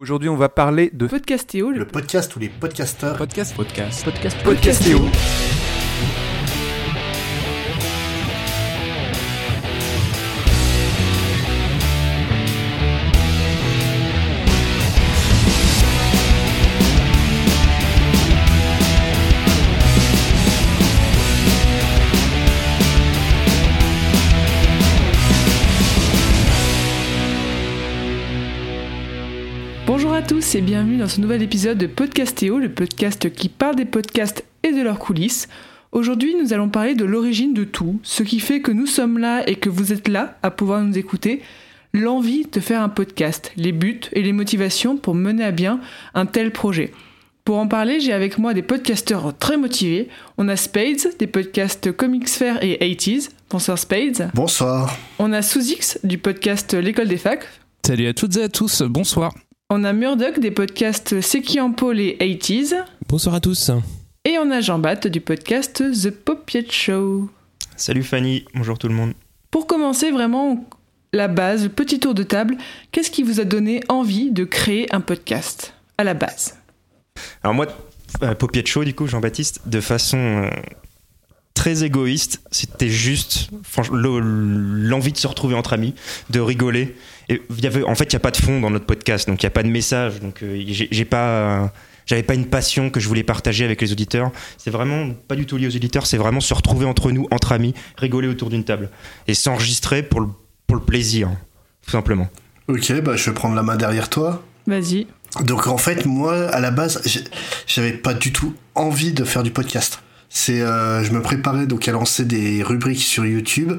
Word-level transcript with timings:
Aujourd'hui, 0.00 0.28
on 0.28 0.36
va 0.36 0.48
parler 0.48 0.90
de 0.92 1.08
Podcastéo, 1.08 1.72
Le 1.72 1.84
podcast 1.84 2.36
où 2.36 2.38
les 2.38 2.48
podcasteurs 2.48 3.16
Podcast, 3.16 3.56
podcast. 3.56 4.04
podcast 4.04 4.40
Podcastéo. 4.44 5.00
Tous 30.48 30.56
et 30.56 30.60
bienvenue 30.62 30.96
dans 30.96 31.08
ce 31.08 31.20
nouvel 31.20 31.42
épisode 31.42 31.76
de 31.76 31.86
Podcastéo, 31.86 32.58
le 32.58 32.72
podcast 32.72 33.30
qui 33.30 33.50
parle 33.50 33.76
des 33.76 33.84
podcasts 33.84 34.44
et 34.62 34.72
de 34.72 34.80
leurs 34.80 34.98
coulisses. 34.98 35.46
Aujourd'hui, 35.92 36.34
nous 36.40 36.54
allons 36.54 36.70
parler 36.70 36.94
de 36.94 37.04
l'origine 37.04 37.52
de 37.52 37.64
tout, 37.64 38.00
ce 38.02 38.22
qui 38.22 38.40
fait 38.40 38.62
que 38.62 38.70
nous 38.70 38.86
sommes 38.86 39.18
là 39.18 39.46
et 39.46 39.56
que 39.56 39.68
vous 39.68 39.92
êtes 39.92 40.08
là 40.08 40.38
à 40.42 40.50
pouvoir 40.50 40.80
nous 40.82 40.96
écouter, 40.96 41.42
l'envie 41.92 42.46
de 42.50 42.60
faire 42.60 42.80
un 42.80 42.88
podcast, 42.88 43.52
les 43.56 43.72
buts 43.72 44.00
et 44.12 44.22
les 44.22 44.32
motivations 44.32 44.96
pour 44.96 45.14
mener 45.14 45.44
à 45.44 45.50
bien 45.50 45.80
un 46.14 46.24
tel 46.24 46.50
projet. 46.50 46.92
Pour 47.44 47.58
en 47.58 47.68
parler, 47.68 48.00
j'ai 48.00 48.14
avec 48.14 48.38
moi 48.38 48.54
des 48.54 48.62
podcasteurs 48.62 49.36
très 49.36 49.58
motivés. 49.58 50.08
On 50.38 50.48
a 50.48 50.56
Spades, 50.56 51.18
des 51.18 51.26
podcasts 51.26 51.92
Comics 51.92 52.28
Fair 52.28 52.62
et 52.62 52.78
80s. 52.80 53.28
Bonsoir 53.50 53.78
Spades. 53.78 54.30
Bonsoir. 54.32 54.96
On 55.18 55.30
a 55.34 55.42
Sous-X 55.42 55.98
du 56.04 56.16
podcast 56.16 56.72
L'école 56.72 57.08
des 57.08 57.18
facs. 57.18 57.46
Salut 57.84 58.06
à 58.06 58.14
toutes 58.14 58.36
et 58.38 58.44
à 58.44 58.48
tous, 58.48 58.80
bonsoir. 58.82 59.34
On 59.70 59.84
a 59.84 59.92
Murdoch 59.92 60.38
des 60.38 60.50
podcasts 60.50 61.20
C'est 61.20 61.42
qui 61.42 61.60
en 61.60 61.72
pôle 61.72 62.00
et 62.00 62.16
80s. 62.18 62.74
Bonsoir 63.06 63.34
à 63.34 63.40
tous. 63.40 63.70
Et 64.24 64.38
on 64.38 64.50
a 64.50 64.62
Jean-Bat 64.62 65.08
du 65.08 65.20
podcast 65.20 65.82
The 65.92 66.10
Popiet 66.10 66.70
Show. 66.70 67.28
Salut 67.76 68.02
Fanny, 68.02 68.46
bonjour 68.54 68.78
tout 68.78 68.88
le 68.88 68.94
monde. 68.94 69.12
Pour 69.50 69.66
commencer 69.66 70.10
vraiment 70.10 70.64
la 71.12 71.28
base, 71.28 71.64
le 71.64 71.68
petit 71.68 72.00
tour 72.00 72.14
de 72.14 72.22
table, 72.22 72.56
qu'est-ce 72.92 73.10
qui 73.10 73.22
vous 73.22 73.40
a 73.40 73.44
donné 73.44 73.82
envie 73.90 74.30
de 74.30 74.44
créer 74.44 74.86
un 74.94 75.02
podcast 75.02 75.74
à 75.98 76.04
la 76.04 76.14
base? 76.14 76.56
Alors 77.42 77.52
moi, 77.52 77.66
euh, 78.22 78.34
Popiet 78.34 78.64
Show 78.64 78.84
du 78.84 78.94
coup, 78.94 79.06
Jean-Baptiste, 79.06 79.68
de 79.68 79.82
façon 79.82 80.16
euh, 80.16 80.50
très 81.58 81.82
égoïste, 81.82 82.40
c'était 82.52 82.88
juste 82.88 83.50
l'envie 83.90 85.12
de 85.12 85.18
se 85.18 85.26
retrouver 85.26 85.56
entre 85.56 85.72
amis, 85.72 85.92
de 86.30 86.38
rigoler. 86.38 86.94
Et 87.28 87.42
il 87.50 87.64
y 87.64 87.66
avait, 87.66 87.82
en 87.82 87.96
fait, 87.96 88.04
il 88.04 88.14
n'y 88.14 88.16
a 88.16 88.20
pas 88.20 88.30
de 88.30 88.36
fond 88.36 88.60
dans 88.60 88.70
notre 88.70 88.86
podcast, 88.86 89.26
donc 89.26 89.42
il 89.42 89.46
n'y 89.46 89.48
a 89.48 89.50
pas 89.50 89.64
de 89.64 89.68
message, 89.68 90.20
donc 90.20 90.44
euh, 90.44 90.62
j'ai 90.66 91.04
pas... 91.04 91.26
euh, 91.26 91.66
j'avais 92.06 92.22
pas 92.22 92.34
une 92.34 92.46
passion 92.46 92.90
que 92.90 93.00
je 93.00 93.08
voulais 93.08 93.24
partager 93.24 93.64
avec 93.64 93.82
les 93.82 93.90
auditeurs. 93.90 94.30
C'est 94.56 94.70
vraiment 94.70 95.10
pas 95.26 95.34
du 95.34 95.46
tout 95.46 95.56
lié 95.58 95.66
aux 95.66 95.74
auditeurs, 95.74 96.06
c'est 96.06 96.16
vraiment 96.16 96.40
se 96.40 96.54
retrouver 96.54 96.86
entre 96.86 97.10
nous, 97.10 97.26
entre 97.32 97.50
amis, 97.50 97.74
rigoler 97.96 98.28
autour 98.28 98.50
d'une 98.50 98.64
table. 98.64 98.88
Et 99.26 99.34
s'enregistrer 99.34 100.04
pour 100.04 100.20
le, 100.20 100.28
pour 100.68 100.76
le 100.76 100.82
plaisir, 100.82 101.28
tout 101.84 101.90
simplement. 101.90 102.28
Ok, 102.68 102.92
bah 103.02 103.16
je 103.16 103.28
vais 103.28 103.34
prendre 103.34 103.56
la 103.56 103.64
main 103.64 103.76
derrière 103.76 104.08
toi. 104.08 104.44
Vas-y. 104.68 105.08
Donc 105.40 105.66
en 105.66 105.76
fait, 105.76 106.06
moi, 106.06 106.48
à 106.48 106.60
la 106.60 106.70
base, 106.70 107.02
j'avais 107.66 107.92
pas 107.92 108.14
du 108.14 108.32
tout 108.32 108.54
envie 108.74 109.12
de 109.12 109.24
faire 109.24 109.42
du 109.42 109.50
podcast. 109.50 110.00
C'est, 110.28 110.60
euh, 110.60 111.02
je 111.02 111.12
me 111.12 111.22
préparais 111.22 111.66
donc 111.66 111.88
à 111.88 111.92
lancer 111.92 112.24
des 112.24 112.62
rubriques 112.62 113.02
sur 113.02 113.24
YouTube 113.24 113.72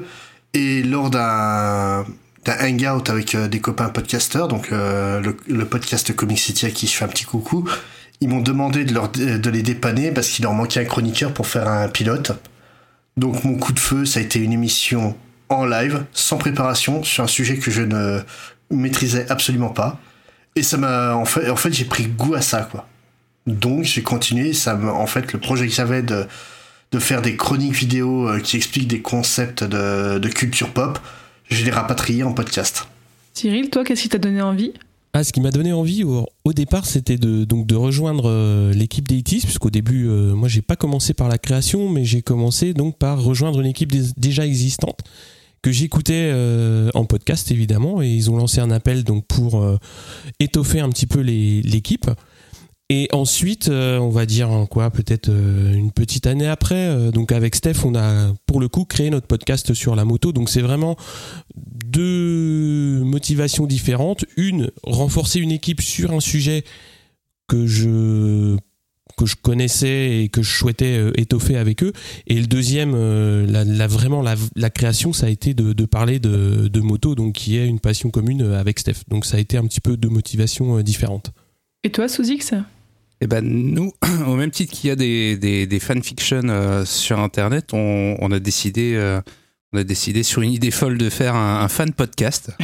et 0.52 0.82
lors 0.82 1.10
d'un 1.10 2.04
hangout 2.46 3.08
avec 3.08 3.34
euh, 3.34 3.48
des 3.48 3.60
copains 3.60 3.88
podcasteurs, 3.88 4.48
donc 4.48 4.72
euh, 4.72 5.20
le, 5.20 5.36
le 5.46 5.64
podcast 5.64 6.14
Comic 6.14 6.38
City 6.38 6.66
à 6.66 6.70
qui 6.70 6.86
je 6.86 6.92
fais 6.92 7.04
un 7.04 7.08
petit 7.08 7.24
coucou, 7.24 7.68
ils 8.20 8.28
m'ont 8.28 8.40
demandé 8.40 8.84
de, 8.84 8.92
leur, 8.92 9.10
de 9.10 9.50
les 9.50 9.62
dépanner 9.62 10.10
parce 10.10 10.28
qu'il 10.28 10.42
leur 10.42 10.52
manquait 10.52 10.80
un 10.80 10.84
chroniqueur 10.84 11.32
pour 11.32 11.46
faire 11.46 11.68
un 11.68 11.88
pilote. 11.88 12.32
Donc 13.16 13.44
mon 13.44 13.56
coup 13.56 13.72
de 13.72 13.78
feu, 13.78 14.04
ça 14.04 14.20
a 14.20 14.22
été 14.22 14.40
une 14.40 14.52
émission 14.52 15.16
en 15.48 15.64
live, 15.64 16.04
sans 16.12 16.36
préparation, 16.36 17.02
sur 17.02 17.24
un 17.24 17.28
sujet 17.28 17.56
que 17.58 17.70
je 17.70 17.82
ne 17.82 18.20
maîtrisais 18.70 19.26
absolument 19.30 19.70
pas. 19.70 19.98
Et 20.56 20.62
ça 20.62 20.76
m'a, 20.76 21.14
en 21.14 21.24
fait, 21.24 21.48
en 21.48 21.56
fait 21.56 21.72
j'ai 21.72 21.84
pris 21.84 22.06
goût 22.06 22.34
à 22.34 22.40
ça, 22.40 22.68
quoi. 22.70 22.86
Donc 23.46 23.84
j'ai 23.84 24.02
continué, 24.02 24.52
ça 24.52 24.78
en 24.78 25.06
fait, 25.06 25.32
le 25.32 25.40
projet 25.40 25.66
que 25.66 25.72
j'avais 25.72 26.02
de, 26.02 26.26
de 26.92 26.98
faire 26.98 27.22
des 27.22 27.36
chroniques 27.36 27.72
vidéo 27.74 28.28
euh, 28.28 28.40
qui 28.40 28.56
expliquent 28.56 28.88
des 28.88 29.00
concepts 29.02 29.64
de, 29.64 30.18
de 30.18 30.28
culture 30.28 30.70
pop, 30.72 30.98
je 31.48 31.64
l'ai 31.64 31.70
rapatrié 31.70 32.22
en 32.22 32.32
podcast. 32.32 32.86
Cyril, 33.32 33.70
toi, 33.70 33.84
qu'est-ce 33.84 34.02
qui 34.02 34.08
t'a 34.08 34.18
donné 34.18 34.42
envie? 34.42 34.72
Ah, 35.12 35.24
ce 35.24 35.32
qui 35.32 35.40
m'a 35.40 35.50
donné 35.50 35.72
envie 35.72 36.04
au, 36.04 36.26
au 36.44 36.52
départ, 36.52 36.86
c'était 36.86 37.16
de, 37.16 37.44
donc 37.44 37.66
de 37.66 37.74
rejoindre 37.74 38.28
euh, 38.28 38.72
l'équipe 38.72 39.08
d'Aitis, 39.08 39.40
puisqu'au 39.40 39.70
début, 39.70 40.06
euh, 40.06 40.34
moi, 40.34 40.48
j'ai 40.48 40.62
pas 40.62 40.76
commencé 40.76 41.14
par 41.14 41.28
la 41.28 41.38
création, 41.38 41.88
mais 41.88 42.04
j'ai 42.04 42.22
commencé 42.22 42.74
donc 42.74 42.96
par 42.98 43.20
rejoindre 43.20 43.60
une 43.60 43.66
équipe 43.66 43.92
déjà 44.16 44.46
existante 44.46 45.00
que 45.62 45.72
j'écoutais 45.72 46.30
euh, 46.32 46.90
en 46.94 47.04
podcast 47.06 47.50
évidemment, 47.50 48.00
et 48.02 48.08
ils 48.08 48.30
ont 48.30 48.36
lancé 48.36 48.60
un 48.60 48.70
appel 48.70 49.02
donc 49.04 49.26
pour 49.26 49.60
euh, 49.60 49.78
étoffer 50.38 50.80
un 50.80 50.88
petit 50.90 51.06
peu 51.06 51.20
les- 51.20 51.60
l'équipe. 51.62 52.08
Et 52.92 53.08
ensuite, 53.12 53.68
euh, 53.68 53.98
on 53.98 54.08
va 54.10 54.26
dire 54.26 54.50
hein, 54.50 54.66
quoi, 54.66 54.90
peut-être 54.90 55.28
euh, 55.28 55.72
une 55.74 55.92
petite 55.92 56.26
année 56.26 56.48
après, 56.48 56.88
euh, 56.88 57.12
donc 57.12 57.30
avec 57.30 57.54
Steph, 57.54 57.84
on 57.84 57.94
a 57.94 58.34
pour 58.46 58.58
le 58.58 58.66
coup 58.66 58.84
créé 58.84 59.10
notre 59.10 59.28
podcast 59.28 59.74
sur 59.74 59.94
la 59.94 60.04
moto. 60.04 60.32
Donc 60.32 60.50
c'est 60.50 60.60
vraiment 60.60 60.96
deux 61.54 63.00
motivations 63.04 63.66
différentes. 63.66 64.24
Une, 64.36 64.72
renforcer 64.82 65.38
une 65.38 65.52
équipe 65.52 65.80
sur 65.80 66.10
un 66.10 66.18
sujet 66.18 66.64
que 67.46 67.64
je 67.68 68.56
que 69.16 69.26
je 69.26 69.36
connaissais 69.36 70.22
et 70.22 70.28
que 70.28 70.42
je 70.42 70.50
souhaitais 70.50 71.10
étoffer 71.14 71.56
avec 71.56 71.84
eux. 71.84 71.92
Et 72.26 72.40
le 72.40 72.46
deuxième, 72.46 72.96
la, 73.46 73.86
vraiment 73.86 74.22
la, 74.22 74.70
création, 74.70 75.12
ça 75.12 75.26
a 75.26 75.28
été 75.28 75.52
de, 75.52 75.84
parler 75.84 76.20
de, 76.20 76.80
moto, 76.80 77.14
donc 77.14 77.34
qui 77.34 77.58
est 77.58 77.66
une 77.66 77.80
passion 77.80 78.10
commune 78.10 78.42
avec 78.54 78.78
Steph. 78.78 79.02
Donc 79.08 79.26
ça 79.26 79.36
a 79.36 79.40
été 79.40 79.58
un 79.58 79.66
petit 79.66 79.80
peu 79.82 79.98
deux 79.98 80.08
motivations 80.08 80.80
différentes. 80.80 81.32
Et 81.84 81.90
toi, 81.90 82.08
Sous-X 82.08 82.54
Et 83.20 83.26
ben 83.26 83.44
nous, 83.44 83.92
au 84.26 84.36
même 84.36 84.50
titre 84.50 84.72
qu'il 84.72 84.88
y 84.88 84.90
a 84.92 84.96
des, 84.96 85.36
des, 85.36 85.66
des 85.66 85.80
fanfictions 85.80 86.42
euh, 86.44 86.84
sur 86.84 87.18
Internet, 87.18 87.72
on, 87.72 88.16
on 88.20 88.32
a 88.32 88.38
décidé, 88.38 88.94
euh, 88.94 89.20
on 89.72 89.78
a 89.78 89.84
décidé 89.84 90.22
sur 90.22 90.42
une 90.42 90.52
idée 90.52 90.70
folle 90.70 90.98
de 90.98 91.10
faire 91.10 91.34
un, 91.34 91.60
un 91.60 91.68
fan 91.68 91.92
podcast. 91.92 92.52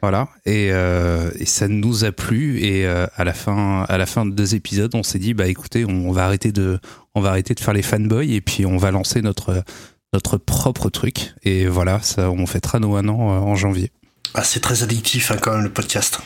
Voilà, 0.00 0.28
et, 0.46 0.68
euh, 0.70 1.28
et 1.40 1.44
ça 1.44 1.66
nous 1.66 2.04
a 2.04 2.12
plu. 2.12 2.60
Et 2.60 2.86
euh, 2.86 3.08
à 3.16 3.24
la 3.24 3.32
fin, 3.32 3.84
à 3.88 3.98
la 3.98 4.06
fin 4.06 4.24
de 4.24 4.30
deux 4.30 4.54
épisodes, 4.54 4.94
on 4.94 5.02
s'est 5.02 5.18
dit 5.18 5.34
bah 5.34 5.48
écoutez, 5.48 5.84
on, 5.84 6.08
on 6.08 6.12
va 6.12 6.24
arrêter 6.24 6.52
de, 6.52 6.78
on 7.16 7.20
va 7.20 7.30
arrêter 7.30 7.52
de 7.54 7.58
faire 7.58 7.74
les 7.74 7.82
fanboys 7.82 8.32
et 8.32 8.40
puis 8.40 8.64
on 8.64 8.76
va 8.76 8.92
lancer 8.92 9.22
notre 9.22 9.64
notre 10.12 10.38
propre 10.38 10.88
truc. 10.88 11.34
Et 11.42 11.66
voilà, 11.66 12.00
ça, 12.00 12.30
on 12.30 12.46
fêtera 12.46 12.78
nos 12.78 12.96
un 12.96 13.08
an 13.08 13.20
euh, 13.20 13.40
en 13.40 13.56
janvier. 13.56 13.90
Ah, 14.34 14.44
c'est 14.44 14.60
très 14.60 14.82
addictif, 14.82 15.30
hein, 15.30 15.36
quand 15.40 15.52
même, 15.54 15.64
le 15.64 15.70
podcast. 15.70 16.20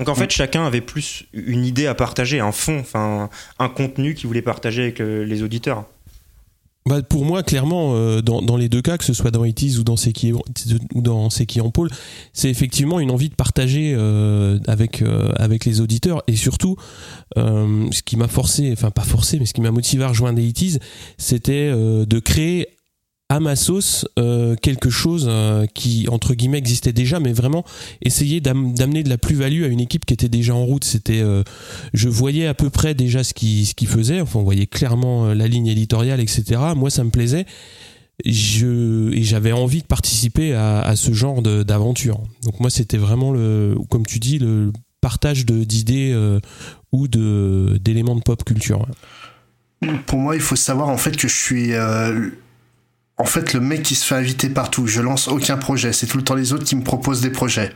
Donc 0.00 0.08
en 0.08 0.14
fait, 0.14 0.30
chacun 0.30 0.64
avait 0.64 0.80
plus 0.80 1.26
une 1.34 1.64
idée 1.64 1.86
à 1.86 1.94
partager, 1.94 2.40
un 2.40 2.52
fond, 2.52 2.78
enfin 2.80 3.28
un 3.58 3.68
contenu 3.68 4.14
qu'il 4.14 4.28
voulait 4.28 4.40
partager 4.40 4.82
avec 4.82 5.00
euh, 5.00 5.24
les 5.26 5.42
auditeurs. 5.42 5.84
Bah, 6.86 7.02
pour 7.02 7.26
moi, 7.26 7.42
clairement, 7.42 7.94
euh, 7.94 8.22
dans, 8.22 8.40
dans 8.40 8.56
les 8.56 8.70
deux 8.70 8.80
cas, 8.80 8.96
que 8.96 9.04
ce 9.04 9.12
soit 9.12 9.30
dans 9.30 9.44
Itis 9.44 9.76
ou 9.78 9.84
dans 9.84 9.96
C'est 9.96 10.12
qui, 10.12 10.32
ou 10.32 10.42
dans 10.94 11.28
C'est 11.28 11.44
qui 11.44 11.60
en 11.60 11.70
pôle, 11.70 11.90
c'est 12.32 12.48
effectivement 12.48 12.98
une 12.98 13.10
envie 13.10 13.28
de 13.28 13.34
partager 13.34 13.94
euh, 13.94 14.58
avec, 14.66 15.02
euh, 15.02 15.30
avec 15.36 15.66
les 15.66 15.82
auditeurs. 15.82 16.22
Et 16.26 16.36
surtout, 16.36 16.76
ce 17.36 18.02
qui 18.02 18.16
m'a 18.16 18.28
forcé, 18.28 18.70
enfin 18.72 18.90
pas 18.90 19.02
forcé, 19.02 19.38
mais 19.38 19.44
ce 19.44 19.52
qui 19.52 19.60
m'a 19.60 19.70
motivé 19.70 20.04
à 20.04 20.08
rejoindre 20.08 20.40
Itis, 20.40 20.78
c'était 21.18 21.70
euh, 21.70 22.06
de 22.06 22.18
créer 22.18 22.68
à 23.30 23.38
ma 23.38 23.54
sauce 23.54 24.06
euh, 24.18 24.56
quelque 24.56 24.90
chose 24.90 25.26
euh, 25.30 25.64
qui, 25.72 26.08
entre 26.10 26.34
guillemets, 26.34 26.58
existait 26.58 26.92
déjà, 26.92 27.20
mais 27.20 27.32
vraiment 27.32 27.64
essayer 28.02 28.40
d'am- 28.40 28.74
d'amener 28.74 29.04
de 29.04 29.08
la 29.08 29.18
plus-value 29.18 29.62
à 29.62 29.68
une 29.68 29.78
équipe 29.78 30.04
qui 30.04 30.12
était 30.12 30.28
déjà 30.28 30.52
en 30.52 30.64
route. 30.64 30.82
C'était, 30.82 31.20
euh, 31.20 31.44
je 31.94 32.08
voyais 32.08 32.48
à 32.48 32.54
peu 32.54 32.70
près 32.70 32.92
déjà 32.92 33.22
ce 33.22 33.32
qu'ils 33.32 33.66
ce 33.66 33.74
qu'ils 33.74 33.86
faisaient, 33.86 34.20
enfin 34.20 34.40
on 34.40 34.42
voyait 34.42 34.66
clairement 34.66 35.32
la 35.32 35.46
ligne 35.46 35.68
éditoriale, 35.68 36.18
etc. 36.18 36.60
Moi 36.76 36.90
ça 36.90 37.04
me 37.04 37.10
plaisait. 37.10 37.46
Je, 38.26 39.12
et 39.12 39.22
j'avais 39.22 39.52
envie 39.52 39.80
de 39.80 39.86
participer 39.86 40.52
à, 40.52 40.92
ce 40.96 41.12
genre 41.12 41.40
d'aventure. 41.40 42.20
Donc 42.42 42.58
moi 42.58 42.68
c'était 42.68 42.98
vraiment 42.98 43.32
le, 43.32 43.76
comme 43.88 44.04
tu 44.04 44.18
dis, 44.18 44.40
le 44.40 44.72
partage 45.00 45.46
d'idées 45.46 46.14
ou 46.92 47.08
de 47.08 47.78
d'éléments 47.80 48.16
de 48.16 48.22
pop 48.22 48.44
culture. 48.44 48.86
Pour 50.06 50.18
moi, 50.18 50.34
il 50.34 50.42
faut 50.42 50.56
savoir 50.56 50.90
en 50.90 50.98
fait 50.98 51.16
que 51.16 51.28
je 51.28 51.34
suis 51.34 51.72
en 53.20 53.24
fait 53.26 53.52
le 53.52 53.60
mec 53.60 53.82
qui 53.82 53.94
se 53.94 54.04
fait 54.06 54.14
inviter 54.16 54.48
partout. 54.48 54.86
Je 54.86 55.00
lance 55.00 55.28
aucun 55.28 55.56
projet. 55.56 55.92
C'est 55.92 56.06
tout 56.06 56.16
le 56.16 56.24
temps 56.24 56.34
les 56.34 56.52
autres 56.52 56.64
qui 56.64 56.74
me 56.76 56.82
proposent 56.82 57.20
des 57.20 57.30
projets. 57.30 57.72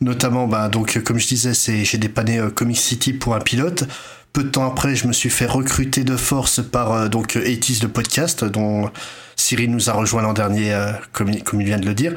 Notamment, 0.00 0.46
bah, 0.46 0.68
donc 0.68 0.96
euh, 0.96 1.00
comme 1.00 1.18
je 1.18 1.28
disais, 1.28 1.54
c'est 1.54 1.84
j'ai 1.84 1.98
dépanné 1.98 2.38
euh, 2.38 2.50
Comic 2.50 2.78
City 2.78 3.12
pour 3.12 3.34
un 3.34 3.40
pilote. 3.40 3.84
Peu 4.32 4.44
de 4.44 4.48
temps 4.48 4.66
après, 4.66 4.94
je 4.94 5.06
me 5.06 5.12
suis 5.12 5.28
fait 5.30 5.46
recruter 5.46 6.04
de 6.04 6.16
force 6.16 6.60
par 6.62 6.92
euh, 6.92 7.08
donc 7.08 7.36
80s 7.36 7.80
de 7.80 7.86
podcast, 7.86 8.44
dont 8.44 8.90
Cyril 9.36 9.70
nous 9.70 9.90
a 9.90 9.92
rejoint 9.92 10.22
l'an 10.22 10.32
dernier, 10.32 10.72
euh, 10.72 10.92
comme, 11.12 11.30
il- 11.30 11.64
vient 11.64 11.78
de 11.78 11.86
le 11.86 11.94
dire. 11.94 12.14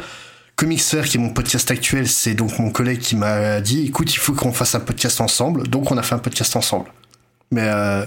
Comics 0.56 0.81
Fair, 0.81 1.04
qui 1.06 1.18
est 1.18 1.20
mon 1.20 1.31
podcast 1.31 1.72
actuel, 1.72 2.08
c'est 2.08 2.36
donc 2.36 2.58
mon 2.60 2.70
collègue 2.70 3.00
qui 3.00 3.16
m'a 3.16 3.60
dit, 3.60 3.88
écoute, 3.88 4.14
il 4.14 4.20
faut 4.20 4.34
qu'on 4.34 4.54
fasse 4.54 4.75
un 4.75 4.80
podcast 4.80 5.20
ensemble. 5.20 5.68
Donc 5.68 5.92
on 5.92 5.98
a 5.98 6.04
fait 6.04 6.16
un 6.16 6.20
podcast 6.20 6.56
ensemble. 6.56 6.86
Mais 7.52 7.64
euh, 7.66 8.06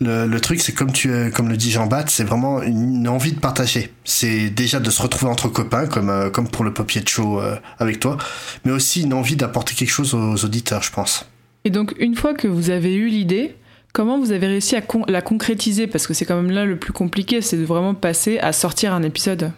le, 0.00 0.26
le, 0.26 0.40
truc, 0.40 0.60
c'est 0.60 0.72
comme 0.72 0.92
tu, 0.92 1.10
comme 1.34 1.48
le 1.48 1.56
dit 1.56 1.70
Jean 1.70 1.86
Bat, 1.86 2.04
c'est 2.06 2.24
vraiment 2.24 2.62
une, 2.62 3.08
envie 3.08 3.32
de 3.32 3.40
partager. 3.40 3.92
C'est 4.04 4.48
déjà 4.50 4.78
de 4.78 4.90
se 4.90 5.02
retrouver 5.02 5.30
entre 5.30 5.48
copains, 5.48 5.86
comme 5.86 6.08
euh, 6.08 6.30
comme 6.30 6.48
pour 6.48 6.64
le 6.64 6.72
papier 6.72 7.00
de 7.00 7.08
show 7.08 7.40
euh, 7.40 7.56
avec 7.78 7.98
toi, 7.98 8.16
mais 8.64 8.70
aussi 8.70 9.02
une 9.02 9.12
envie 9.12 9.34
d'apporter 9.34 9.74
quelque 9.74 9.90
chose 9.90 10.14
aux 10.14 10.44
auditeurs, 10.44 10.82
je 10.82 10.92
pense. 10.92 11.26
Et 11.64 11.70
donc 11.70 11.94
une 11.98 12.14
fois 12.14 12.34
que 12.34 12.46
vous 12.46 12.70
avez 12.70 12.94
eu 12.94 13.08
l'idée, 13.08 13.56
comment 13.92 14.20
vous 14.20 14.30
avez 14.30 14.46
réussi 14.46 14.76
à 14.76 14.82
la 15.08 15.20
concrétiser? 15.20 15.88
Parce 15.88 16.06
que 16.06 16.14
c'est 16.14 16.24
quand 16.24 16.36
même 16.36 16.52
là 16.52 16.64
le 16.64 16.78
plus 16.78 16.92
compliqué, 16.92 17.40
c'est 17.40 17.56
de 17.56 17.64
vraiment 17.64 17.94
passer 17.94 18.38
à 18.38 18.52
sortir 18.52 18.92
un 18.94 19.02
épisode. 19.02 19.52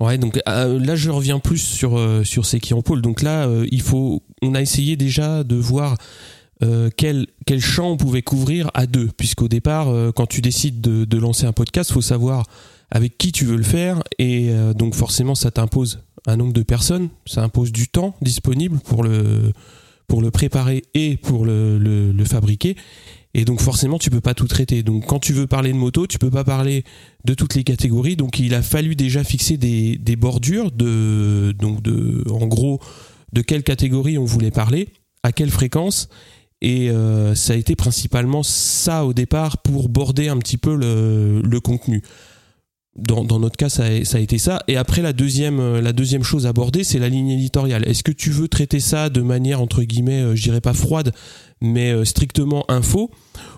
Ouais, 0.00 0.18
donc 0.18 0.40
là 0.46 0.96
je 0.96 1.10
reviens 1.10 1.38
plus 1.38 1.58
sur 1.58 2.00
sur 2.24 2.46
ces 2.46 2.58
qui 2.58 2.74
en 2.74 2.82
pôle. 2.82 3.00
Donc 3.00 3.22
là, 3.22 3.48
il 3.70 3.80
faut, 3.80 4.22
on 4.42 4.54
a 4.54 4.60
essayé 4.60 4.96
déjà 4.96 5.44
de 5.44 5.54
voir 5.54 5.96
euh, 6.62 6.88
quel, 6.96 7.26
quel 7.46 7.60
champ 7.60 7.90
on 7.90 7.96
pouvait 7.96 8.22
couvrir 8.22 8.70
à 8.74 8.86
deux. 8.86 9.08
Puisqu'au 9.16 9.48
départ, 9.48 9.88
euh, 9.88 10.12
quand 10.12 10.26
tu 10.26 10.40
décides 10.40 10.80
de, 10.80 11.18
lancer 11.18 11.46
un 11.46 11.52
podcast, 11.52 11.92
faut 11.92 12.00
savoir 12.00 12.44
avec 12.90 13.18
qui 13.18 13.32
tu 13.32 13.44
veux 13.44 13.56
le 13.56 13.62
faire. 13.64 14.02
Et 14.18 14.50
euh, 14.50 14.72
donc 14.72 14.94
forcément, 14.94 15.34
ça 15.34 15.50
t'impose 15.50 16.00
un 16.26 16.36
nombre 16.36 16.52
de 16.52 16.62
personnes, 16.62 17.10
ça 17.26 17.42
impose 17.42 17.72
du 17.72 17.88
temps 17.88 18.14
disponible 18.22 18.78
pour 18.78 19.02
le, 19.02 19.52
pour 20.06 20.22
le 20.22 20.30
préparer 20.30 20.82
et 20.94 21.16
pour 21.16 21.44
le, 21.44 21.78
le, 21.78 22.12
le 22.12 22.24
fabriquer. 22.24 22.76
Et 23.34 23.44
donc 23.44 23.60
forcément, 23.60 23.98
tu 23.98 24.10
peux 24.10 24.20
pas 24.20 24.32
tout 24.32 24.46
traiter. 24.46 24.82
Donc 24.84 25.06
quand 25.06 25.18
tu 25.18 25.32
veux 25.32 25.48
parler 25.48 25.72
de 25.72 25.76
moto, 25.76 26.06
tu 26.06 26.18
peux 26.18 26.30
pas 26.30 26.44
parler 26.44 26.84
de 27.24 27.34
toutes 27.34 27.56
les 27.56 27.64
catégories. 27.64 28.14
Donc 28.14 28.38
il 28.38 28.54
a 28.54 28.62
fallu 28.62 28.94
déjà 28.94 29.24
fixer 29.24 29.56
des, 29.56 29.98
des 29.98 30.14
bordures 30.14 30.70
de, 30.70 31.52
donc 31.58 31.82
de, 31.82 32.22
en 32.30 32.46
gros, 32.46 32.80
de 33.32 33.42
quelle 33.42 33.64
catégorie 33.64 34.18
on 34.18 34.24
voulait 34.24 34.52
parler, 34.52 34.88
à 35.24 35.32
quelle 35.32 35.50
fréquence 35.50 36.08
et 36.60 36.90
euh, 36.90 37.34
ça 37.34 37.52
a 37.52 37.56
été 37.56 37.76
principalement 37.76 38.42
ça 38.42 39.04
au 39.04 39.12
départ 39.12 39.58
pour 39.58 39.88
border 39.88 40.28
un 40.28 40.38
petit 40.38 40.56
peu 40.56 40.74
le, 40.74 41.60
contenu. 41.60 42.02
Dans, 42.96 43.24
notre 43.24 43.56
cas, 43.56 43.68
ça 43.68 43.84
a, 43.84 44.18
été 44.18 44.38
ça. 44.38 44.62
Et 44.68 44.76
après, 44.76 45.02
la 45.02 45.12
deuxième, 45.12 45.58
euh, 45.58 45.80
la 45.82 45.92
deuxième 45.92 46.22
chose 46.22 46.46
à 46.46 46.52
border, 46.52 46.84
c'est 46.84 47.00
la 47.00 47.08
ligne 47.08 47.30
éditoriale. 47.30 47.86
Est-ce 47.88 48.04
que 48.04 48.12
tu 48.12 48.30
veux 48.30 48.48
traiter 48.48 48.78
ça 48.80 49.10
de 49.10 49.20
manière, 49.20 49.60
entre 49.60 49.82
guillemets, 49.82 50.22
euh, 50.22 50.36
je 50.36 50.42
dirais 50.44 50.60
pas 50.60 50.74
froide, 50.74 51.12
mais 51.60 52.04
strictement 52.04 52.64
info? 52.70 53.10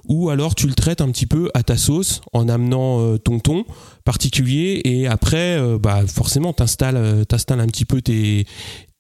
Ou 0.09 0.31
alors 0.31 0.55
tu 0.55 0.67
le 0.67 0.75
traites 0.75 1.01
un 1.01 1.11
petit 1.11 1.27
peu 1.27 1.51
à 1.55 1.63
ta 1.63 1.77
sauce 1.77 2.23
en 2.33 2.49
amenant 2.49 3.19
ton 3.19 3.41
ton 3.41 3.65
particulier 4.05 4.81
et 4.85 5.09
après 5.09 5.61
bah 5.81 6.07
forcément 6.07 6.53
t'installes 6.53 7.27
t'installes 7.27 7.59
un 7.59 7.67
petit 7.67 7.85
peu 7.85 8.01
tes 8.01 8.47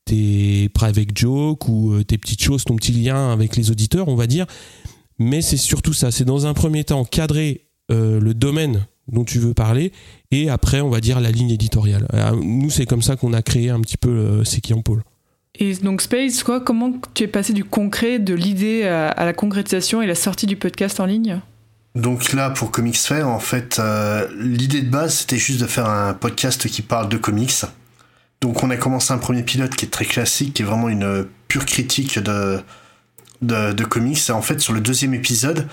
tes 0.07 0.71
private 0.71 1.11
jokes 1.15 1.69
ou 1.69 1.93
euh, 1.93 2.05
tes 2.05 2.17
petites 2.17 2.43
choses, 2.43 2.65
ton 2.65 2.77
petit 2.77 2.93
lien 2.93 3.33
avec 3.33 3.57
les 3.57 3.71
auditeurs, 3.71 4.09
on 4.09 4.17
va 4.17 4.27
dire. 4.27 4.47
Mais 5.19 5.43
c'est 5.43 5.59
surtout 5.59 5.93
ça, 5.93 6.11
c'est 6.11 6.25
dans 6.25 6.47
un 6.47 6.55
premier 6.55 6.85
temps 6.85 7.05
cadrer 7.05 7.67
euh, 7.91 8.19
le 8.19 8.33
domaine 8.33 8.87
dont 9.09 9.25
tu 9.25 9.39
veux 9.39 9.55
parler 9.55 9.93
et 10.31 10.51
après 10.51 10.81
on 10.81 10.91
va 10.91 11.01
dire 11.01 11.21
la 11.21 11.31
ligne 11.31 11.51
éditoriale. 11.51 12.07
Euh, 12.15 12.33
nous 12.43 12.71
c'est 12.71 12.87
comme 12.87 13.03
ça 13.03 13.17
qu'on 13.17 13.33
a 13.33 13.43
créé 13.43 13.71
un 13.71 13.81
petit 13.81 13.97
peu 13.97 14.11
euh, 14.11 14.45
C'est 14.45 14.61
qui 14.61 14.75
en 14.75 14.83
pôle. 14.83 15.03
Et 15.59 15.75
donc 15.75 16.03
Space, 16.03 16.43
quoi, 16.43 16.61
comment 16.61 16.93
tu 17.15 17.25
es 17.25 17.29
passé 17.29 17.53
du 17.53 17.65
concret, 17.65 18.19
de 18.19 18.35
l'idée 18.35 18.85
à, 18.85 19.09
à, 19.09 19.25
la 19.25 19.33
concrétisation 19.33 20.03
et 20.03 20.07
la 20.07 20.15
sortie 20.15 20.47
du 20.47 20.57
podcast 20.57 21.01
en 21.01 21.07
ligne? 21.07 21.41
Donc 21.95 22.35
là, 22.35 22.51
pour 22.51 22.71
Comics 22.71 22.99
Fair, 22.99 23.27
en 23.27 23.39
fait, 23.39 23.79
euh, 23.79 24.29
l'idée 24.39 24.83
de 24.83 24.91
base, 24.91 25.21
c'était 25.21 25.39
juste 25.39 25.63
de 25.63 25.67
faire 25.67 25.89
un 25.89 26.13
podcast 26.13 26.69
qui 26.69 26.83
parle 26.83 27.09
de 27.09 27.17
comics. 27.17 27.65
Donc 28.47 28.63
on 28.63 28.71
a 28.71 28.77
commencé 28.77 29.13
un 29.13 29.19
premier 29.19 29.43
pilote 29.43 29.75
qui 29.75 29.87
est 29.87 29.89
très 29.89 30.05
classique, 30.05 30.55
qui 30.55 30.63
est 30.63 30.65
vraiment 30.65 30.89
une 30.89 31.27
pure 31.49 31.65
critique 31.65 32.21
de, 32.21 32.63
de, 33.43 33.85
comics. 33.85 34.21
Et 34.29 34.31
en 34.31 34.41
fait, 34.41 34.61
sur 34.61 34.73
le 34.73 34.81
deuxième 34.81 35.15
épisode, 35.15 35.67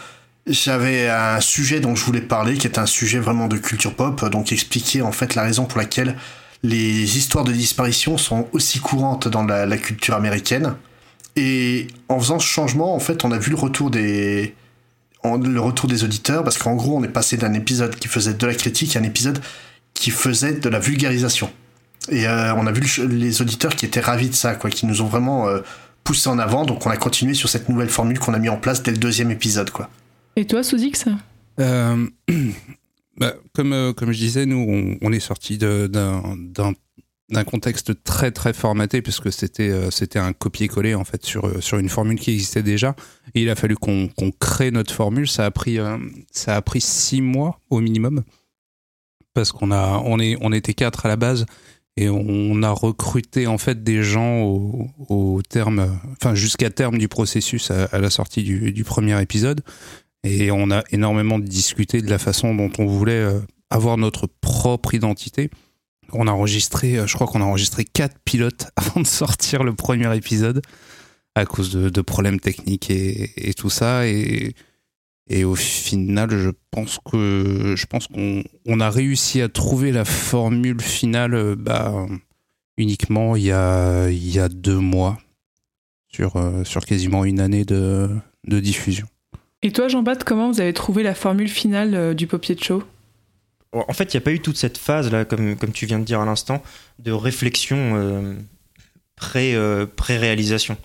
j'avais 0.48 1.08
un 1.08 1.40
sujet 1.40 1.82
dont 1.82 1.96
je 1.96 2.04
voulais 2.04 2.20
parler, 2.20 2.58
qui 2.58 2.66
est 2.66 2.80
un 2.80 2.88
sujet 2.88 3.20
vraiment 3.20 3.48
de 3.48 3.58
culture 3.58 3.94
pop, 3.94 4.28
donc 4.32 4.52
expliquer 4.52 5.04
en 5.04 5.12
fait 5.12 5.36
la 5.36 5.44
raison 5.44 5.66
pour 5.66 5.78
laquelle 5.78 6.18
les 6.64 7.16
histoires 7.16 7.44
de 7.44 7.52
disparition 7.52 8.18
sont 8.18 8.48
aussi 8.54 8.80
courantes 8.80 9.28
dans 9.28 9.46
la, 9.46 9.68
la 9.68 9.78
culture 9.78 10.16
américaine. 10.16 10.74
Et 11.36 11.86
en 12.10 12.20
faisant 12.20 12.40
ce 12.40 12.48
changement, 12.48 12.96
en 12.96 13.00
fait, 13.00 13.24
on 13.24 13.32
a 13.32 13.38
vu 13.38 13.52
le 13.52 13.58
retour 13.58 13.92
des, 13.92 14.56
le 15.24 15.60
retour 15.60 15.88
des 15.88 16.04
auditeurs, 16.04 16.44
parce 16.44 16.58
qu'en 16.58 16.74
gros, 16.74 16.98
on 16.98 17.04
est 17.04 17.08
passé 17.08 17.38
d'un 17.38 17.54
épisode 17.54 17.94
qui 17.98 18.08
faisait 18.08 18.34
de 18.34 18.48
la 18.48 18.56
critique 18.56 18.96
à 18.96 19.00
un 19.00 19.04
épisode 19.04 19.40
qui 19.94 20.10
faisait 20.10 20.54
de 20.54 20.70
la 20.70 20.80
vulgarisation. 20.80 21.52
Et 22.10 22.28
euh, 22.28 22.54
on 22.56 22.68
a 22.68 22.72
vu 22.72 22.84
les 23.08 23.42
auditeurs 23.42 23.76
qui 23.76 23.86
étaient 23.86 24.02
ravis 24.02 24.30
de 24.30 24.36
ça, 24.36 24.56
quoi, 24.56 24.70
qui 24.70 24.86
nous 24.86 25.02
ont 25.02 25.08
vraiment 25.08 25.48
euh, 25.48 25.62
poussé 26.04 26.30
en 26.30 26.40
avant. 26.40 26.66
Donc 26.66 26.86
on 26.86 26.90
a 26.90 26.98
continué 26.98 27.34
sur 27.34 27.50
cette 27.50 27.70
nouvelle 27.70 27.90
formule 27.90 28.20
qu'on 28.20 28.34
a 28.34 28.40
mis 28.40 28.50
en 28.50 28.58
place 28.58 28.84
dès 28.84 28.92
le 28.92 28.98
deuxième 28.98 29.32
épisode, 29.32 29.70
quoi. 29.70 29.90
Et 30.36 30.46
toi, 30.46 30.64
Sous-X 30.64 31.06
euh, 31.60 32.08
bah, 33.18 33.36
comme, 33.54 33.74
euh, 33.74 33.94
comme 33.94 34.12
je 34.12 34.18
disais, 34.18 34.46
nous, 34.46 34.66
on, 34.68 34.98
on 35.02 35.12
est 35.14 35.20
sorti 35.20 35.58
d'un 35.58 35.88
d'un 37.30 37.44
contexte 37.44 38.04
très 38.04 38.32
très 38.32 38.54
formaté 38.54 39.02
puisque 39.02 39.32
c'était 39.32 39.70
euh, 39.70 39.92
c'était 39.92 40.20
un 40.20 40.34
copier-coller 40.34 40.96
en 40.96 41.04
fait 41.04 41.26
sur 41.26 41.64
sur 41.64 41.78
une 41.78 41.90
formule 41.90 42.20
qui 42.20 42.32
existait 42.32 42.64
déjà 42.64 42.96
et 43.34 43.42
il 43.42 43.50
a 43.50 43.56
fallu 43.56 43.76
qu'on 43.76 44.08
qu'on 44.10 44.32
crée 44.32 44.72
notre 44.72 44.94
formule 44.94 45.28
ça 45.28 45.46
a 45.46 45.52
pris 45.52 45.80
euh, 45.80 45.98
ça 46.32 46.56
a 46.56 46.62
pris 46.62 46.82
six 46.82 47.22
mois 47.22 47.60
au 47.70 47.80
minimum 47.80 48.24
parce 49.34 49.52
qu'on 49.52 49.72
a 49.72 50.02
on 50.06 50.20
est 50.20 50.38
on 50.42 50.52
était 50.52 50.74
quatre 50.74 51.06
à 51.06 51.10
la 51.10 51.16
base 51.16 51.46
et 51.96 52.10
on 52.10 52.64
a 52.64 52.72
recruté 52.72 53.46
en 53.48 53.58
fait 53.58 53.84
des 53.84 54.04
gens 54.04 54.44
au, 54.44 55.42
terme 55.48 56.00
enfin 56.12 56.34
jusqu'à 56.34 56.70
terme 56.70 56.98
du 56.98 57.08
processus 57.08 57.70
à, 57.70 58.00
la 58.00 58.10
sortie 58.10 58.44
du, 58.44 58.84
premier 58.84 59.22
épisode 59.22 59.62
et 60.24 60.52
on 60.52 60.72
a 60.72 60.84
énormément 60.92 61.38
discuté 61.38 62.02
de 62.02 62.10
la 62.10 62.18
façon 62.18 62.56
dont 62.56 62.72
on 62.80 62.88
voulait 62.88 63.14
euh, 63.14 63.40
avoir 63.70 63.98
notre 63.98 64.28
propre 64.42 64.96
identité 64.96 65.52
on 66.12 66.28
a 66.28 66.32
enregistré, 66.32 67.00
je 67.06 67.14
crois 67.14 67.28
qu'on 67.28 67.42
a 67.42 67.46
enregistré 67.46 67.86
quatre 67.86 68.18
pilotes 68.26 68.68
avant 68.76 69.02
de 69.02 69.08
sortir 69.08 69.64
le 69.64 69.74
premier 69.74 70.16
épisode 70.16 70.62
à 71.36 71.46
cause 71.46 71.72
de, 71.72 71.90
de 71.90 72.02
problèmes 72.02 72.40
techniques 72.40 72.90
et, 72.90 73.50
et, 73.50 73.54
tout 73.54 73.70
ça. 73.70 74.08
Et, 74.08 74.54
et 75.30 75.44
au 75.44 75.56
final, 75.56 76.30
je 76.32 76.50
pense 76.72 77.00
que 77.10 77.76
je 77.78 77.86
pense 77.86 78.08
qu'on 78.08 78.44
on 78.66 78.80
a 78.80 78.90
réussi 78.90 79.42
à 79.42 79.50
trouver 79.50 79.92
la 79.92 80.06
formule 80.06 80.82
finale 80.82 81.56
bah, 81.56 82.06
uniquement 82.78 83.36
il 83.36 83.44
y 83.44 83.52
a, 83.52 84.10
il 84.10 84.30
y 84.30 84.40
a 84.40 84.50
deux 84.50 84.80
mois 84.80 85.20
sur, 86.10 86.34
sur 86.66 86.86
quasiment 86.86 87.26
une 87.26 87.40
année 87.40 87.66
de, 87.66 88.10
de 88.48 88.60
diffusion. 88.60 89.08
Et 89.62 89.72
toi, 89.72 89.88
Jean-Baptiste, 89.88 90.26
comment 90.26 90.52
vous 90.52 90.60
avez 90.60 90.74
trouvé 90.74 91.04
la 91.04 91.16
formule 91.16 91.48
finale 91.48 92.16
du 92.16 92.28
Popier 92.28 92.56
de 92.56 92.64
Show 92.64 92.84
en 93.74 93.94
fait, 93.94 94.14
il 94.14 94.18
n'y 94.18 94.24
a 94.24 94.26
pas 94.26 94.32
eu 94.32 94.40
toute 94.40 94.58
cette 94.58 94.78
phase, 94.78 95.12
là, 95.12 95.26
comme, 95.26 95.56
comme 95.56 95.72
tu 95.72 95.86
viens 95.86 96.00
de 96.00 96.04
dire 96.04 96.20
à 96.20 96.26
l'instant, 96.26 96.62
de 97.00 97.12
réflexion 97.12 97.96
euh, 97.96 98.36
pré, 99.16 99.56
euh, 99.56 99.86
pré-réalisation. 99.88 100.78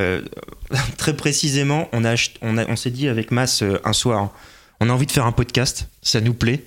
Euh, 0.00 0.22
très 0.96 1.14
précisément, 1.14 1.88
on, 1.92 2.04
a, 2.04 2.14
on, 2.42 2.58
a, 2.58 2.66
on 2.66 2.76
s'est 2.76 2.90
dit 2.90 3.08
avec 3.08 3.30
Mass 3.30 3.62
euh, 3.62 3.78
un 3.84 3.92
soir, 3.92 4.32
on 4.80 4.88
a 4.88 4.92
envie 4.92 5.06
de 5.06 5.12
faire 5.12 5.26
un 5.26 5.32
podcast, 5.32 5.88
ça 6.02 6.20
nous 6.20 6.34
plaît. 6.34 6.64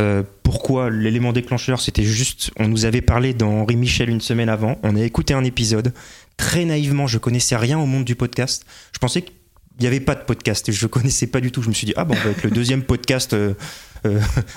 Euh, 0.00 0.22
pourquoi 0.42 0.90
l'élément 0.90 1.32
déclencheur 1.32 1.80
C'était 1.80 2.02
juste, 2.02 2.50
on 2.58 2.68
nous 2.68 2.84
avait 2.84 3.00
parlé 3.00 3.32
dans 3.32 3.60
Henri 3.60 3.76
Michel 3.76 4.10
une 4.10 4.20
semaine 4.20 4.48
avant, 4.48 4.78
on 4.82 4.96
a 4.96 5.00
écouté 5.00 5.34
un 5.34 5.44
épisode. 5.44 5.94
Très 6.36 6.64
naïvement, 6.64 7.06
je 7.06 7.18
connaissais 7.18 7.56
rien 7.56 7.78
au 7.78 7.86
monde 7.86 8.04
du 8.04 8.16
podcast. 8.16 8.66
Je 8.92 8.98
pensais 8.98 9.22
qu'il 9.22 9.34
n'y 9.80 9.86
avait 9.86 10.00
pas 10.00 10.16
de 10.16 10.24
podcast, 10.24 10.70
je 10.70 10.86
connaissais 10.88 11.28
pas 11.28 11.40
du 11.40 11.52
tout. 11.52 11.62
Je 11.62 11.68
me 11.68 11.74
suis 11.74 11.86
dit, 11.86 11.94
ah 11.96 12.04
bon, 12.04 12.14
on 12.18 12.24
va 12.24 12.30
être 12.30 12.42
le 12.42 12.50
deuxième 12.50 12.82
podcast 12.92 13.36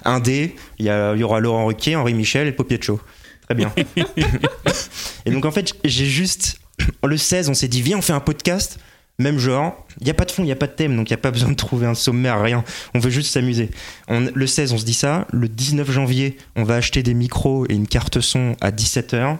indé, 0.03 0.55
il 0.79 0.86
y, 0.86 0.89
a, 0.89 1.13
il 1.13 1.19
y 1.19 1.24
aura 1.24 1.39
Laurent 1.39 1.67
Ruquier, 1.67 1.96
Henri 1.96 2.15
Michel 2.15 2.48
et 2.48 2.81
Show. 2.81 3.00
Très 3.46 3.55
bien. 3.55 3.72
et 5.25 5.31
donc 5.31 5.46
en 5.46 5.51
fait, 5.51 5.74
j'ai 5.86 6.07
juste. 6.07 6.60
Le 7.03 7.17
16, 7.17 7.50
on 7.50 7.53
s'est 7.53 7.67
dit, 7.67 7.81
viens, 7.81 7.98
on 7.98 8.01
fait 8.01 8.13
un 8.13 8.19
podcast. 8.19 8.79
Même 9.19 9.39
genre, 9.39 9.88
il 10.00 10.03
n'y 10.03 10.12
a 10.12 10.13
pas 10.13 10.25
de 10.25 10.31
fond, 10.31 10.43
il 10.43 10.46
n'y 10.46 10.51
a 10.51 10.55
pas 10.55 10.67
de 10.67 10.74
thème, 10.74 10.96
donc 10.96 11.10
il 11.10 11.13
n'y 11.13 11.19
a 11.19 11.22
pas 11.22 11.31
besoin 11.38 11.50
de 11.50 11.55
trouver 11.55 11.88
un 11.88 11.96
sommaire, 11.96 12.41
rien. 12.41 12.63
On 12.93 13.00
veut 13.00 13.10
juste 13.10 13.31
s'amuser. 13.31 13.72
Le 14.10 14.48
16, 14.48 14.74
on 14.74 14.77
se 14.77 14.86
dit 14.86 14.93
ça. 14.93 15.27
Le 15.31 15.50
19 15.50 15.89
janvier, 15.89 16.38
on 16.55 16.63
va 16.63 16.75
acheter 16.75 17.01
des 17.01 17.13
micros 17.13 17.65
et 17.67 17.74
une 17.74 17.88
carte 17.88 18.22
son 18.22 18.55
à 18.62 18.72
17h. 18.72 19.38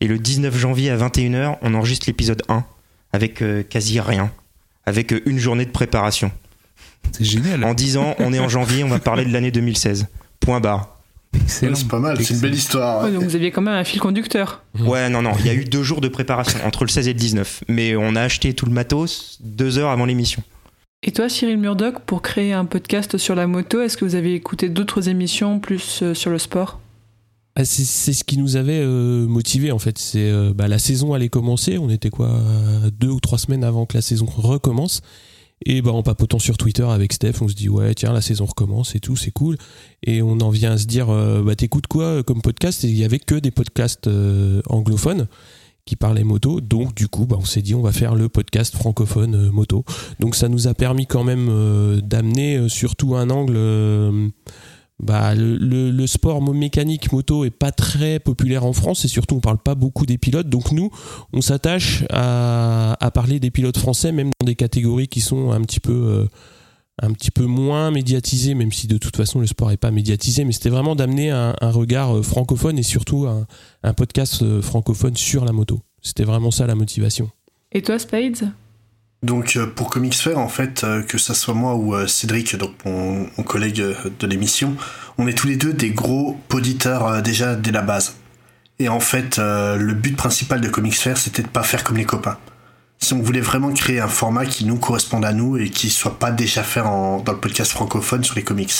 Et 0.00 0.06
le 0.06 0.18
19 0.18 0.56
janvier 0.56 0.90
à 0.90 0.96
21h, 0.96 1.56
on 1.62 1.74
enregistre 1.74 2.06
l'épisode 2.06 2.42
1 2.48 2.64
avec 3.12 3.42
euh, 3.42 3.64
quasi 3.64 3.98
rien. 3.98 4.30
Avec 4.86 5.12
euh, 5.12 5.20
une 5.26 5.38
journée 5.38 5.64
de 5.64 5.70
préparation. 5.70 6.30
C'est 7.12 7.24
génial. 7.24 7.64
En 7.64 7.74
disant, 7.74 8.14
on 8.20 8.32
est 8.32 8.38
en 8.38 8.48
janvier, 8.48 8.84
on 8.84 8.88
va 8.88 9.00
parler 9.00 9.24
de 9.24 9.32
l'année 9.32 9.50
2016. 9.50 10.06
Point 10.38 10.60
barre. 10.60 10.97
C'est 11.46 11.88
pas 11.88 11.98
mal, 11.98 12.22
c'est 12.22 12.34
une 12.34 12.40
belle 12.40 12.54
histoire. 12.54 13.04
Ouais, 13.04 13.12
donc 13.12 13.24
vous 13.24 13.36
aviez 13.36 13.50
quand 13.50 13.62
même 13.62 13.74
un 13.74 13.84
fil 13.84 14.00
conducteur. 14.00 14.62
Ouais, 14.80 15.08
non, 15.08 15.22
non, 15.22 15.32
il 15.38 15.46
y 15.46 15.50
a 15.50 15.54
eu 15.54 15.64
deux 15.64 15.82
jours 15.82 16.00
de 16.00 16.08
préparation 16.08 16.58
entre 16.64 16.84
le 16.84 16.88
16 16.88 17.08
et 17.08 17.12
le 17.12 17.18
19. 17.18 17.64
Mais 17.68 17.96
on 17.96 18.16
a 18.16 18.22
acheté 18.22 18.54
tout 18.54 18.66
le 18.66 18.72
matos 18.72 19.38
deux 19.40 19.78
heures 19.78 19.90
avant 19.90 20.06
l'émission. 20.06 20.42
Et 21.02 21.12
toi, 21.12 21.28
Cyril 21.28 21.58
Murdoch, 21.58 22.00
pour 22.00 22.22
créer 22.22 22.52
un 22.52 22.64
podcast 22.64 23.18
sur 23.18 23.34
la 23.34 23.46
moto, 23.46 23.80
est-ce 23.80 23.96
que 23.96 24.04
vous 24.04 24.14
avez 24.14 24.34
écouté 24.34 24.68
d'autres 24.68 25.08
émissions 25.08 25.60
plus 25.60 26.02
euh, 26.02 26.14
sur 26.14 26.30
le 26.30 26.38
sport? 26.38 26.80
Ah, 27.58 27.64
c'est 27.64 27.84
c'est 27.84 28.12
ce 28.12 28.22
qui 28.22 28.38
nous 28.38 28.54
avait 28.54 28.78
euh, 28.78 29.26
motivé 29.26 29.72
en 29.72 29.80
fait. 29.80 29.98
C'est 29.98 30.30
euh, 30.30 30.52
bah, 30.54 30.68
la 30.68 30.78
saison 30.78 31.12
allait 31.12 31.28
commencer. 31.28 31.76
On 31.76 31.90
était 31.90 32.08
quoi 32.08 32.28
euh, 32.28 32.88
deux 32.92 33.08
ou 33.08 33.18
trois 33.18 33.36
semaines 33.36 33.64
avant 33.64 33.84
que 33.84 33.96
la 33.96 34.00
saison 34.00 34.26
recommence. 34.26 35.02
Et 35.66 35.82
bah 35.82 35.92
en 35.92 36.02
papotant 36.02 36.38
sur 36.38 36.56
Twitter 36.56 36.84
avec 36.84 37.12
Steph, 37.12 37.34
on 37.40 37.48
se 37.48 37.54
dit 37.54 37.68
ouais 37.68 37.94
tiens 37.94 38.12
la 38.12 38.20
saison 38.20 38.46
recommence 38.46 38.94
et 38.94 39.00
tout, 39.00 39.16
c'est 39.16 39.30
cool. 39.30 39.56
Et 40.02 40.22
on 40.22 40.40
en 40.40 40.50
vient 40.50 40.72
à 40.72 40.78
se 40.78 40.86
dire 40.86 41.10
euh, 41.10 41.42
bah 41.42 41.56
t'écoutes 41.56 41.88
quoi 41.88 42.04
euh, 42.04 42.22
comme 42.22 42.42
podcast? 42.42 42.84
Il 42.84 42.96
y 42.96 43.04
avait 43.04 43.18
que 43.18 43.34
des 43.34 43.50
podcasts 43.50 44.06
euh, 44.06 44.62
anglophones 44.68 45.26
qui 45.84 45.96
parlaient 45.96 46.24
moto. 46.24 46.60
Donc 46.60 46.94
du 46.94 47.08
coup 47.08 47.26
bah 47.26 47.36
on 47.40 47.44
s'est 47.44 47.62
dit 47.62 47.74
on 47.74 47.82
va 47.82 47.92
faire 47.92 48.14
le 48.14 48.28
podcast 48.28 48.76
francophone 48.76 49.50
moto. 49.50 49.84
Donc 50.20 50.36
ça 50.36 50.48
nous 50.48 50.68
a 50.68 50.74
permis 50.74 51.06
quand 51.06 51.24
même 51.24 52.00
d'amener 52.02 52.68
surtout 52.68 53.16
un 53.16 53.28
angle. 53.30 54.32
Bah, 55.00 55.34
le, 55.36 56.06
sport 56.06 56.42
mécanique 56.52 57.12
moto 57.12 57.44
est 57.44 57.50
pas 57.50 57.70
très 57.70 58.18
populaire 58.18 58.64
en 58.64 58.72
France 58.72 59.04
et 59.04 59.08
surtout 59.08 59.36
on 59.36 59.40
parle 59.40 59.58
pas 59.58 59.74
beaucoup 59.74 60.06
des 60.06 60.18
pilotes. 60.18 60.48
Donc 60.48 60.72
nous, 60.72 60.90
on 61.32 61.40
s'attache 61.40 62.04
à, 62.10 62.96
parler 63.14 63.40
des 63.40 63.50
pilotes 63.50 63.78
français, 63.78 64.12
même 64.12 64.30
dans 64.40 64.46
des 64.46 64.56
catégories 64.56 65.08
qui 65.08 65.20
sont 65.20 65.52
un 65.52 65.60
petit 65.62 65.80
peu, 65.80 65.92
euh, 65.92 66.26
un 67.00 67.12
petit 67.12 67.30
peu 67.30 67.44
moins 67.44 67.90
médiatisées, 67.90 68.54
même 68.54 68.72
si 68.72 68.86
de 68.86 68.98
toute 68.98 69.16
façon 69.16 69.40
le 69.40 69.46
sport 69.46 69.70
est 69.70 69.76
pas 69.76 69.90
médiatisé. 69.90 70.44
Mais 70.44 70.52
c'était 70.52 70.70
vraiment 70.70 70.96
d'amener 70.96 71.30
un, 71.30 71.54
regard 71.62 72.16
euh, 72.16 72.22
francophone 72.22 72.78
et 72.78 72.82
surtout 72.82 73.26
un, 73.26 73.46
un 73.84 73.94
podcast 73.94 74.42
euh, 74.42 74.60
francophone 74.62 75.16
sur 75.16 75.44
la 75.44 75.52
moto. 75.52 75.80
C'était 76.02 76.24
vraiment 76.24 76.50
ça 76.50 76.66
la 76.66 76.74
motivation. 76.74 77.30
Et 77.72 77.82
toi, 77.82 77.98
Spades? 77.98 78.50
Donc 79.22 79.56
euh, 79.56 79.66
pour 79.66 79.90
Comics 79.90 80.14
Fair, 80.14 80.38
en 80.38 80.48
fait, 80.48 80.84
euh, 80.84 81.02
que 81.02 81.18
ça 81.18 81.34
soit 81.34 81.54
moi 81.54 81.74
ou 81.74 81.94
euh, 81.94 82.06
Cédric, 82.06 82.56
donc 82.56 82.72
mon, 82.84 83.26
collègue 83.44 83.76
de 83.76 84.26
l'émission, 84.26 84.76
on 85.16 85.26
est 85.26 85.36
tous 85.36 85.48
les 85.48 85.56
deux 85.56 85.72
des 85.72 85.90
gros 85.90 86.38
poditeurs 86.48 87.22
déjà 87.22 87.56
dès 87.56 87.72
la 87.72 87.82
base. 87.82 88.16
Et 88.78 88.88
en 88.88 89.00
fait, 89.00 89.38
le 89.38 89.92
but 89.92 90.16
principal 90.16 90.60
de 90.60 90.68
Comics 90.68 90.94
Fair, 90.94 91.16
c'était 91.16 91.42
de 91.42 91.48
pas 91.48 91.64
faire 91.64 91.82
comme 91.82 91.96
les 91.96 92.04
copains. 92.04 92.38
Si 92.98 93.12
on 93.12 93.20
voulait 93.20 93.40
vraiment 93.40 93.72
créer 93.72 93.98
un 93.98 94.08
format 94.08 94.46
qui 94.46 94.64
nous 94.66 94.76
corresponde 94.76 95.24
à 95.24 95.32
nous 95.32 95.56
et 95.56 95.70
qui 95.70 95.90
soit 95.90 96.18
pas 96.18 96.30
déjà 96.30 96.62
fait 96.62 96.80
dans 96.80 97.24
le 97.26 97.38
podcast 97.38 97.72
francophone 97.72 98.22
sur 98.22 98.36
les 98.36 98.44
comics. 98.44 98.72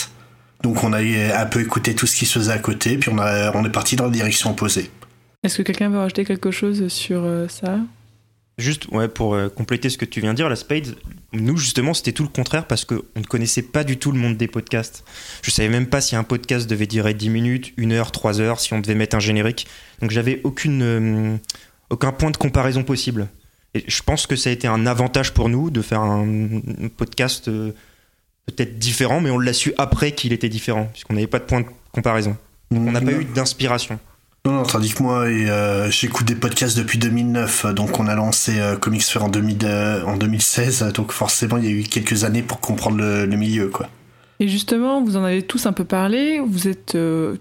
Donc 0.63 0.85
on 0.85 0.93
a 0.93 0.99
un 1.01 1.47
peu 1.47 1.61
écouté 1.61 1.97
tout 1.97 2.07
ce 2.07 2.15
qui 2.15 2.27
se 2.27 2.39
faisait 2.39 2.53
à 2.53 2.59
côté, 2.59 2.97
puis 2.99 3.11
on, 3.13 3.19
a, 3.19 3.57
on 3.57 3.65
est 3.65 3.71
parti 3.71 3.97
dans 3.97 4.05
la 4.05 4.11
direction 4.11 4.51
opposée. 4.51 4.91
Est-ce 5.43 5.59
que 5.59 5.63
quelqu'un 5.63 5.89
veut 5.89 5.99
rajouter 5.99 6.25
quelque 6.25 6.53
chose 6.53 6.87
sur 6.89 7.25
ça? 7.49 7.81
Juste 8.59 8.89
ouais, 8.89 9.07
pour 9.07 9.35
euh, 9.35 9.49
compléter 9.49 9.89
ce 9.89 9.97
que 9.97 10.05
tu 10.05 10.21
viens 10.21 10.33
de 10.33 10.37
dire, 10.37 10.49
la 10.49 10.57
Spades, 10.57 10.97
nous 11.33 11.57
justement 11.57 11.95
c'était 11.95 12.11
tout 12.11 12.25
le 12.25 12.29
contraire 12.29 12.67
parce 12.67 12.85
qu'on 12.85 13.03
ne 13.15 13.23
connaissait 13.23 13.63
pas 13.63 13.85
du 13.85 13.99
tout 13.99 14.11
le 14.11 14.19
monde 14.19 14.37
des 14.37 14.49
podcasts. 14.49 15.05
Je 15.43 15.53
savais 15.53 15.69
même 15.69 15.87
pas 15.87 16.01
si 16.01 16.17
un 16.17 16.25
podcast 16.25 16.69
devait 16.69 16.89
durer 16.89 17.15
10 17.15 17.31
minutes, 17.31 17.73
1 17.79 17.93
heure, 17.93 18.11
3 18.11 18.41
heures, 18.41 18.59
si 18.59 18.73
on 18.73 18.81
devait 18.81 18.97
mettre 18.97 19.15
un 19.15 19.21
générique. 19.21 19.69
Donc 20.01 20.11
j'avais 20.11 20.41
aucune, 20.43 20.83
euh, 20.83 21.37
aucun 21.91 22.11
point 22.11 22.33
de 22.33 22.37
comparaison 22.37 22.83
possible. 22.83 23.29
Et 23.75 23.85
je 23.87 24.03
pense 24.03 24.27
que 24.27 24.35
ça 24.35 24.51
a 24.51 24.53
été 24.53 24.67
un 24.67 24.87
avantage 24.87 25.35
pour 25.35 25.49
nous 25.49 25.71
de 25.71 25.81
faire 25.81 26.01
un, 26.01 26.27
un 26.27 26.89
podcast 26.89 27.47
euh, 27.47 27.71
peut-être 28.47 28.77
différent, 28.79 29.21
mais 29.21 29.31
on 29.31 29.39
l'a 29.39 29.53
su 29.53 29.73
après 29.79 30.13
qu'il 30.13 30.33
était 30.33 30.49
différent, 30.49 30.89
puisqu'on 30.93 31.15
n'avait 31.15 31.29
pas 31.29 31.39
de 31.39 31.45
point 31.45 31.61
de 31.61 31.67
comparaison. 31.93 32.37
On 32.73 32.91
n'a 32.91 33.01
pas 33.01 33.13
eu 33.13 33.25
d'inspiration. 33.25 34.01
Non, 34.49 34.55
non, 34.55 34.63
tandis 34.63 34.95
que 34.95 35.03
moi, 35.03 35.25
euh, 35.27 35.91
j'écoute 35.91 36.27
des 36.27 36.35
podcasts 36.35 36.75
depuis 36.75 36.99
2009, 36.99 37.67
euh, 37.67 37.73
donc 37.75 38.01
on 38.01 38.07
a 38.07 38.15
lancé 38.15 38.59
euh, 38.59 38.77
Comics 38.77 39.03
Fair 39.03 39.25
en, 39.25 39.29
2000, 39.29 39.59
euh, 39.65 40.03
en 40.07 40.17
2016, 40.17 40.85
euh, 40.85 40.91
donc 40.91 41.13
forcément 41.13 41.59
il 41.59 41.65
y 41.67 41.69
a 41.69 41.71
eu 41.71 41.83
quelques 41.83 42.25
années 42.25 42.41
pour 42.41 42.59
comprendre 42.59 42.97
le, 42.97 43.27
milieu, 43.27 43.69
quoi. 43.69 43.91
Et 44.41 44.49
justement, 44.49 45.03
vous 45.03 45.19
en 45.19 45.25
avez 45.25 45.43
tous 45.43 45.67
un 45.67 45.75
peu 45.75 45.85
parlé. 45.85 46.41
Vous 46.41 46.67
êtes 46.67 46.97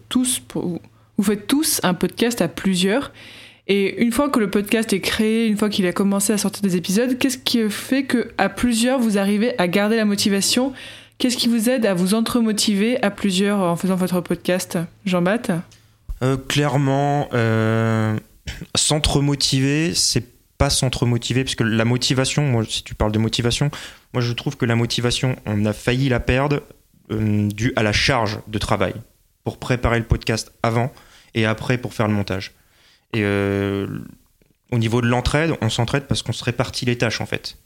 tous, 0.09 0.41
vous 0.53 1.23
faites 1.23 1.47
tous 1.47 1.79
un 1.83 1.93
podcast 1.93 2.41
à 2.41 2.49
plusieurs. 2.49 3.13
Et 3.69 4.03
une 4.03 4.11
fois 4.11 4.27
que 4.27 4.41
le 4.41 4.49
podcast 4.49 4.91
est 4.91 4.99
créé, 4.99 5.47
une 5.47 5.55
fois 5.55 5.69
qu'il 5.69 5.87
a 5.87 5.93
commencé 5.93 6.33
à 6.33 6.37
sortir 6.37 6.61
des 6.61 6.75
épisodes, 6.75 7.17
qu'est-ce 7.17 7.37
qui 7.37 7.69
fait 7.69 8.03
que 8.03 8.31
à 8.37 8.49
plusieurs 8.49 8.99
vous 8.99 9.17
arrivez 9.17 9.57
à 9.57 9.69
garder 9.69 9.95
la 9.95 10.03
motivation? 10.03 10.73
Qu'est-ce 11.19 11.37
qui 11.37 11.47
vous 11.47 11.69
aide 11.69 11.85
à 11.85 11.93
vous 11.93 12.15
entremotiver 12.15 13.01
à 13.01 13.11
plusieurs 13.11 13.59
en 13.59 13.77
faisant 13.77 13.95
votre 13.95 14.19
podcast? 14.19 14.77
Jean-Baptiste? 15.05 15.76
Euh, 16.23 16.37
clairement, 16.37 17.29
euh, 17.33 18.17
s'entre-motiver, 18.75 19.93
c'est 19.93 20.25
pas 20.57 20.69
s'entre-motiver, 20.69 21.43
parce 21.43 21.55
que 21.55 21.63
la 21.63 21.85
motivation, 21.85 22.43
moi, 22.43 22.63
si 22.67 22.83
tu 22.83 22.95
parles 22.95 23.11
de 23.11 23.19
motivation, 23.19 23.69
moi 24.13 24.21
je 24.21 24.33
trouve 24.33 24.57
que 24.57 24.65
la 24.65 24.75
motivation, 24.75 25.35
on 25.45 25.65
a 25.65 25.73
failli 25.73 26.09
la 26.09 26.19
perdre 26.19 26.63
euh, 27.11 27.47
due 27.49 27.73
à 27.75 27.83
la 27.83 27.93
charge 27.93 28.39
de 28.47 28.57
travail 28.57 28.95
pour 29.43 29.59
préparer 29.59 29.99
le 29.99 30.05
podcast 30.05 30.51
avant 30.63 30.91
et 31.35 31.45
après 31.45 31.77
pour 31.77 31.93
faire 31.93 32.07
le 32.07 32.13
montage. 32.13 32.53
Et 33.13 33.21
euh, 33.21 33.87
au 34.71 34.79
niveau 34.79 35.01
de 35.01 35.07
l'entraide, 35.07 35.53
on 35.61 35.69
s'entraide 35.69 36.07
parce 36.07 36.23
qu'on 36.23 36.33
se 36.33 36.43
répartit 36.43 36.85
les 36.85 36.97
tâches 36.97 37.21
en 37.21 37.25
fait. 37.25 37.57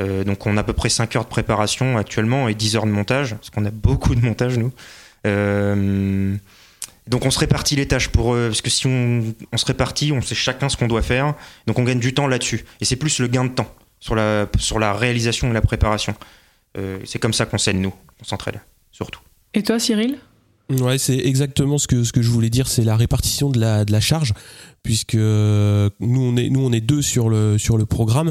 Donc 0.00 0.44
on 0.46 0.56
a 0.56 0.60
à 0.60 0.64
peu 0.64 0.72
près 0.72 0.88
5 0.88 1.14
heures 1.14 1.22
de 1.22 1.28
préparation 1.28 1.96
actuellement 1.96 2.48
et 2.48 2.54
10 2.54 2.74
heures 2.74 2.84
de 2.84 2.90
montage, 2.90 3.36
parce 3.36 3.50
qu'on 3.50 3.64
a 3.64 3.70
beaucoup 3.70 4.16
de 4.16 4.20
montage 4.20 4.58
nous. 4.58 4.72
Donc 7.06 7.26
on 7.26 7.30
se 7.30 7.38
répartit 7.38 7.76
les 7.76 7.86
tâches 7.86 8.08
pour 8.08 8.34
euh, 8.34 8.48
parce 8.48 8.62
que 8.62 8.70
si 8.70 8.86
on, 8.86 9.34
on 9.52 9.56
se 9.56 9.66
répartit, 9.66 10.12
on 10.12 10.22
sait 10.22 10.34
chacun 10.34 10.68
ce 10.68 10.76
qu'on 10.76 10.86
doit 10.86 11.02
faire. 11.02 11.34
Donc 11.66 11.78
on 11.78 11.84
gagne 11.84 12.00
du 12.00 12.14
temps 12.14 12.26
là-dessus. 12.26 12.64
Et 12.80 12.84
c'est 12.84 12.96
plus 12.96 13.18
le 13.18 13.26
gain 13.26 13.44
de 13.44 13.50
temps 13.50 13.72
sur 14.00 14.14
la 14.14 14.46
sur 14.58 14.78
la 14.78 14.92
réalisation 14.94 15.50
et 15.50 15.52
la 15.52 15.60
préparation. 15.60 16.14
Euh, 16.76 16.98
c'est 17.04 17.18
comme 17.18 17.34
ça 17.34 17.46
qu'on 17.46 17.58
s'aide 17.58 17.76
nous, 17.76 17.94
on 18.20 18.24
s'entraide 18.24 18.60
surtout. 18.90 19.20
Et 19.52 19.62
toi, 19.62 19.78
Cyril? 19.78 20.18
Ouais, 20.70 20.96
c'est 20.98 21.18
exactement 21.18 21.76
ce 21.76 21.86
que, 21.86 22.04
ce 22.04 22.12
que 22.12 22.22
je 22.22 22.30
voulais 22.30 22.48
dire, 22.48 22.68
c'est 22.68 22.84
la 22.84 22.96
répartition 22.96 23.50
de 23.50 23.60
la, 23.60 23.84
de 23.84 23.92
la 23.92 24.00
charge, 24.00 24.32
puisque 24.84 25.14
nous 25.14 25.90
on 26.00 26.36
est, 26.36 26.50
nous 26.50 26.60
on 26.60 26.70
est 26.70 26.82
deux 26.82 27.02
sur 27.02 27.28
le, 27.30 27.58
sur 27.58 27.76
le 27.76 27.86
programme, 27.86 28.30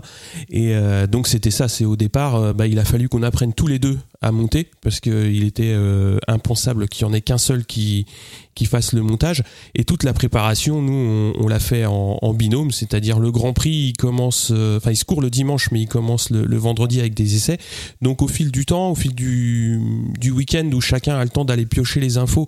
et 0.50 0.76
euh, 0.76 1.08
donc 1.08 1.28
c'était 1.28 1.52
ça, 1.52 1.68
c'est 1.68 1.84
au 1.84 1.96
départ, 1.96 2.36
euh, 2.36 2.54
bah, 2.54 2.68
il 2.68 2.78
a 2.80 2.86
fallu 2.86 3.10
qu'on 3.10 3.24
apprenne 3.24 3.54
tous 3.54 3.68
les 3.68 3.80
deux 3.80 3.98
à 4.22 4.32
monter, 4.32 4.70
parce 4.82 5.00
qu'il 5.00 5.44
était 5.44 5.74
euh, 5.74 6.20
impensable 6.28 6.88
qu'il 6.88 7.06
y 7.06 7.10
en 7.10 7.14
ait 7.14 7.22
qu'un 7.22 7.40
seul 7.40 7.66
qui, 7.66 8.06
qui 8.54 8.66
fasse 8.66 8.94
le 8.94 9.02
montage, 9.02 9.44
et 9.74 9.84
toute 9.84 10.04
la 10.04 10.14
préparation, 10.14 10.80
nous 10.82 10.94
on, 10.94 11.44
on 11.44 11.48
l'a 11.48 11.60
fait 11.60 11.86
en, 11.86 12.20
en 12.22 12.34
binôme, 12.34 12.70
c'est-à-dire 12.70 13.20
le 13.20 13.32
Grand 13.32 13.54
Prix, 13.54 13.88
il 13.90 13.94
commence, 13.94 14.52
euh, 14.54 14.78
enfin 14.78 14.92
il 14.92 14.96
se 14.96 15.06
court 15.06 15.22
le 15.24 15.32
dimanche, 15.32 15.72
mais 15.72 15.82
il 15.82 15.88
commence 15.88 16.30
le, 16.30 16.46
le 16.46 16.58
vendredi 16.58 17.00
avec 17.00 17.16
des 17.16 17.36
essais, 17.36 17.58
donc 18.04 18.22
au 18.22 18.28
fil 18.28 18.52
du 18.52 18.68
temps, 18.68 18.92
au 18.92 18.96
fil 18.96 19.16
du, 19.16 19.82
du 20.20 20.30
week-end 20.30 20.70
où 20.72 20.82
chacun 20.82 21.16
a 21.18 21.24
le 21.24 21.32
temps 21.32 21.46
d'aller 21.46 21.66
piocher 21.66 22.00
les 22.00 22.20
infos, 22.20 22.48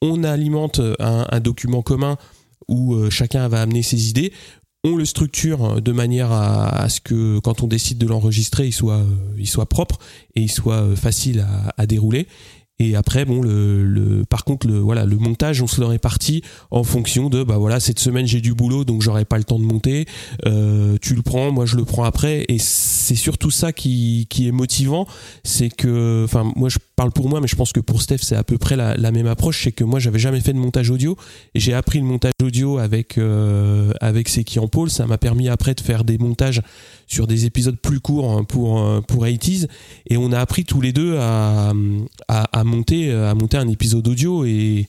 on 0.00 0.24
alimente 0.24 0.80
un, 1.00 1.26
un 1.30 1.40
document 1.40 1.82
commun 1.82 2.16
où 2.68 2.94
euh, 2.94 3.10
chacun 3.10 3.48
va 3.48 3.62
amener 3.62 3.82
ses 3.82 4.08
idées. 4.08 4.32
On 4.84 4.96
le 4.96 5.04
structure 5.04 5.80
de 5.80 5.92
manière 5.92 6.32
à, 6.32 6.88
ce 6.88 7.00
que 7.00 7.38
quand 7.38 7.62
on 7.62 7.68
décide 7.68 7.98
de 7.98 8.06
l'enregistrer, 8.06 8.66
il 8.66 8.72
soit, 8.72 8.96
euh, 8.96 9.06
il 9.38 9.46
soit 9.46 9.68
propre 9.68 9.98
et 10.34 10.40
il 10.40 10.50
soit 10.50 10.82
euh, 10.82 10.96
facile 10.96 11.46
à 11.76 11.86
dérouler. 11.86 12.26
Et 12.82 12.96
après, 12.96 13.24
bon, 13.24 13.40
le, 13.40 13.84
le, 13.84 14.24
par 14.24 14.44
contre, 14.44 14.66
le, 14.66 14.78
voilà, 14.78 15.04
le 15.04 15.16
montage, 15.16 15.62
on 15.62 15.68
se 15.68 15.80
le 15.80 15.86
répartit 15.86 16.42
en 16.72 16.82
fonction 16.82 17.28
de, 17.28 17.44
bah 17.44 17.58
voilà, 17.58 17.78
cette 17.78 18.00
semaine 18.00 18.26
j'ai 18.26 18.40
du 18.40 18.54
boulot, 18.54 18.84
donc 18.84 19.02
j'aurai 19.02 19.24
pas 19.24 19.38
le 19.38 19.44
temps 19.44 19.60
de 19.60 19.64
monter. 19.64 20.06
Euh, 20.46 20.96
tu 21.00 21.14
le 21.14 21.22
prends, 21.22 21.52
moi 21.52 21.64
je 21.64 21.76
le 21.76 21.84
prends 21.84 22.02
après. 22.02 22.44
Et 22.48 22.58
c'est 22.58 23.14
surtout 23.14 23.52
ça 23.52 23.72
qui, 23.72 24.26
qui 24.28 24.48
est 24.48 24.52
motivant, 24.52 25.06
c'est 25.44 25.68
que, 25.68 26.24
enfin, 26.24 26.50
moi 26.56 26.68
je 26.68 26.78
parle 26.96 27.12
pour 27.12 27.28
moi, 27.28 27.40
mais 27.40 27.46
je 27.46 27.54
pense 27.54 27.72
que 27.72 27.80
pour 27.80 28.02
Steph 28.02 28.18
c'est 28.22 28.36
à 28.36 28.42
peu 28.42 28.58
près 28.58 28.76
la, 28.76 28.96
même 29.12 29.26
approche. 29.26 29.62
C'est 29.62 29.72
que 29.72 29.84
moi 29.84 30.00
j'avais 30.00 30.18
jamais 30.18 30.40
fait 30.40 30.52
de 30.52 30.58
montage 30.58 30.90
audio 30.90 31.16
et 31.54 31.60
j'ai 31.60 31.74
appris 31.74 31.98
le 32.00 32.04
montage 32.04 32.32
audio 32.42 32.78
avec 32.78 33.18
euh, 33.18 33.92
avec 34.00 34.28
Seki 34.28 34.58
en 34.58 34.66
pôle. 34.68 34.90
Ça 34.90 35.06
m'a 35.06 35.18
permis 35.18 35.48
après 35.48 35.74
de 35.74 35.80
faire 35.80 36.04
des 36.04 36.18
montages 36.18 36.62
sur 37.06 37.26
des 37.26 37.44
épisodes 37.44 37.78
plus 37.78 38.00
courts 38.00 38.30
hein, 38.32 38.44
pour 38.44 38.80
euh, 38.80 39.00
pour 39.00 39.24
80s 39.24 39.66
et 40.08 40.16
on 40.16 40.32
a 40.32 40.40
appris 40.40 40.64
tous 40.64 40.80
les 40.80 40.92
deux 40.92 41.16
à, 41.18 41.72
à, 42.28 42.58
à 42.58 42.64
monter 42.74 43.12
à 43.12 43.34
monter 43.34 43.56
un 43.56 43.68
épisode 43.68 44.06
audio 44.08 44.44
et 44.44 44.86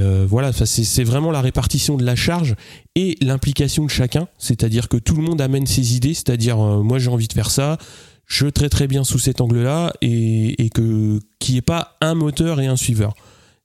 euh, 0.00 0.26
voilà, 0.28 0.52
c'est 0.52 1.04
vraiment 1.04 1.30
la 1.30 1.40
répartition 1.40 1.96
de 1.96 2.04
la 2.04 2.16
charge 2.16 2.56
et 2.96 3.16
l'implication 3.20 3.84
de 3.84 3.90
chacun, 3.90 4.26
c'est-à-dire 4.36 4.88
que 4.88 4.96
tout 4.96 5.14
le 5.14 5.22
monde 5.22 5.40
amène 5.40 5.66
ses 5.66 5.94
idées, 5.94 6.14
c'est-à-dire 6.14 6.60
euh, 6.60 6.82
moi 6.82 6.98
j'ai 6.98 7.10
envie 7.10 7.28
de 7.28 7.32
faire 7.32 7.50
ça, 7.50 7.78
je 8.26 8.46
traiterai 8.46 8.88
bien 8.88 9.04
sous 9.04 9.20
cet 9.20 9.40
angle-là 9.40 9.92
et, 10.02 10.70
que 10.74 11.20
qu'il 11.38 11.54
n'y 11.54 11.58
ait 11.58 11.62
pas 11.62 11.96
un 12.00 12.14
moteur 12.14 12.60
et 12.60 12.66
un 12.66 12.76
suiveur. 12.76 13.14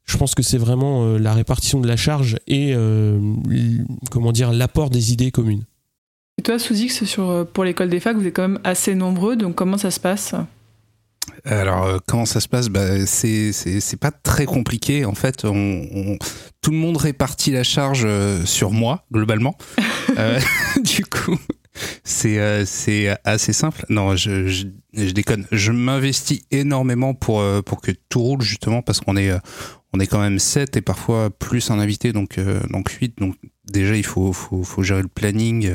Je 0.05 0.17
pense 0.17 0.35
que 0.35 0.43
c'est 0.43 0.57
vraiment 0.57 1.03
euh, 1.03 1.17
la 1.17 1.33
répartition 1.33 1.79
de 1.79 1.87
la 1.87 1.97
charge 1.97 2.37
et 2.45 2.73
euh, 2.75 3.19
comment 4.11 4.31
dire 4.31 4.53
l'apport 4.53 4.89
des 4.89 5.13
idées 5.13 5.31
communes. 5.31 5.63
Et 6.37 6.43
toi, 6.43 6.59
Souzix, 6.59 7.01
euh, 7.19 7.43
pour 7.43 7.63
l'école 7.63 7.89
des 7.89 7.99
facs, 7.99 8.17
vous 8.17 8.27
êtes 8.27 8.35
quand 8.35 8.47
même 8.47 8.59
assez 8.63 8.95
nombreux, 8.95 9.35
donc 9.35 9.55
comment 9.55 9.77
ça 9.77 9.91
se 9.91 9.99
passe? 9.99 10.35
Alors, 11.45 11.83
euh, 11.85 11.97
comment 12.07 12.25
ça 12.25 12.39
se 12.39 12.47
passe? 12.47 12.69
Bah, 12.69 13.05
c'est, 13.05 13.51
c'est, 13.53 13.79
c'est 13.79 13.97
pas 13.97 14.11
très 14.11 14.45
compliqué. 14.45 15.05
En 15.05 15.15
fait, 15.15 15.45
on, 15.45 15.87
on- 15.93 16.17
tout 16.61 16.71
le 16.71 16.77
monde 16.77 16.97
répartit 16.97 17.51
la 17.51 17.63
charge 17.63 18.03
euh, 18.05 18.45
sur 18.45 18.71
moi, 18.71 19.05
globalement. 19.11 19.57
Euh, 20.17 20.39
du 20.83 21.05
coup, 21.05 21.39
C'est 22.03 22.37
euh, 22.37 22.65
c'est 22.65 23.15
assez 23.23 23.51
simple. 23.53 23.83
Non, 23.89 24.15
je, 24.15 24.47
je, 24.47 24.65
je 24.93 25.09
déconne. 25.11 25.47
Je 25.51 25.71
m'investis 25.71 26.41
énormément 26.51 27.13
pour 27.15 27.39
euh, 27.39 27.61
pour 27.63 27.81
que 27.81 27.91
tout 28.09 28.21
roule 28.21 28.41
justement 28.41 28.81
parce 28.83 28.99
qu'on 28.99 29.15
est 29.17 29.31
euh, 29.31 29.39
on 29.93 29.99
est 29.99 30.05
quand 30.05 30.19
même 30.19 30.37
7 30.39 30.75
et 30.77 30.81
parfois 30.81 31.29
plus 31.31 31.71
un 31.71 31.79
invité 31.79 32.11
donc 32.13 32.37
euh, 32.37 32.59
donc 32.69 32.89
8 32.91 33.17
donc 33.17 33.35
déjà 33.71 33.95
il 33.95 34.05
faut 34.05 34.33
faut 34.33 34.63
faut 34.63 34.83
gérer 34.83 35.01
le 35.01 35.07
planning 35.07 35.67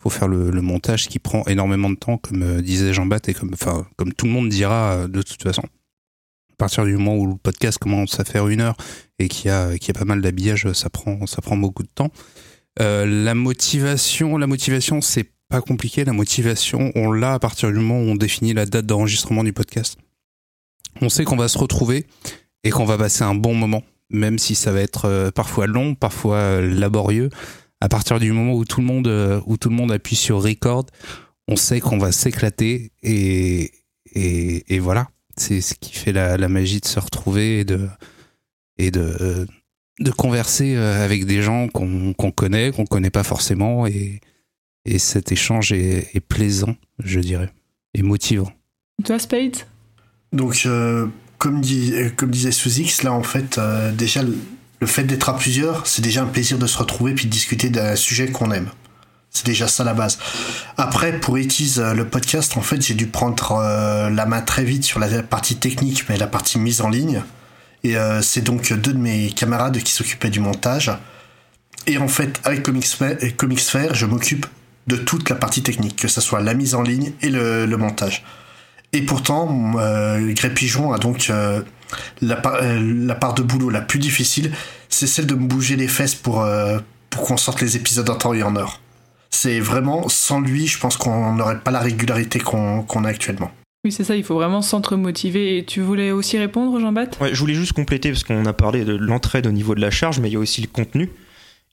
faut 0.00 0.10
faire 0.10 0.28
le, 0.28 0.50
montage 0.62 1.08
qui 1.08 1.18
prend 1.18 1.44
énormément 1.44 1.90
de 1.90 1.94
temps 1.94 2.16
comme 2.16 2.42
euh, 2.42 2.62
disait 2.62 2.92
Jean-Baptiste 2.92 3.36
et 3.36 3.38
comme 3.38 3.54
comme 3.96 4.12
tout 4.14 4.26
le 4.26 4.32
monde 4.32 4.48
dira 4.48 4.92
euh, 4.92 5.08
de 5.08 5.22
toute 5.22 5.42
façon. 5.42 5.62
À 5.62 6.56
partir 6.56 6.84
du 6.84 6.92
moment 6.96 7.16
où 7.16 7.26
le 7.26 7.36
podcast 7.36 7.78
commence 7.78 8.18
à 8.20 8.24
faire 8.24 8.48
une 8.48 8.60
heure 8.60 8.76
et 9.18 9.28
qu'il 9.28 9.48
y 9.48 9.50
a 9.50 9.72
y 9.74 9.90
a 9.90 9.92
pas 9.92 10.04
mal 10.04 10.20
d'habillage, 10.20 10.70
ça 10.72 10.90
prend 10.90 11.26
ça 11.26 11.42
prend 11.42 11.56
beaucoup 11.56 11.82
de 11.82 11.88
temps. 11.94 12.10
Euh, 12.80 13.04
la 13.06 13.34
motivation, 13.34 14.36
la 14.38 14.46
motivation, 14.46 15.00
c'est 15.00 15.30
pas 15.48 15.60
compliqué. 15.60 16.04
La 16.04 16.12
motivation, 16.12 16.92
on 16.94 17.12
l'a 17.12 17.34
à 17.34 17.38
partir 17.38 17.70
du 17.70 17.74
moment 17.78 18.00
où 18.00 18.12
on 18.12 18.14
définit 18.14 18.54
la 18.54 18.66
date 18.66 18.86
d'enregistrement 18.86 19.44
du 19.44 19.52
podcast. 19.52 19.98
On 21.00 21.08
sait 21.08 21.24
qu'on 21.24 21.36
va 21.36 21.48
se 21.48 21.58
retrouver 21.58 22.06
et 22.62 22.70
qu'on 22.70 22.84
va 22.84 22.98
passer 22.98 23.22
un 23.22 23.34
bon 23.34 23.54
moment, 23.54 23.82
même 24.10 24.38
si 24.38 24.54
ça 24.54 24.70
va 24.72 24.80
être 24.80 25.30
parfois 25.34 25.66
long, 25.66 25.94
parfois 25.94 26.60
laborieux. 26.60 27.30
À 27.80 27.88
partir 27.88 28.18
du 28.20 28.32
moment 28.32 28.54
où 28.54 28.64
tout 28.64 28.80
le 28.80 28.86
monde, 28.86 29.08
euh, 29.08 29.40
où 29.46 29.56
tout 29.56 29.70
le 29.70 29.74
monde 29.74 29.92
appuie 29.92 30.16
sur 30.16 30.42
record, 30.42 30.86
on 31.48 31.56
sait 31.56 31.80
qu'on 31.80 31.98
va 31.98 32.12
s'éclater 32.12 32.92
et, 33.02 33.70
et, 34.12 34.74
et 34.74 34.78
voilà. 34.78 35.08
C'est 35.36 35.62
ce 35.62 35.74
qui 35.74 35.94
fait 35.94 36.12
la, 36.12 36.36
la 36.36 36.48
magie 36.48 36.80
de 36.80 36.86
se 36.86 37.00
retrouver 37.00 37.60
et 37.60 37.64
de, 37.64 37.88
et 38.76 38.90
de, 38.90 39.16
euh, 39.20 39.46
de 39.98 40.10
converser 40.10 40.76
euh, 40.76 41.02
avec 41.02 41.24
des 41.24 41.40
gens 41.40 41.68
qu'on 41.68 42.12
qu'on 42.12 42.30
connaît, 42.30 42.72
qu'on 42.72 42.84
connaît 42.84 43.10
pas 43.10 43.22
forcément, 43.22 43.86
et, 43.86 44.20
et 44.84 44.98
cet 44.98 45.32
échange 45.32 45.72
est, 45.72 46.14
est 46.14 46.20
plaisant, 46.20 46.76
je 46.98 47.20
dirais, 47.20 47.50
et 47.94 48.02
motivant. 48.02 48.52
Toi, 49.04 49.18
Spade? 49.18 49.56
Donc, 50.32 50.62
euh, 50.66 51.06
comme, 51.38 51.62
dit, 51.62 51.94
comme 52.16 52.30
disait 52.30 52.52
Sous-X, 52.52 53.02
là, 53.02 53.12
en 53.14 53.22
fait, 53.22 53.56
euh, 53.56 53.92
déjà, 53.92 54.22
le, 54.80 54.86
fait 54.86 55.04
d'être 55.04 55.28
à 55.28 55.36
plusieurs, 55.36 55.86
c'est 55.86 56.02
déjà 56.02 56.22
un 56.22 56.26
plaisir 56.26 56.58
de 56.58 56.66
se 56.66 56.78
retrouver 56.78 57.14
puis 57.14 57.26
de 57.26 57.30
discuter 57.30 57.70
d'un 57.70 57.96
sujet 57.96 58.30
qu'on 58.30 58.50
aime. 58.50 58.70
C'est 59.30 59.46
déjà 59.46 59.68
ça 59.68 59.84
la 59.84 59.94
base. 59.94 60.18
Après, 60.76 61.12
pour 61.20 61.38
Etis, 61.38 61.74
euh, 61.78 61.94
le 61.94 62.08
podcast, 62.08 62.56
en 62.56 62.62
fait, 62.62 62.82
j'ai 62.82 62.94
dû 62.94 63.06
prendre 63.06 63.52
euh, 63.52 64.10
la 64.10 64.26
main 64.26 64.40
très 64.40 64.64
vite 64.64 64.82
sur 64.82 64.98
la 64.98 65.22
partie 65.22 65.56
technique, 65.56 66.08
mais 66.08 66.16
la 66.16 66.26
partie 66.26 66.58
mise 66.58 66.80
en 66.80 66.88
ligne. 66.88 67.22
Et 67.84 67.96
euh, 67.96 68.22
c'est 68.22 68.40
donc 68.40 68.72
deux 68.72 68.92
de 68.92 68.98
mes 68.98 69.30
camarades 69.30 69.78
qui 69.78 69.92
s'occupaient 69.92 70.30
du 70.30 70.40
montage. 70.40 70.90
Et 71.86 71.96
en 71.98 72.08
fait, 72.08 72.40
avec 72.44 72.64
Comics 72.64 72.86
Fair, 72.86 73.16
Comics 73.36 73.60
Fair, 73.60 73.94
je 73.94 74.04
m'occupe 74.04 74.46
de 74.88 74.96
toute 74.96 75.30
la 75.30 75.36
partie 75.36 75.62
technique, 75.62 75.96
que 75.96 76.08
ce 76.08 76.20
soit 76.20 76.40
la 76.40 76.54
mise 76.54 76.74
en 76.74 76.82
ligne 76.82 77.12
et 77.22 77.30
le 77.30 77.76
montage. 77.76 78.24
Et 78.92 79.02
pourtant, 79.02 79.72
euh, 79.78 80.32
Grey 80.32 80.50
Pigeon 80.52 80.92
a 80.92 80.98
donc 80.98 81.28
euh, 81.30 81.62
la, 82.20 82.36
par- 82.36 82.56
euh, 82.60 82.78
la 83.06 83.14
part 83.14 83.34
de 83.34 83.42
boulot 83.42 83.70
la 83.70 83.80
plus 83.80 83.98
difficile, 84.00 84.50
c'est 84.88 85.06
celle 85.06 85.26
de 85.26 85.34
me 85.34 85.46
bouger 85.46 85.76
les 85.76 85.86
fesses 85.88 86.16
pour, 86.16 86.42
euh, 86.42 86.78
pour 87.08 87.22
qu'on 87.22 87.36
sorte 87.36 87.60
les 87.60 87.76
épisodes 87.76 88.10
en 88.10 88.16
temps 88.16 88.34
et 88.34 88.42
en 88.42 88.56
heure. 88.56 88.80
C'est 89.30 89.60
vraiment, 89.60 90.08
sans 90.08 90.40
lui, 90.40 90.66
je 90.66 90.78
pense 90.78 90.96
qu'on 90.96 91.34
n'aurait 91.34 91.60
pas 91.60 91.70
la 91.70 91.78
régularité 91.78 92.40
qu'on 92.40 92.82
qu'on 92.82 93.04
a 93.04 93.08
actuellement. 93.08 93.52
Oui, 93.84 93.92
c'est 93.92 94.04
ça, 94.04 94.16
il 94.16 94.24
faut 94.24 94.34
vraiment 94.34 94.60
s'entre-motiver. 94.60 95.58
Et 95.58 95.64
tu 95.64 95.80
voulais 95.80 96.10
aussi 96.10 96.36
répondre, 96.36 96.78
Jean-Baptiste? 96.80 97.20
Ouais, 97.22 97.30
je 97.32 97.38
voulais 97.38 97.54
juste 97.54 97.72
compléter 97.72 98.10
parce 98.10 98.24
qu'on 98.24 98.44
a 98.44 98.52
parlé 98.52 98.84
de 98.84 98.94
l'entraide 98.94 99.46
au 99.46 99.52
niveau 99.52 99.74
de 99.76 99.80
la 99.80 99.90
charge, 99.90 100.18
mais 100.18 100.28
il 100.28 100.32
y 100.32 100.36
a 100.36 100.40
aussi 100.40 100.60
le 100.60 100.66
contenu. 100.66 101.10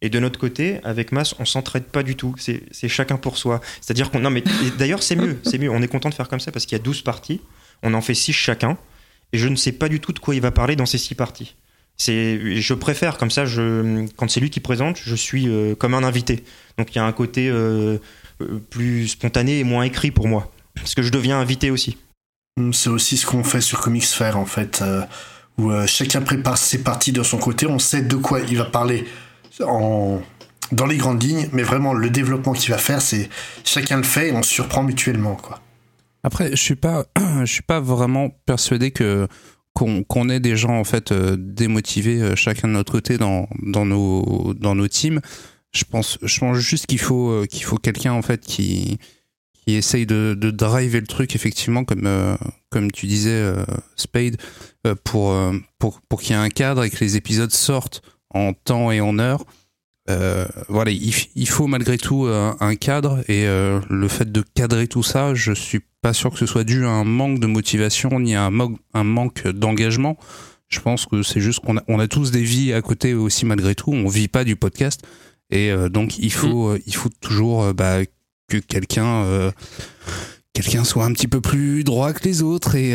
Et 0.01 0.09
de 0.09 0.19
notre 0.19 0.39
côté, 0.39 0.79
avec 0.83 1.11
Mas, 1.11 1.33
on 1.39 1.45
s'entraide 1.45 1.85
pas 1.85 2.03
du 2.03 2.15
tout. 2.15 2.35
C'est 2.37 2.87
chacun 2.87 3.17
pour 3.17 3.37
soi. 3.37 3.61
C'est-à-dire 3.81 4.11
qu'on. 4.11 4.19
Non, 4.19 4.29
mais 4.29 4.43
d'ailleurs, 4.77 5.01
c'est 5.01 5.15
mieux. 5.15 5.39
C'est 5.43 5.57
mieux. 5.57 5.71
On 5.71 5.81
est 5.81 5.87
content 5.87 6.09
de 6.09 6.13
faire 6.13 6.29
comme 6.29 6.39
ça 6.39 6.51
parce 6.51 6.65
qu'il 6.65 6.77
y 6.77 6.81
a 6.81 6.83
12 6.83 7.01
parties. 7.01 7.41
On 7.81 7.93
en 7.93 8.01
fait 8.01 8.13
6 8.13 8.33
chacun. 8.33 8.77
Et 9.33 9.37
je 9.37 9.47
ne 9.47 9.55
sais 9.55 9.71
pas 9.71 9.89
du 9.89 9.99
tout 9.99 10.13
de 10.13 10.19
quoi 10.19 10.35
il 10.35 10.41
va 10.41 10.51
parler 10.51 10.75
dans 10.75 10.85
ces 10.85 10.99
6 10.99 11.15
parties. 11.15 11.55
Je 11.97 12.73
préfère 12.73 13.17
comme 13.17 13.31
ça. 13.31 13.45
Je, 13.45 14.05
quand 14.15 14.29
c'est 14.29 14.39
lui 14.39 14.49
qui 14.49 14.59
présente, 14.59 14.97
je 15.03 15.15
suis 15.15 15.47
euh, 15.47 15.75
comme 15.75 15.93
un 15.93 16.03
invité. 16.03 16.43
Donc 16.77 16.93
il 16.93 16.97
y 16.97 17.01
a 17.01 17.05
un 17.05 17.11
côté 17.11 17.49
euh, 17.49 17.97
euh, 18.41 18.59
plus 18.69 19.09
spontané 19.09 19.59
et 19.59 19.63
moins 19.63 19.83
écrit 19.83 20.11
pour 20.11 20.27
moi, 20.27 20.51
parce 20.75 20.93
que 20.93 21.01
je 21.01 21.09
deviens 21.09 21.39
invité 21.39 21.71
aussi. 21.71 21.97
C'est 22.71 22.89
aussi 22.89 23.17
ce 23.17 23.25
qu'on 23.25 23.43
fait 23.43 23.61
sur 23.61 23.81
Comics 23.81 24.05
Fair, 24.05 24.37
en 24.37 24.45
fait, 24.45 24.83
où 25.59 25.71
chacun 25.85 26.21
prépare 26.21 26.57
ses 26.57 26.79
parties 26.79 27.11
de 27.11 27.21
son 27.21 27.37
côté, 27.37 27.67
on 27.67 27.77
sait 27.77 28.01
de 28.01 28.15
quoi 28.15 28.39
il 28.39 28.57
va 28.57 28.65
parler 28.65 29.05
dans 29.59 30.85
les 30.85 30.97
grandes 30.97 31.23
lignes, 31.23 31.49
mais 31.53 31.63
vraiment, 31.63 31.93
le 31.93 32.09
développement 32.09 32.53
qu'il 32.53 32.71
va 32.71 32.77
faire, 32.77 33.01
c'est 33.01 33.29
chacun 33.63 33.97
le 33.97 34.03
fait 34.03 34.29
et 34.29 34.31
on 34.31 34.43
se 34.43 34.53
surprend 34.53 34.83
mutuellement, 34.83 35.35
quoi. 35.35 35.61
Après, 36.23 36.51
je 36.51 36.61
suis 36.61 36.75
suis 37.45 37.61
pas 37.63 37.79
vraiment 37.79 38.29
persuadé 38.45 38.91
que 38.91 39.27
qu'on 39.73 40.03
qu'on 40.03 40.29
ait 40.29 40.39
des 40.39 40.57
gens 40.57 40.77
en 40.79 40.83
fait 40.83 41.11
euh, 41.11 41.35
démotivés 41.37 42.19
euh, 42.21 42.35
chacun 42.35 42.67
de 42.67 42.73
notre 42.73 42.91
côté 42.91 43.17
dans 43.17 43.47
dans 43.61 43.85
nos 43.85 44.53
dans 44.55 44.75
nos 44.75 44.87
teams. 44.87 45.21
Je 45.71 45.83
pense, 45.83 46.17
je 46.23 46.39
pense 46.39 46.57
juste 46.57 46.87
qu'il 46.87 46.99
faut 46.99 47.29
euh, 47.29 47.45
qu'il 47.45 47.63
faut 47.63 47.77
quelqu'un 47.77 48.13
en 48.13 48.23
fait 48.23 48.41
qui 48.41 48.97
qui 49.53 49.75
essaye 49.75 50.05
de, 50.05 50.35
de 50.37 50.49
driver 50.49 50.99
le 50.99 51.07
truc 51.07 51.35
effectivement 51.35 51.83
comme 51.83 52.37
comme 52.71 52.91
tu 52.91 53.05
disais 53.05 53.53
Spade 53.95 54.37
pour 55.03 55.37
pour 55.77 56.01
pour 56.09 56.21
qu'il 56.21 56.31
y 56.31 56.39
ait 56.39 56.41
un 56.41 56.49
cadre 56.49 56.83
et 56.83 56.89
que 56.89 56.97
les 57.01 57.17
épisodes 57.17 57.51
sortent 57.51 58.01
en 58.33 58.53
temps 58.53 58.91
et 58.91 59.01
en 59.01 59.19
heure. 59.19 59.43
Euh, 60.09 60.45
voilà, 60.69 60.91
il, 60.91 61.49
faut 61.49 61.67
malgré 61.67 61.97
tout 61.97 62.27
euh, 62.27 62.53
un 62.61 62.75
cadre 62.75 63.19
et 63.27 63.45
euh, 63.45 63.81
le 63.89 64.07
fait 64.07 64.31
de 64.31 64.41
cadrer 64.53 64.87
tout 64.87 65.03
ça, 65.03 65.35
je 65.35 65.51
suis 65.51 65.81
pas 66.01 66.13
sûr 66.13 66.31
que 66.31 66.37
ce 66.37 66.45
soit 66.45 66.63
dû 66.63 66.85
à 66.85 66.89
un 66.89 67.03
manque 67.03 67.41
de 67.41 67.47
motivation 67.47 68.17
ni 68.21 68.33
à 68.33 68.43
un, 68.43 68.49
mo- 68.49 68.79
un 68.93 69.03
manque 69.03 69.45
d'engagement. 69.49 70.17
Je 70.69 70.79
pense 70.79 71.05
que 71.05 71.23
c'est 71.23 71.41
juste 71.41 71.59
qu'on 71.59 71.77
a, 71.77 71.83
on 71.89 71.99
a 71.99 72.07
tous 72.07 72.31
des 72.31 72.41
vies 72.43 72.71
à 72.71 72.81
côté 72.81 73.13
aussi 73.13 73.45
malgré 73.45 73.75
tout. 73.75 73.91
On 73.91 74.07
vit 74.07 74.29
pas 74.29 74.45
du 74.45 74.55
podcast 74.55 75.01
et 75.49 75.71
euh, 75.71 75.89
donc 75.89 76.17
il 76.19 76.31
faut 76.31 76.69
euh, 76.69 76.79
il 76.85 76.95
faut 76.95 77.09
toujours 77.19 77.73
bah, 77.73 77.97
que 78.47 78.57
quelqu'un 78.57 79.51
quelqu'un 80.53 80.85
soit 80.85 81.03
un 81.03 81.11
petit 81.11 81.27
peu 81.27 81.41
plus 81.41 81.83
droit 81.83 82.13
que 82.13 82.23
les 82.23 82.43
autres 82.43 82.75
et 82.75 82.93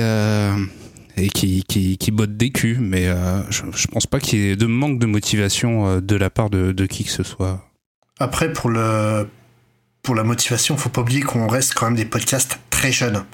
et 1.17 1.29
qui, 1.29 1.65
qui, 1.65 1.99
qui 1.99 2.11
botte 2.11 2.37
des 2.37 2.51
culs, 2.51 2.81
mais 2.81 3.07
euh, 3.07 3.43
je, 3.51 3.63
je 3.75 3.87
pense 3.87 4.07
pas 4.07 4.21
qu'il 4.21 4.39
y 4.39 4.51
ait 4.51 4.57
de 4.57 4.67
manque 4.67 4.99
de 4.99 5.07
motivation 5.07 5.87
euh, 5.87 6.01
de 6.01 6.17
la 6.17 6.31
part 6.31 6.51
de, 6.51 6.87
qui 6.87 7.05
que 7.05 7.11
ce 7.11 7.23
soit. 7.23 7.69
Après, 8.19 8.53
pour, 8.53 8.71
le, 8.71 9.29
pour 10.03 10.15
la 10.15 10.25
motivation, 10.25 10.77
faut 10.77 10.89
pas 10.89 11.03
oublier 11.03 11.23
qu'on 11.23 11.49
reste 11.49 11.75
quand 11.75 11.87
même 11.87 11.97
des 11.97 12.05
podcasts 12.05 12.59
très 12.71 12.93
jeunes. 12.93 13.25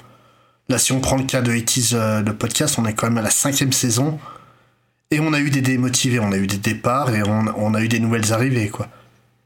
Là, 0.67 0.77
si 0.77 0.91
on 0.91 0.99
prend 0.99 1.17
le 1.17 1.23
cas 1.23 1.41
de 1.41 1.51
80 1.51 1.97
euh, 1.97 2.21
le 2.21 2.33
podcast, 2.33 2.77
on 2.77 2.85
est 2.85 2.93
quand 2.93 3.07
même 3.07 3.17
à 3.17 3.21
la 3.23 3.31
cinquième 3.31 3.73
saison. 3.73 4.19
Et 5.11 5.19
on 5.19 5.33
a 5.33 5.39
eu 5.39 5.49
des 5.49 5.61
démotivés, 5.61 6.19
on 6.19 6.31
a 6.31 6.37
eu 6.37 6.45
des 6.45 6.57
départs 6.57 7.15
et 7.15 7.23
on, 7.25 7.73
a 7.73 7.81
eu 7.81 7.87
des 7.87 7.99
nouvelles 7.99 8.31
arrivées. 8.31 8.71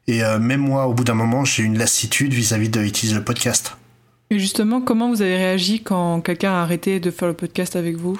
Et 0.08 0.22
même 0.38 0.60
moi, 0.60 0.88
au 0.88 0.94
bout 0.94 1.06
d'un 1.06 1.14
moment, 1.14 1.46
j'ai 1.46 1.64
une 1.64 1.78
lassitude 1.78 2.34
vis-à-vis 2.34 2.68
de 2.68 2.84
80 2.84 3.16
le 3.16 3.24
podcast. 3.24 3.78
Et 4.30 4.40
justement, 4.40 4.82
comment 4.82 5.10
vous 5.10 5.22
avez 5.22 5.38
réagi 5.38 5.82
quand 5.82 6.22
quelqu'un 6.22 6.52
a 6.52 6.62
arrêté 6.62 7.00
de 7.00 7.12
faire 7.12 7.28
le 7.28 7.34
podcast 7.34 7.76
avec 7.76 7.98
vous? 7.98 8.20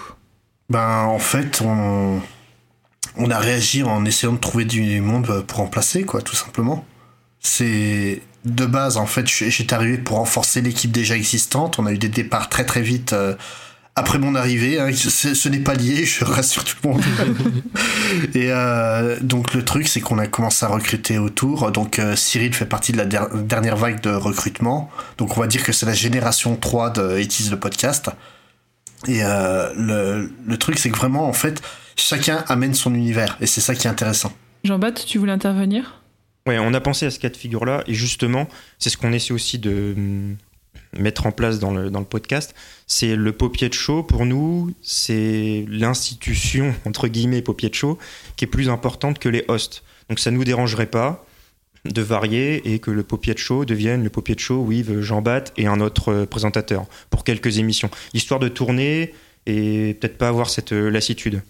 Ben, 0.70 1.04
en 1.06 1.20
fait, 1.20 1.62
on, 1.62 2.22
a 3.30 3.40
réagi 3.40 3.84
en 3.84 4.06
essayant 4.06 4.34
de 4.34 4.38
trouver 4.38 4.66
du 4.66 5.02
monde 5.02 5.44
pour 5.48 5.60
remplacer, 5.60 6.04
quoi, 6.04 6.22
tout 6.22 6.36
simplement. 6.36 6.86
C'est 7.40 8.22
de 8.46 8.66
base, 8.66 8.98
en 8.98 9.06
fait, 9.06 9.28
j'étais 9.28 9.74
arrivé 9.74 9.98
pour 9.98 10.18
renforcer 10.18 10.62
l'équipe 10.62 10.92
déjà 10.92 11.16
existante. 11.16 11.80
On 11.80 11.86
a 11.86 11.92
eu 11.92 11.98
des 11.98 12.10
départs 12.10 12.50
très 12.50 12.66
très 12.66 12.82
vite 12.82 13.14
euh, 13.14 13.36
après 13.96 14.18
mon 14.20 14.36
arrivée. 14.36 14.80
hein. 14.80 14.92
Ce, 14.94 15.34
ce 15.34 15.50
n'est 15.50 15.60
pas 15.60 15.74
lié, 15.76 16.06
je 16.06 16.24
rassure 16.26 16.64
tout 16.64 16.76
le 16.84 16.90
monde. 16.90 17.02
Et 18.34 18.52
euh, 18.52 19.18
donc 19.22 19.54
le 19.54 19.64
truc, 19.64 19.88
c'est 19.88 20.02
qu'on 20.02 20.18
a 20.18 20.28
commencé 20.28 20.66
à 20.66 20.70
recruter 20.70 21.18
autour. 21.18 21.72
Donc 21.72 22.00
euh, 22.00 22.16
Cyril 22.16 22.54
fait 22.54 22.66
partie 22.66 22.92
de 22.92 22.98
la 22.98 23.06
der- 23.06 23.30
dernière 23.36 23.78
vague 23.78 24.02
de 24.02 24.10
recrutement. 24.10 24.90
Donc 25.18 25.38
on 25.38 25.42
va 25.42 25.48
dire 25.48 25.64
que 25.64 25.72
c'est 25.72 25.86
la 25.86 25.94
génération 25.94 26.56
3 26.56 26.90
de 26.92 27.22
80 27.24 27.50
le 27.52 27.60
podcast. 27.60 28.10
Et 29.08 29.24
euh, 29.24 29.72
le, 29.76 30.32
le 30.46 30.58
truc, 30.58 30.80
c'est 30.80 30.90
que 30.90 30.96
vraiment, 30.98 31.28
en 31.28 31.34
fait, 31.34 31.62
chacun 31.96 32.44
amène 32.48 32.74
son 32.74 32.96
univers. 32.96 33.38
Et 33.42 33.48
c'est 33.48 33.60
ça 33.62 33.76
qui 33.76 33.88
est 33.88 33.90
intéressant. 33.90 34.32
Jean-Baptiste, 34.64 35.10
tu 35.10 35.18
voulais 35.18 35.34
intervenir? 35.34 36.00
Ouais, 36.48 36.58
on 36.58 36.74
a 36.74 36.80
pensé 36.80 37.06
à 37.06 37.12
ce 37.12 37.20
cas 37.20 37.30
de 37.30 37.36
figure-là, 37.38 37.84
et 37.88 37.94
justement, 37.94 38.48
c'est 38.80 38.90
ce 38.90 38.96
qu'on 38.98 39.12
essaie 39.14 39.34
aussi 39.34 39.60
de 39.60 39.94
mettre 40.98 41.26
en 41.26 41.32
place 41.32 41.60
dans 41.60 41.74
le, 41.74 41.90
dans 41.90 42.00
le 42.00 42.06
podcast. 42.06 42.54
C'est 42.88 43.16
le 43.16 43.32
Popier 43.32 43.70
de 43.70 43.74
Show, 43.74 44.04
pour 44.04 44.26
nous, 44.26 44.74
c'est 44.82 45.66
l'institution, 45.70 46.74
entre 46.86 47.08
guillemets, 47.08 47.42
Popier 47.42 47.70
de 47.70 47.76
Show, 47.76 47.98
qui 48.36 48.46
est 48.46 48.48
plus 48.48 48.70
importante 48.70 49.20
que 49.20 49.30
les 49.30 49.46
hosts. 49.48 49.84
Donc 50.10 50.20
ça 50.20 50.32
ne 50.32 50.38
nous 50.38 50.44
dérangerait 50.44 50.88
pas 50.88 51.26
de 51.86 52.02
varier 52.02 52.74
et 52.74 52.80
que 52.80 52.92
le 52.92 53.04
Popier 53.04 53.34
de 53.34 53.40
Show 53.40 53.66
devienne 53.66 54.04
le 54.04 54.10
Popier 54.10 54.36
de 54.36 54.40
Show 54.40 54.62
with 54.62 55.02
Jean 55.02 55.22
Bat 55.22 55.46
et 55.58 55.68
un 55.68 55.82
autre 55.82 56.14
euh, 56.14 56.26
présentateur 56.26 56.86
pour 57.10 57.24
quelques 57.24 57.58
émissions, 57.58 57.90
histoire 58.14 58.40
de 58.40 58.48
tourner 58.48 59.14
et 59.46 59.98
peut-être 60.00 60.18
pas 60.18 60.30
avoir 60.30 60.50
cette 60.50 60.72
euh, 60.72 60.90
lassitude. 60.90 61.42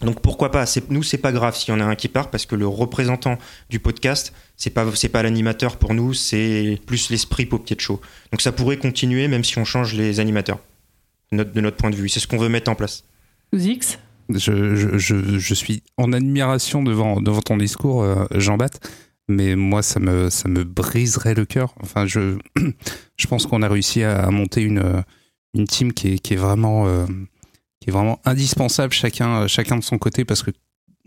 Donc 0.00 0.20
pourquoi 0.20 0.50
pas 0.50 0.64
c'est, 0.66 0.90
Nous, 0.90 1.02
c'est 1.02 1.18
pas 1.18 1.32
grave 1.32 1.54
s'il 1.56 1.74
y 1.74 1.76
en 1.76 1.80
a 1.80 1.84
un 1.84 1.94
qui 1.94 2.08
part 2.08 2.30
parce 2.30 2.46
que 2.46 2.54
le 2.54 2.66
représentant 2.66 3.38
du 3.68 3.80
podcast, 3.80 4.32
c'est 4.56 4.70
pas 4.70 4.86
c'est 4.94 5.08
pas 5.10 5.22
l'animateur 5.22 5.76
pour 5.76 5.92
nous, 5.94 6.14
c'est 6.14 6.80
plus 6.86 7.10
l'esprit 7.10 7.44
Popier 7.46 7.76
de 7.76 7.80
Show. 7.80 8.00
Donc 8.32 8.40
ça 8.40 8.52
pourrait 8.52 8.78
continuer 8.78 9.28
même 9.28 9.44
si 9.44 9.58
on 9.58 9.64
change 9.64 9.94
les 9.94 10.18
animateurs 10.20 10.58
de 11.32 11.36
notre, 11.38 11.52
de 11.52 11.60
notre 11.60 11.76
point 11.76 11.90
de 11.90 11.96
vue. 11.96 12.08
C'est 12.08 12.20
ce 12.20 12.26
qu'on 12.26 12.38
veut 12.38 12.48
mettre 12.48 12.70
en 12.70 12.74
place. 12.74 13.04
X? 13.52 13.98
Je, 14.30 14.76
je, 14.76 14.96
je, 14.96 15.38
je 15.38 15.54
suis 15.54 15.82
en 15.96 16.12
admiration 16.12 16.82
devant, 16.82 17.20
devant 17.20 17.42
ton 17.42 17.56
discours, 17.56 18.02
euh, 18.02 18.24
Jean-Baptiste, 18.36 18.88
mais 19.28 19.56
moi, 19.56 19.82
ça 19.82 19.98
me, 20.00 20.30
ça 20.30 20.48
me 20.48 20.62
briserait 20.62 21.34
le 21.34 21.44
cœur. 21.44 21.74
Enfin, 21.82 22.06
je, 22.06 22.38
je 23.16 23.26
pense 23.26 23.46
qu'on 23.46 23.62
a 23.62 23.68
réussi 23.68 24.02
à, 24.04 24.22
à 24.22 24.30
monter 24.30 24.62
une, 24.62 25.02
une 25.54 25.66
team 25.66 25.92
qui 25.92 26.14
est, 26.14 26.18
qui 26.20 26.34
est 26.34 26.36
vraiment. 26.36 26.86
euh, 26.86 27.06
qui 27.80 27.90
est 27.90 27.92
vraiment 27.92 28.20
indispensable 28.24 28.92
chacun, 28.92 29.46
chacun 29.46 29.76
de 29.78 29.84
son 29.84 29.98
côté 29.98 30.24
parce 30.24 30.42
que 30.42 30.50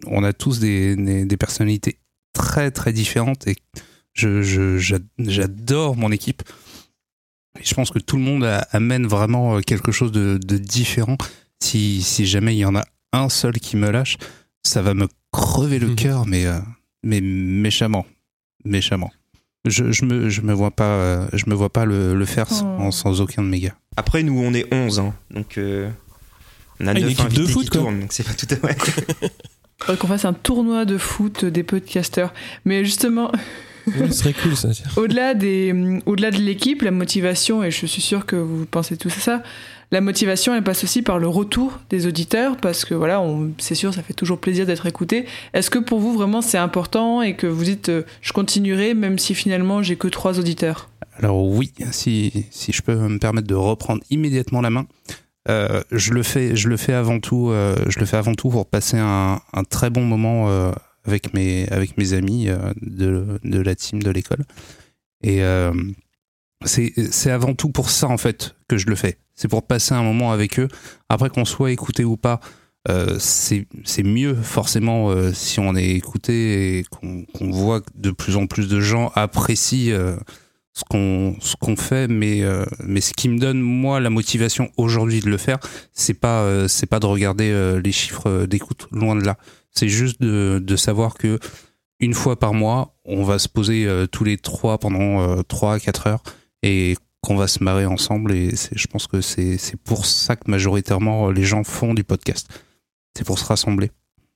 on 0.07 0.23
a 0.23 0.33
tous 0.33 0.59
des, 0.59 0.95
des, 0.95 1.25
des 1.25 1.37
personnalités 1.37 1.99
très 2.33 2.71
très 2.71 2.91
différentes 2.93 3.47
et 3.47 3.55
je, 4.13 4.41
je- 4.41 4.77
j'a- 4.77 4.97
j'adore 5.19 5.95
mon 5.95 6.11
équipe. 6.11 6.41
Et 7.59 7.63
je 7.63 7.73
pense 7.75 7.91
que 7.91 7.99
tout 7.99 8.17
le 8.17 8.23
monde 8.23 8.43
a- 8.43 8.67
amène 8.71 9.05
vraiment 9.05 9.57
euh, 9.57 9.61
quelque 9.61 9.91
chose 9.91 10.11
de, 10.11 10.39
de 10.43 10.57
différent. 10.57 11.17
Si, 11.61 12.01
si 12.01 12.25
jamais 12.25 12.55
il 12.55 12.59
y 12.59 12.65
en 12.65 12.75
a 12.75 12.83
un 13.13 13.29
seul 13.29 13.53
qui 13.59 13.77
me 13.77 13.89
lâche, 13.91 14.17
ça 14.63 14.81
va 14.81 14.93
me 14.95 15.07
crever 15.31 15.77
le 15.79 15.89
Mhm. 15.89 15.95
cœur, 15.95 16.25
mais, 16.25 16.45
euh, 16.47 16.59
mais 17.03 17.21
méchamment. 17.21 18.05
Méchamment. 18.65 19.11
Je, 19.65 19.91
je, 19.91 20.03
me, 20.05 20.29
je 20.29 20.41
me 20.41 20.53
vois 20.53 20.71
pas, 20.71 20.83
euh, 20.95 21.27
je 21.33 21.45
me 21.47 21.53
vois 21.53 21.71
pas 21.71 21.85
le, 21.85 22.15
le 22.15 22.25
faire 22.25 22.49
sans, 22.49 22.87
Oh. 22.87 22.91
sans 22.91 23.21
aucun 23.21 23.43
de 23.43 23.47
mes 23.47 23.59
gars. 23.59 23.75
Après, 23.95 24.23
nous, 24.23 24.37
on 24.39 24.53
est 24.53 24.71
11, 24.73 24.99
hein, 24.99 25.13
donc 25.31 25.57
euh, 25.57 25.89
on 26.79 26.87
a 26.87 26.91
Ah, 26.91 26.99
une 26.99 27.09
équipe 27.09 27.33
de 27.33 27.45
foot, 27.45 27.63
qui 27.63 27.69
quoi. 27.69 27.81
tournent, 27.81 27.99
donc 28.01 28.13
c'est 28.13 28.23
pas 28.25 28.33
tout 28.33 28.47
à 28.49 28.55
fait. 28.55 29.31
Faudrait 29.79 29.97
qu'on 29.97 30.07
fasse 30.07 30.25
un 30.25 30.33
tournoi 30.33 30.85
de 30.85 30.97
foot 30.97 31.43
des 31.45 31.63
podcasteurs. 31.63 32.33
Mais 32.65 32.85
justement, 32.85 33.31
ce 33.87 34.13
serait 34.13 34.33
cool 34.33 34.55
ça. 34.55 34.69
au-delà 34.97 35.33
des, 35.33 35.71
hum, 35.71 36.01
au-delà 36.05 36.31
de 36.31 36.37
l'équipe, 36.37 36.81
la 36.83 36.91
motivation, 36.91 37.63
et 37.63 37.71
je 37.71 37.85
suis 37.85 38.01
sûre 38.01 38.25
que 38.25 38.35
vous 38.37 38.65
pensez 38.65 38.95
tous 38.97 39.09
à 39.17 39.19
ça, 39.19 39.43
la 39.91 40.01
motivation, 40.01 40.55
elle 40.55 40.63
passe 40.63 40.83
aussi 40.85 41.01
par 41.03 41.19
le 41.19 41.27
retour 41.27 41.79
des 41.89 42.07
auditeurs, 42.07 42.57
parce 42.57 42.83
que 42.85 42.95
voilà, 42.95 43.21
on, 43.21 43.51
c'est 43.59 43.75
sûr, 43.75 43.93
ça 43.93 44.01
fait 44.01 44.13
toujours 44.13 44.39
plaisir 44.39 44.65
d'être 44.65 44.85
écouté. 44.87 45.25
Est-ce 45.53 45.69
que 45.69 45.77
pour 45.79 45.99
vous, 45.99 46.13
vraiment, 46.13 46.41
c'est 46.41 46.57
important 46.57 47.21
et 47.21 47.35
que 47.35 47.45
vous 47.45 47.63
dites, 47.65 47.89
euh, 47.89 48.03
je 48.21 48.31
continuerai, 48.33 48.93
même 48.95 49.19
si 49.19 49.35
finalement, 49.35 49.83
j'ai 49.83 49.95
que 49.97 50.07
trois 50.07 50.39
auditeurs? 50.39 50.89
Alors 51.19 51.45
oui, 51.45 51.71
si, 51.91 52.45
si 52.49 52.71
je 52.71 52.81
peux 52.81 52.95
me 52.95 53.19
permettre 53.19 53.47
de 53.47 53.53
reprendre 53.53 54.01
immédiatement 54.09 54.61
la 54.61 54.71
main, 54.71 54.87
euh, 55.49 55.83
je 55.91 56.13
le 56.13 56.23
fais, 56.23 56.55
je 56.55 56.69
le 56.69 56.77
fais 56.77 56.93
avant 56.93 57.19
tout, 57.19 57.49
euh, 57.49 57.75
je 57.89 57.99
le 57.99 58.05
fais 58.05 58.17
avant 58.17 58.33
tout 58.33 58.49
pour 58.49 58.65
passer 58.65 58.97
un, 58.97 59.41
très 59.69 59.89
bon 59.89 60.05
moment 60.05 60.49
euh, 60.49 60.71
avec 61.05 61.33
mes 61.33 61.67
avec 61.69 61.97
mes 61.97 62.13
amis 62.13 62.47
de, 62.81 63.39
de 63.43 63.59
la 63.59 63.75
team 63.75 64.01
de 64.01 64.09
l'école. 64.09 64.45
Et 65.21 65.41
c'est 66.65 67.31
avant 67.31 67.53
tout 67.55 67.69
pour 67.69 67.89
ça 67.89 68.07
en 68.07 68.17
fait 68.17 68.55
que 68.67 68.77
je 68.77 68.87
le 68.87 68.95
fais. 68.95 69.17
C'est 69.35 69.47
pour 69.47 69.65
passer 69.65 69.93
un 69.93 70.03
moment 70.03 70.31
avec 70.31 70.59
eux. 70.59 70.67
Après 71.09 71.29
qu'on 71.29 71.45
soit 71.45 71.71
écouté 71.71 72.05
ou 72.05 72.15
pas, 72.15 72.39
c'est 73.19 73.67
mieux 74.03 74.35
forcément 74.35 75.13
si 75.33 75.59
on 75.59 75.75
est 75.75 75.89
écouté 75.89 76.79
et 76.79 76.83
qu'on 76.83 77.51
voit 77.51 77.81
que 77.81 77.89
de 77.95 78.11
plus 78.11 78.37
en 78.37 78.47
plus 78.47 78.69
de 78.69 78.79
gens 78.79 79.11
apprécient 79.15 80.15
ce 80.73 80.83
qu'on 80.89 81.35
ce 81.39 81.55
qu'on 81.55 81.75
fait 81.75 82.07
mais 82.07 82.41
euh, 82.41 82.65
mais 82.83 82.99
ce 82.99 83.13
qui 83.13 83.29
me 83.29 83.37
donne 83.37 83.61
moi 83.61 83.99
la 83.99 84.09
motivation 84.09 84.71
aujourd'hui 84.75 85.19
de 85.19 85.29
le 85.29 85.37
faire 85.37 85.59
c'est 85.93 86.15
pas 86.15 86.41
euh, 86.41 86.67
c'est 86.67 86.87
pas 86.87 86.99
de 86.99 87.05
regarder 87.05 87.51
euh, 87.51 87.79
les 87.79 87.91
chiffres 87.91 88.45
d'écoute 88.45 88.87
loin 88.91 89.15
de 89.15 89.23
là. 89.23 89.37
C'est 89.71 89.89
juste 89.89 90.21
de, 90.21 90.61
de 90.63 90.75
savoir 90.75 91.15
que 91.15 91.39
une 91.99 92.13
fois 92.13 92.39
par 92.39 92.53
mois 92.53 92.95
on 93.05 93.23
va 93.23 93.39
se 93.39 93.47
poser 93.49 93.87
tous 94.11 94.23
les 94.23 94.37
trois 94.37 94.77
pendant 94.77 95.41
trois 95.43 95.75
à 95.75 95.79
quatre 95.79 96.07
heures 96.07 96.21
et 96.61 96.95
qu'on 97.21 97.35
va 97.35 97.47
se 97.47 97.63
marrer 97.63 97.85
ensemble. 97.85 98.33
Et 98.33 98.51
je 98.71 98.87
pense 98.87 99.07
que 99.07 99.21
c'est 99.21 99.57
c'est 99.57 99.77
pour 99.77 100.05
ça 100.05 100.35
que 100.35 100.49
majoritairement 100.49 101.31
les 101.31 101.43
gens 101.43 101.63
font 101.63 101.93
du 101.93 102.03
podcast. 102.03 102.47
C'est 103.17 103.25
pour 103.25 103.39
se 103.39 103.45
rassembler. 103.45 103.91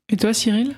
Et 0.10 0.18
toi, 0.18 0.34
Cyril? 0.34 0.76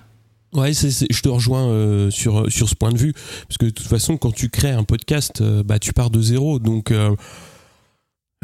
Ouais, 0.54 0.74
c'est- 0.74 1.06
je 1.12 1.22
te 1.22 1.30
rejoins 1.30 1.68
euh, 1.70 2.10
sur, 2.10 2.52
sur 2.52 2.68
ce 2.70 2.76
point 2.76 2.92
de 2.92 2.98
vue. 2.98 3.14
Parce 3.48 3.58
que 3.60 3.66
de 3.66 3.70
toute 3.72 3.88
façon, 3.88 4.18
quand 4.18 4.32
tu 4.32 4.50
crées 4.50 4.72
un 4.72 4.84
podcast, 4.84 5.42
euh, 5.42 5.62
bah, 5.64 5.78
tu 5.80 5.94
pars 5.94 6.10
de 6.10 6.22
zéro. 6.22 6.58
Donc, 6.60 6.92
euh, 6.92 7.16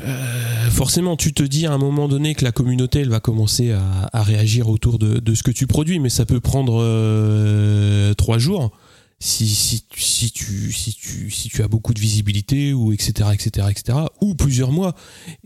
euh, 0.04 0.70
forcément, 0.72 1.16
tu 1.16 1.34
te 1.34 1.42
dis 1.44 1.66
à 1.66 1.72
un 1.74 1.78
moment 1.78 2.08
donné 2.08 2.36
que 2.36 2.44
la 2.44 2.52
communauté, 2.52 3.00
elle 3.02 3.10
va 3.10 3.20
commencer 3.20 3.72
à, 3.72 4.10
à 4.14 4.24
réagir 4.24 4.70
autour 4.70 5.00
de, 5.00 5.20
de 5.20 5.34
ce 5.36 5.42
que 5.44 5.52
tu 5.52 5.68
produis. 5.68 6.00
Mais 6.00 6.10
ça 6.10 6.26
peut 6.26 6.40
prendre 6.42 6.80
euh, 6.82 8.14
trois 8.14 8.38
jours. 8.38 8.72
Si, 9.20 9.48
si, 9.48 9.86
si, 9.96 10.32
tu, 10.32 10.74
si, 10.74 10.94
tu, 10.94 11.32
si 11.32 11.50
tu 11.50 11.64
as 11.64 11.68
beaucoup 11.70 11.94
de 11.94 12.00
visibilité 12.00 12.74
ou 12.74 12.92
etc 12.92 13.30
etc 13.34 13.68
etc 13.70 14.00
ou 14.22 14.36
plusieurs 14.36 14.72
mois. 14.72 14.94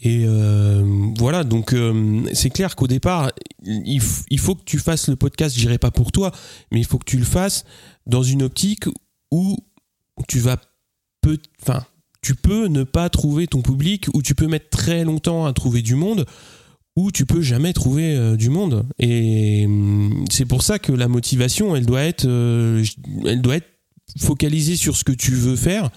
Et 0.01 0.23
euh, 0.25 1.12
voilà. 1.17 1.43
Donc 1.43 1.73
euh, 1.73 2.23
c'est 2.34 2.49
clair 2.49 2.75
qu'au 2.75 2.88
départ 2.88 3.32
il, 3.63 4.01
il 4.29 4.39
faut 4.39 4.55
que 4.55 4.63
tu 4.63 4.79
fasses 4.79 5.08
le 5.08 5.15
podcast. 5.15 5.55
Je 5.55 5.62
dirais 5.62 5.77
pas 5.77 5.91
pour 5.91 6.12
toi 6.12 6.32
mais 6.71 6.79
il 6.79 6.86
faut 6.86 6.97
que 6.97 7.05
tu 7.05 7.17
le 7.17 7.25
fasses 7.25 7.63
dans 8.08 8.23
une 8.23 8.41
optique 8.41 8.86
où 9.32 9.55
tu 10.27 10.39
vas 10.39 10.58
peu 11.21 11.38
enfin 11.62 11.86
tu 12.21 12.36
peux 12.36 12.67
ne 12.67 12.84
pas 12.84 13.10
trouver 13.10 13.47
ton 13.47 13.62
public 13.62 14.08
ou 14.13 14.21
tu 14.21 14.36
peux 14.36 14.47
mettre 14.47 14.69
très 14.69 15.03
longtemps 15.03 15.45
à 15.45 15.53
trouver 15.53 15.82
du 15.82 15.95
monde 15.95 16.25
ou 16.95 17.12
tu 17.12 17.25
peux 17.25 17.41
jamais 17.41 17.73
trouver 17.73 18.15
euh, 18.15 18.36
du 18.36 18.49
monde. 18.49 18.86
Et 18.99 19.65
hum, 19.65 20.25
c'est 20.32 20.45
pour 20.45 20.63
ça 20.63 20.80
que 20.80 20.91
la 20.91 21.08
motivation 21.08 21.75
elle 21.75 21.86
doit 21.86 22.04
être 22.04 22.25
euh, 22.25 22.84
elle 23.25 23.41
doit 23.41 23.58
être 23.58 23.69
focalisée 24.17 24.75
sur 24.75 24.95
ce 24.95 25.04
que 25.04 25.12
tu 25.12 25.32
veux 25.32 25.56
faire 25.56 25.89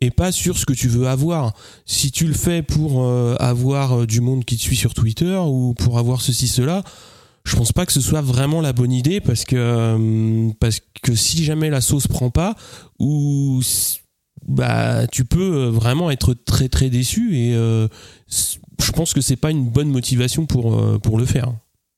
et 0.00 0.10
pas 0.10 0.32
sur 0.32 0.58
ce 0.58 0.66
que 0.66 0.72
tu 0.72 0.88
veux 0.88 1.06
avoir. 1.06 1.54
Si 1.86 2.10
tu 2.10 2.26
le 2.26 2.34
fais 2.34 2.62
pour 2.62 3.04
euh, 3.04 3.36
avoir 3.38 4.06
du 4.06 4.20
monde 4.20 4.44
qui 4.44 4.56
te 4.56 4.62
suit 4.62 4.76
sur 4.76 4.94
Twitter 4.94 5.36
ou 5.36 5.74
pour 5.74 5.98
avoir 5.98 6.20
ceci 6.20 6.48
cela 6.48 6.82
je 7.44 7.56
pense 7.56 7.72
pas 7.72 7.86
que 7.86 7.92
ce 7.92 8.00
soit 8.00 8.20
vraiment 8.20 8.60
la 8.60 8.72
bonne 8.72 8.92
idée 8.92 9.20
parce 9.20 9.44
que 9.44 9.56
euh, 9.56 10.50
parce 10.60 10.80
que 11.02 11.14
si 11.14 11.44
jamais 11.44 11.70
la 11.70 11.80
sauce 11.80 12.06
prend 12.06 12.30
pas 12.30 12.54
ou 12.98 13.60
bah 14.46 15.06
tu 15.06 15.24
peux 15.24 15.66
vraiment 15.66 16.10
être 16.10 16.34
très 16.34 16.68
très 16.68 16.90
déçu 16.90 17.36
et 17.36 17.54
je 18.80 18.92
pense 18.92 19.14
que 19.14 19.20
c'est 19.20 19.36
pas 19.36 19.50
une 19.50 19.64
bonne 19.68 19.88
motivation 19.90 20.46
pour 20.46 20.74
euh, 20.78 20.98
pour 20.98 21.18
le 21.18 21.24
faire. 21.26 21.52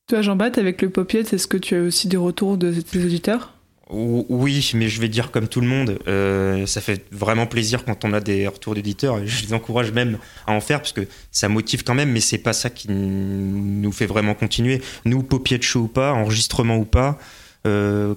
Toi, 0.08 0.22
Jean-Baptiste, 0.22 0.58
avec 0.58 0.82
le 0.82 0.90
Popiette, 0.90 1.32
est-ce 1.32 1.46
que 1.46 1.56
tu 1.56 1.76
as 1.76 1.80
aussi 1.82 2.08
des 2.08 2.16
retours 2.16 2.56
de 2.58 2.72
tes 2.72 3.04
auditeurs? 3.04 3.54
Ou- 3.90 4.26
Oui, 4.28 4.70
mais 4.74 4.88
je 4.88 5.00
vais 5.00 5.08
dire 5.08 5.30
comme 5.30 5.48
tout 5.48 5.60
le 5.60 5.66
monde, 5.66 5.98
euh, 6.08 6.66
ça 6.66 6.80
fait 6.80 7.04
vraiment 7.12 7.46
plaisir 7.46 7.84
quand 7.84 8.04
on 8.04 8.12
a 8.12 8.20
des 8.20 8.46
retours 8.48 8.74
d'éditeurs 8.74 9.18
et 9.18 9.26
je 9.26 9.46
les 9.46 9.52
encourage 9.54 9.92
même 9.92 10.18
à 10.46 10.52
en 10.52 10.60
faire 10.60 10.78
parce 10.80 10.92
que 10.92 11.02
ça 11.30 11.48
motive 11.48 11.84
quand 11.84 11.94
même, 11.94 12.10
mais 12.10 12.20
c'est 12.20 12.38
pas 12.38 12.52
ça 12.52 12.68
qui 12.70 12.88
nous 12.90 13.92
fait 13.92 14.06
vraiment 14.06 14.34
continuer. 14.34 14.80
Nous, 15.04 15.22
paupier 15.22 15.58
de 15.58 15.62
show 15.62 15.80
ou 15.80 15.88
pas, 15.88 16.12
enregistrement 16.12 16.76
ou 16.78 16.84
pas, 16.84 17.18
euh, 17.66 18.14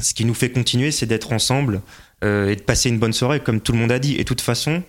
ce 0.00 0.14
qui 0.14 0.24
nous 0.24 0.34
fait 0.34 0.50
continuer, 0.50 0.90
c'est 0.90 1.06
d'être 1.06 1.32
ensemble 1.32 1.82
euh, 2.22 2.48
et 2.50 2.56
de 2.56 2.62
passer 2.62 2.88
une 2.88 2.98
bonne 2.98 3.12
soirée, 3.12 3.40
comme 3.40 3.60
tout 3.60 3.72
le 3.72 3.78
monde 3.78 3.92
a 3.92 3.98
dit. 3.98 4.14
Et 4.14 4.18
de 4.18 4.22
toute 4.22 4.40
façon, 4.40 4.70
euh, 4.72 4.80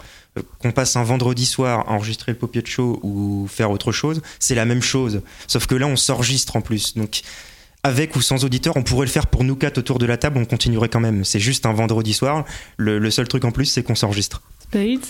qu'on 0.60 0.72
passe 0.72 0.96
un 0.96 1.04
vendredi 1.04 1.46
soir 1.46 1.88
à 1.88 1.92
enregistrer 1.94 2.32
le 2.32 2.38
paupier 2.38 2.62
de 2.62 2.68
show 2.68 3.00
ou 3.04 3.48
faire 3.50 3.72
autre 3.72 3.92
chose, 3.92 4.22
c'est 4.40 4.56
la 4.56 4.66
même 4.66 4.82
chose. 4.82 5.22
Sauf 5.48 5.68
que 5.68 5.76
là, 5.76 5.88
on 5.88 5.96
s'enregistre 5.96 6.56
en 6.56 6.62
plus. 6.62 6.96
Donc, 6.96 7.22
avec 7.84 8.16
ou 8.16 8.22
sans 8.22 8.44
auditeur, 8.44 8.76
on 8.78 8.84
pourrait 8.84 9.06
le 9.06 9.12
faire 9.12 9.28
pour 9.28 9.44
nous 9.44 9.56
quatre 9.56 9.78
autour 9.78 10.00
de 10.00 10.08
la 10.08 10.18
table, 10.18 10.40
on 10.40 10.46
continuerait 10.46 10.90
quand 10.90 11.00
même. 11.00 11.24
C'est 11.24 11.40
juste 11.40 11.66
un 11.68 11.74
vendredi 11.74 12.14
soir. 12.14 12.44
Le, 12.78 12.98
le 12.98 13.12
seul 13.12 13.28
truc 13.28 13.46
en 13.46 13.52
plus, 13.52 13.66
c'est 13.66 13.84
qu'on 13.84 13.94
s'enregistre. 13.94 14.42
Spade 14.60 15.06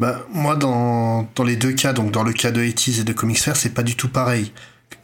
Bah, 0.00 0.24
moi, 0.32 0.56
dans, 0.56 1.28
dans 1.34 1.44
les 1.44 1.56
deux 1.56 1.72
cas, 1.72 1.92
donc 1.92 2.12
dans 2.12 2.22
le 2.22 2.32
cas 2.32 2.50
de 2.50 2.66
80 2.66 3.00
et 3.00 3.04
de 3.04 3.12
Comics 3.12 3.38
Fair, 3.38 3.56
c'est 3.56 3.74
pas 3.74 3.82
du 3.82 3.94
tout 3.94 4.08
pareil. 4.08 4.52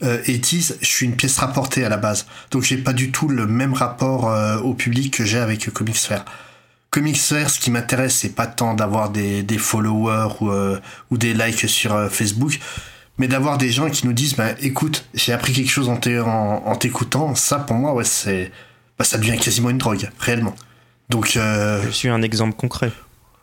Euh, 0.03 0.23
80 0.25 0.77
je 0.81 0.87
suis 0.87 1.05
une 1.05 1.15
pièce 1.15 1.37
rapportée 1.37 1.85
à 1.85 1.91
la 1.91 1.99
base. 1.99 2.27
Donc, 2.53 2.63
j'ai 2.63 2.79
pas 2.79 2.95
du 2.95 3.13
tout 3.13 3.29
le 3.29 3.47
même 3.47 3.75
rapport 3.75 4.31
euh, 4.31 4.59
au 4.61 4.73
public 4.73 5.13
que 5.19 5.25
j'ai 5.27 5.39
avec 5.39 5.69
euh, 5.69 5.71
Comics 5.71 5.97
Fair. 5.97 6.25
Comics 6.91 7.19
Fair, 7.21 7.49
ce 7.51 7.61
qui 7.61 7.71
m'intéresse, 7.71 8.17
c'est 8.17 8.35
pas 8.35 8.47
tant 8.47 8.75
d'avoir 8.75 9.11
des, 9.11 9.43
des 9.43 9.59
followers 9.59 10.29
ou, 10.41 10.51
euh, 10.51 10.79
ou 11.11 11.19
des 11.19 11.35
likes 11.35 11.69
sur 11.69 11.95
euh, 11.95 12.09
Facebook, 12.09 12.59
mais 13.19 13.29
d'avoir 13.29 13.59
des 13.59 13.71
gens 13.71 13.89
qui 13.91 14.07
nous 14.07 14.13
disent, 14.13 14.35
bah, 14.35 14.49
écoute, 14.61 15.05
j'ai 15.15 15.33
appris 15.33 15.53
quelque 15.53 15.71
chose 15.71 15.89
en 15.89 15.97
t'é- 15.97 16.19
en- 16.19 16.63
en 16.67 16.75
t'écoutant. 16.77 17.35
Ça, 17.37 17.59
pour 17.61 17.77
moi, 17.77 17.95
ouais, 17.95 18.05
c'est, 18.05 18.51
bah, 18.99 19.05
ça 19.05 19.19
devient 19.19 19.39
quasiment 19.39 19.71
une 19.71 19.79
drogue, 19.79 20.11
réellement. 20.19 20.55
Donc, 21.11 21.35
euh, 21.37 21.81
Je 21.85 21.91
suis 21.91 22.09
un 22.09 22.23
exemple 22.23 22.55
concret 22.57 22.91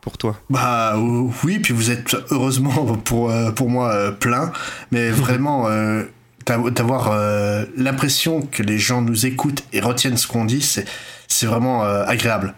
pour 0.01 0.17
toi. 0.17 0.37
bah 0.49 0.95
oui, 0.97 1.59
puis 1.59 1.73
vous 1.73 1.89
êtes 1.91 2.15
heureusement 2.31 2.85
pour, 3.05 3.31
pour 3.55 3.69
moi 3.69 4.11
plein, 4.19 4.51
mais 4.91 5.09
vraiment 5.23 5.69
d'av- 6.45 6.69
d'avoir 6.71 7.11
l'impression 7.77 8.41
que 8.41 8.61
les 8.63 8.77
gens 8.79 9.01
nous 9.01 9.25
écoutent 9.25 9.63
et 9.73 9.79
retiennent 9.79 10.17
ce 10.17 10.27
qu'on 10.27 10.43
dit, 10.45 10.61
c'est 10.61 10.85
c'est 11.29 11.45
vraiment 11.45 11.83
agréable. 11.83 12.53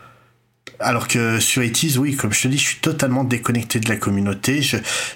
Alors 0.79 1.09
que 1.09 1.39
sur 1.39 1.61
IT's, 1.61 1.97
oui, 1.97 2.15
comme 2.15 2.31
je 2.31 2.43
te 2.43 2.47
dis, 2.47 2.57
je 2.57 2.67
suis 2.67 2.79
totalement 2.79 3.25
déconnecté 3.25 3.79
de 3.79 3.89
la 3.89 3.97
communauté. 3.97 4.61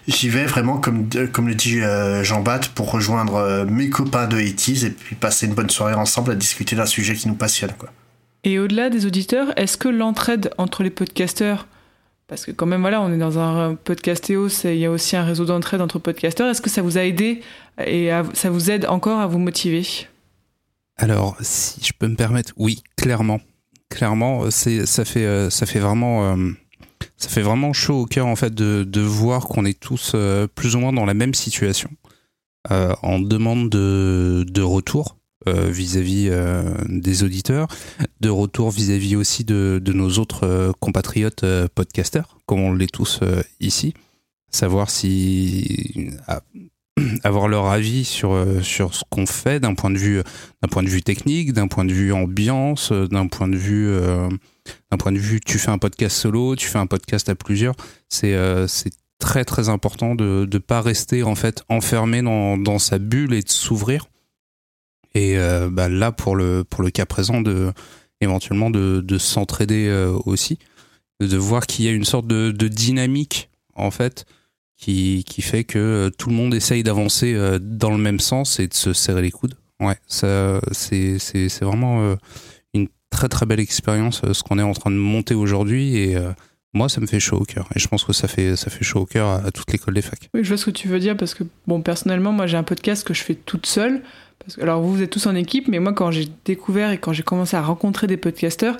J'y 0.08 0.30
vais 0.30 0.45
vraiment, 0.45 0.78
comme, 0.78 1.08
comme 1.32 1.47
le 1.47 1.56
dit 1.56 1.80
euh, 1.80 2.23
Jean-Bat, 2.23 2.62
pour 2.76 2.91
rejoindre 2.91 3.36
euh, 3.36 3.65
mes 3.65 3.89
copains 3.89 4.28
de 4.28 4.39
IT's 4.39 4.84
et 4.84 4.89
puis 4.89 5.15
passer 5.15 5.45
une 5.45 5.54
bonne 5.54 5.69
soirée 5.69 5.93
ensemble 5.93 6.32
à 6.32 6.36
discuter 6.36 6.76
d'un 6.76 6.86
sujet 6.86 7.15
qui 7.15 7.30
nous 7.30 7.36
passionne. 7.36 7.71
Quoi. 7.78 7.89
Et 8.43 8.60
au-delà 8.60 8.89
des 8.89 9.06
auditeurs, 9.06 9.58
est-ce 9.58 9.78
que 9.78 9.88
l'entraide 9.88 10.52
entre 10.58 10.84
les 10.84 10.89
podcasteurs, 10.89 11.65
parce 12.28 12.45
que 12.45 12.52
quand 12.52 12.65
même, 12.65 12.82
voilà, 12.82 13.02
on 13.02 13.13
est 13.13 13.17
dans 13.17 13.39
un 13.39 13.76
podcastéo, 13.76 14.49
il 14.65 14.76
y 14.76 14.86
a 14.86 14.91
aussi 14.91 15.15
un 15.15 15.23
réseau 15.23 15.45
d'entraide 15.45 15.80
entre 15.80 15.97
podcasteurs, 15.97 16.49
est-ce 16.49 16.62
que 16.62 16.69
ça 16.69 16.82
vous 16.82 16.97
a 16.97 17.06
aidé 17.06 17.41
et 17.86 18.10
ça 18.34 18.49
vous 18.49 18.69
aide 18.69 18.86
encore 18.88 19.21
à 19.21 19.28
vous 19.28 19.39
motiver? 19.39 19.86
Alors, 20.97 21.38
si 21.39 21.80
je 21.84 21.93
peux 21.97 22.08
me 22.08 22.15
permettre, 22.15 22.52
oui, 22.58 22.84
clairement 22.97 23.39
clairement, 23.93 24.49
c'est 24.49 24.86
ça 24.86 25.06
fait 25.06 25.25
euh, 25.25 25.49
ça 25.49 25.65
fait 25.65 25.79
vraiment 25.79 26.34
euh, 26.34 26.51
ça 27.17 27.29
fait 27.29 27.41
vraiment 27.41 27.73
chaud 27.73 28.01
au 28.01 28.06
cœur 28.06 28.25
en 28.25 28.36
fait 28.36 28.53
de, 28.53 28.84
de 28.84 29.01
voir 29.01 29.45
qu'on 29.47 29.65
est 29.65 29.79
tous 29.79 30.13
euh, 30.15 30.47
plus 30.47 30.75
ou 30.75 30.79
moins 30.79 30.91
dans 30.91 31.06
la 31.06 31.13
même 31.13 31.34
situation 31.34 31.89
en 32.69 33.19
demande 33.19 33.69
de, 33.69 34.45
de 34.47 34.62
retour 34.62 35.17
vis-à-vis 35.45 36.32
des 36.88 37.23
auditeurs, 37.23 37.67
de 38.21 38.29
retour 38.29 38.71
vis-à-vis 38.71 39.17
aussi 39.17 39.43
de, 39.43 39.82
de, 39.84 39.91
nos 39.91 40.12
autres 40.12 40.71
compatriotes 40.79 41.43
podcasters, 41.75 42.38
comme 42.45 42.62
on 42.62 42.71
l'est 42.71 42.89
tous 42.89 43.19
ici. 43.60 43.93
Savoir 44.49 44.89
si 44.89 46.12
avoir 47.23 47.47
leur 47.47 47.67
avis 47.67 48.06
sur 48.06 48.34
euh, 48.34 48.62
sur 48.62 48.93
ce 48.93 49.04
qu'on 49.10 49.26
fait 49.26 49.60
d'un 49.60 49.73
point 49.73 49.89
de 49.89 49.97
vue 49.97 50.21
point 50.69 50.84
de 50.84 50.89
vue 50.89 51.04
technique, 51.04 51.54
d'un 51.54 51.67
point 51.67 51.86
de 51.86 51.93
vue 51.93 52.13
ambiance, 52.13 52.91
euh, 52.91 53.08
d'un 53.08 53.28
point 53.28 53.47
de 53.47 53.58
vue 53.58 53.89
euh, 53.89 54.30
d'un 54.91 54.97
point 54.97 55.12
de 55.12 55.17
vue 55.17 55.39
tu 55.39 55.60
fais 55.60 55.71
un 55.71 55.78
podcast 55.78 56.15
solo, 56.15 56.56
tu 56.56 56.67
fais 56.67 56.80
un 56.80 56.88
podcast 56.88 57.30
à 57.30 57.36
plusieurs, 57.36 57.76
c'est 58.10 58.36
c'est 58.67 58.93
très 59.19 59.45
très 59.45 59.69
important 59.69 60.15
de 60.15 60.47
ne 60.52 60.58
pas 60.58 60.82
rester 60.82 61.23
en 61.23 61.36
fait 61.36 61.63
enfermé 61.69 62.21
dans, 62.21 62.58
dans 62.58 62.80
sa 62.80 62.99
bulle 62.99 63.34
et 63.34 63.41
de 63.41 63.49
s'ouvrir. 63.49 64.08
Et 65.15 65.38
bah, 65.71 65.89
là 65.89 66.12
pour 66.12 66.36
le 66.36 66.63
pour 66.63 66.82
le 66.82 66.89
cas 66.89 67.06
présent 67.06 67.41
de 67.41 67.71
éventuellement 68.21 68.69
de, 68.69 69.02
de 69.02 69.17
s'entraider 69.17 69.91
aussi, 70.26 70.58
de 71.19 71.38
voir 71.38 71.67
qu'il 71.67 71.86
y 71.86 71.88
a 71.88 71.91
une 71.91 72.06
sorte 72.06 72.26
de, 72.26 72.52
de 72.52 72.67
dynamique 72.67 73.49
en 73.76 73.91
fait 73.91 74.26
qui, 74.84 75.41
fait 75.41 75.63
que 75.63 75.80
euh, 75.80 76.10
tout 76.10 76.30
le 76.30 76.36
monde 76.36 76.54
essaye 76.54 76.84
d'avancer 76.84 77.34
euh, 77.34 77.60
dans 77.62 77.91
le 77.91 77.98
même 77.98 78.19
sens 78.19 78.60
et 78.60 78.67
de 78.67 78.74
se 78.74 78.93
serrer 78.93 79.22
les 79.22 79.32
coudes. 79.32 79.56
Ouais, 79.80 79.98
ça, 80.08 80.60
c'est, 80.72 81.19
c'est, 81.19 81.50
c'est 81.50 81.65
vraiment 81.65 82.02
euh, 82.02 82.15
une 82.74 82.88
très 83.10 83.30
très 83.30 83.46
belle 83.46 83.60
expérience 83.60 84.22
ce 84.32 84.43
qu'on 84.43 84.60
est 84.60 84.63
en 84.63 84.74
train 84.74 84.91
de 84.91 84.96
monter 84.96 85.36
aujourd'hui 85.36 85.98
et 85.98 86.17
moi 86.74 86.89
ça 86.89 87.00
me 87.00 87.06
fait 87.06 87.19
chaud 87.19 87.38
au 87.38 87.43
cœur 87.43 87.67
et 87.76 87.80
je 87.80 87.88
pense 87.88 88.04
que 88.04 88.13
ça 88.13 88.28
fait 88.28 88.56
ça 88.56 88.72
fait 88.72 88.84
chaud 88.84 89.02
au 89.02 89.06
cœur 89.06 89.30
à, 89.30 89.52
toute 89.52 89.72
l'école 89.72 89.93
des 89.93 90.02
facs. 90.02 90.30
Oui, 90.34 90.43
je 90.43 90.48
vois 90.48 90.58
ce 90.58 90.65
que 90.65 90.72
tu 90.72 90.88
veux 90.88 91.00
dire 91.00 91.15
parce 91.15 91.36
que 91.36 91.43
bon 91.67 91.82
personnellement 91.82 92.32
moi 92.32 92.48
j'ai 92.48 92.58
un 92.58 92.63
podcast 92.63 93.06
que 93.06 93.13
je 93.13 93.22
fais 93.22 93.36
toute 93.36 93.67
seule 93.67 94.02
parce 94.39 94.56
que 94.56 94.62
alors 94.62 94.82
vous 94.82 94.96
vous 94.96 95.02
êtes 95.04 95.12
tous 95.12 95.28
en 95.28 95.36
équipe 95.36 95.67
mais 95.67 95.78
moi 95.78 95.93
quand 95.93 96.10
j'ai 96.10 96.28
découvert 96.46 96.89
et 96.89 96.98
quand 96.98 97.13
j'ai 97.13 97.22
commencé 97.22 97.56
à 97.56 97.62
rencontrer 97.62 98.08
des 98.08 98.17
podcasteurs 98.17 98.78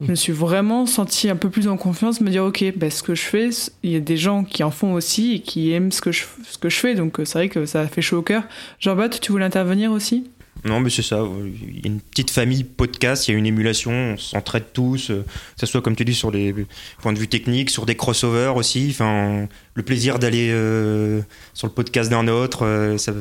je 0.00 0.10
me 0.10 0.14
suis 0.14 0.32
vraiment 0.32 0.86
senti 0.86 1.30
un 1.30 1.36
peu 1.36 1.50
plus 1.50 1.68
en 1.68 1.76
confiance, 1.76 2.20
me 2.20 2.30
dire 2.30 2.44
ok, 2.44 2.64
ben, 2.76 2.90
ce 2.90 3.02
que 3.02 3.14
je 3.14 3.22
fais, 3.22 3.50
il 3.82 3.90
y 3.90 3.96
a 3.96 4.00
des 4.00 4.16
gens 4.16 4.44
qui 4.44 4.62
en 4.62 4.70
font 4.70 4.94
aussi 4.94 5.34
et 5.34 5.40
qui 5.40 5.72
aiment 5.72 5.92
ce 5.92 6.00
que 6.00 6.12
je, 6.12 6.24
ce 6.44 6.58
que 6.58 6.68
je 6.68 6.76
fais, 6.76 6.94
donc 6.94 7.20
euh, 7.20 7.24
c'est 7.24 7.38
vrai 7.38 7.48
que 7.48 7.64
ça 7.66 7.86
fait 7.86 8.02
chaud 8.02 8.18
au 8.18 8.22
cœur. 8.22 8.42
Jean-Baptiste, 8.80 9.22
tu 9.22 9.32
voulais 9.32 9.44
intervenir 9.44 9.92
aussi? 9.92 10.24
Non, 10.64 10.80
mais 10.80 10.88
c'est 10.88 11.02
ça. 11.02 11.22
Il 11.44 11.80
y 11.80 11.84
a 11.84 11.88
une 11.88 12.00
petite 12.00 12.30
famille 12.30 12.64
podcast, 12.64 13.28
il 13.28 13.32
y 13.32 13.34
a 13.34 13.38
une 13.38 13.46
émulation, 13.46 13.92
on 13.92 14.16
s'entraide 14.16 14.72
tous, 14.72 15.10
euh, 15.10 15.22
que 15.22 15.60
ce 15.60 15.66
soit, 15.66 15.82
comme 15.82 15.94
tu 15.94 16.04
dis, 16.04 16.14
sur 16.14 16.30
les 16.30 16.54
points 17.00 17.12
de 17.12 17.18
vue 17.18 17.28
techniques, 17.28 17.70
sur 17.70 17.86
des 17.86 17.96
crossovers 17.96 18.56
aussi. 18.56 18.88
Enfin, 18.90 19.46
le 19.74 19.82
plaisir 19.82 20.18
d'aller 20.18 20.50
euh, 20.50 21.20
sur 21.52 21.66
le 21.66 21.72
podcast 21.72 22.10
d'un 22.10 22.28
autre. 22.28 22.96
ça, 22.98 23.12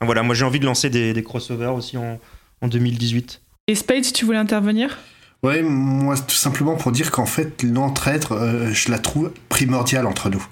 voilà, 0.00 0.22
moi 0.22 0.34
j'ai 0.34 0.44
envie 0.44 0.60
de 0.60 0.66
lancer 0.66 0.90
des, 0.90 1.12
des 1.12 1.22
crossovers 1.22 1.74
aussi 1.74 1.96
en, 1.96 2.20
en 2.60 2.68
2018. 2.68 3.40
Et 3.66 3.74
Spade, 3.74 4.04
tu 4.12 4.24
voulais 4.24 4.38
intervenir? 4.38 4.98
Ouais, 5.44 5.62
moi, 5.62 6.16
tout 6.16 6.34
simplement 6.34 6.74
pour 6.74 6.90
dire 6.90 7.10
qu'en 7.10 7.26
fait, 7.26 7.62
l'entraide, 7.62 8.24
euh, 8.30 8.72
je 8.72 8.90
la 8.90 8.98
trouve 8.98 9.30
primordiale 9.50 10.06
entre 10.06 10.30
nous. 10.30 10.44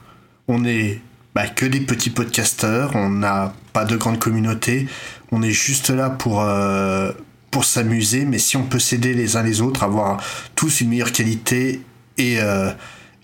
On 0.48 0.66
est 0.66 1.00
bah, 1.34 1.46
que 1.48 1.64
des 1.64 1.80
petits 1.80 2.10
podcasteurs, 2.10 2.94
on 2.94 3.08
n'a 3.08 3.54
pas 3.72 3.86
de 3.86 3.96
grande 3.96 4.18
communauté, 4.18 4.86
on 5.30 5.40
est 5.40 5.50
juste 5.50 5.88
là 5.88 6.10
pour, 6.10 6.42
euh, 6.42 7.10
pour 7.50 7.64
s'amuser, 7.64 8.26
mais 8.26 8.36
si 8.36 8.58
on 8.58 8.64
peut 8.64 8.78
s'aider 8.78 9.14
les 9.14 9.36
uns 9.36 9.42
les 9.42 9.62
autres, 9.62 9.82
avoir 9.82 10.22
tous 10.56 10.82
une 10.82 10.90
meilleure 10.90 11.12
qualité 11.12 11.80
et, 12.18 12.38
euh, 12.40 12.70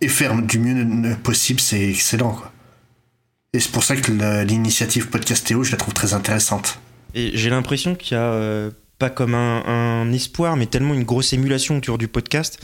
et 0.01 0.09
faire 0.09 0.41
du 0.41 0.59
mieux 0.59 1.17
possible, 1.17 1.61
c'est 1.61 1.91
excellent. 1.91 2.41
Et 3.53 3.61
c'est 3.61 3.73
pour 3.73 3.85
ça 3.85 3.95
que 3.95 4.11
l'initiative 4.43 5.09
Podcastéo, 5.09 5.65
je 5.65 5.73
la 5.73 5.77
trouve 5.77 5.93
très 5.93 6.15
intéressante. 6.15 6.79
Et 7.13 7.33
j'ai 7.35 7.51
l'impression 7.51 7.95
qu'il 7.95 8.17
y 8.17 8.21
a 8.21 8.71
pas 8.99 9.11
comme 9.11 9.35
un, 9.35 10.11
espoir, 10.13 10.57
mais 10.57 10.67
tellement 10.67 10.95
une 10.95 11.05
grosse 11.05 11.33
émulation 11.33 11.77
autour 11.77 11.99
du 11.99 12.09
podcast. 12.09 12.59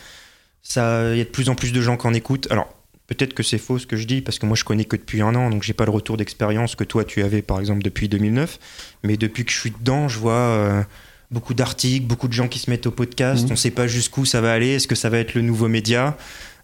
Ça, 0.63 1.13
il 1.13 1.19
y 1.19 1.21
a 1.21 1.25
de 1.25 1.31
plus 1.31 1.49
en 1.49 1.55
plus 1.55 1.73
de 1.73 1.81
gens 1.81 1.97
qui 1.97 2.07
en 2.07 2.15
écoutent. 2.15 2.51
Alors, 2.51 2.75
peut-être 3.07 3.35
que 3.35 3.43
c'est 3.43 3.59
faux 3.59 3.79
ce 3.79 3.87
que 3.87 3.97
je 3.97 4.07
dis, 4.07 4.21
parce 4.21 4.39
que 4.39 4.47
moi 4.47 4.57
je 4.57 4.65
connais 4.65 4.85
que 4.85 4.97
depuis 4.97 5.21
un 5.23 5.35
an, 5.35 5.51
donc 5.51 5.63
j'ai 5.63 5.75
pas 5.75 5.85
le 5.85 5.91
retour 5.91 6.17
d'expérience 6.17 6.75
que 6.75 6.85
toi 6.85 7.05
tu 7.05 7.23
avais 7.23 7.43
par 7.43 7.61
exemple 7.61 7.83
depuis 7.83 8.09
2009. 8.09 8.59
Mais 9.05 9.17
depuis 9.17 9.45
que 9.45 9.53
je 9.53 9.59
suis 9.59 9.71
dedans, 9.71 10.09
je 10.09 10.19
vois 10.19 10.33
euh, 10.33 10.83
beaucoup 11.31 11.55
d'articles, 11.55 12.07
beaucoup 12.07 12.29
de 12.29 12.33
gens 12.33 12.49
qui 12.49 12.59
se 12.59 12.71
mettent 12.71 12.87
au 12.87 12.91
podcast. 12.91 13.49
Mmh. 13.49 13.53
On 13.53 13.57
sait 13.57 13.71
pas 13.71 13.87
jusqu'où 13.87 14.25
ça 14.25 14.41
va 14.41 14.53
aller. 14.53 14.75
Est-ce 14.75 14.89
que 14.89 14.95
ça 14.95 15.11
va 15.11 15.19
être 15.19 15.35
le 15.35 15.43
nouveau 15.43 15.69
média? 15.69 16.17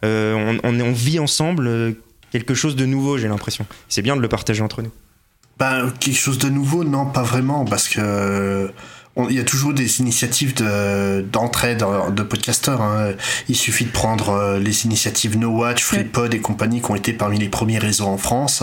Euh, 0.04 0.58
on, 0.64 0.80
on, 0.80 0.92
vit 0.92 1.18
ensemble 1.18 1.66
euh, 1.66 1.92
quelque 2.32 2.54
chose 2.54 2.74
de 2.74 2.86
nouveau, 2.86 3.18
j'ai 3.18 3.28
l'impression. 3.28 3.66
C'est 3.88 4.02
bien 4.02 4.16
de 4.16 4.22
le 4.22 4.28
partager 4.28 4.62
entre 4.62 4.80
nous. 4.80 4.92
Ben, 5.58 5.92
quelque 6.00 6.16
chose 6.16 6.38
de 6.38 6.48
nouveau, 6.48 6.84
non, 6.84 7.04
pas 7.04 7.22
vraiment, 7.22 7.66
parce 7.66 7.86
que 7.86 8.70
il 9.16 9.36
y 9.36 9.40
a 9.40 9.44
toujours 9.44 9.74
des 9.74 10.00
initiatives 10.00 10.54
d'entraide 10.54 11.84
de, 12.14 12.22
podcasteurs. 12.22 12.80
Hein. 12.80 13.12
Il 13.48 13.56
suffit 13.56 13.84
de 13.84 13.90
prendre 13.90 14.30
euh, 14.30 14.58
les 14.58 14.84
initiatives 14.86 15.36
No 15.36 15.48
Watch, 15.48 15.82
FreePod 15.82 16.32
et 16.32 16.40
compagnie 16.40 16.80
qui 16.80 16.90
ont 16.90 16.94
été 16.94 17.12
parmi 17.12 17.38
les 17.38 17.48
premiers 17.48 17.78
réseaux 17.78 18.06
en 18.06 18.18
France. 18.18 18.62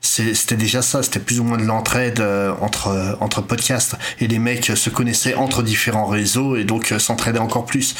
C'était 0.00 0.56
déjà 0.56 0.80
ça, 0.80 1.02
c'était 1.02 1.18
plus 1.18 1.40
ou 1.40 1.44
moins 1.44 1.58
de 1.58 1.64
l'entraide 1.64 2.20
euh, 2.20 2.54
entre, 2.60 2.88
euh, 2.88 3.14
entre 3.20 3.42
podcasts. 3.42 3.96
Et 4.20 4.28
les 4.28 4.38
mecs 4.38 4.66
se 4.66 4.90
connaissaient 4.90 5.34
entre 5.34 5.64
différents 5.64 6.06
réseaux 6.06 6.54
et 6.54 6.62
donc 6.62 6.94
s'entraidaient 6.98 7.40
encore 7.40 7.66
plus. 7.66 7.96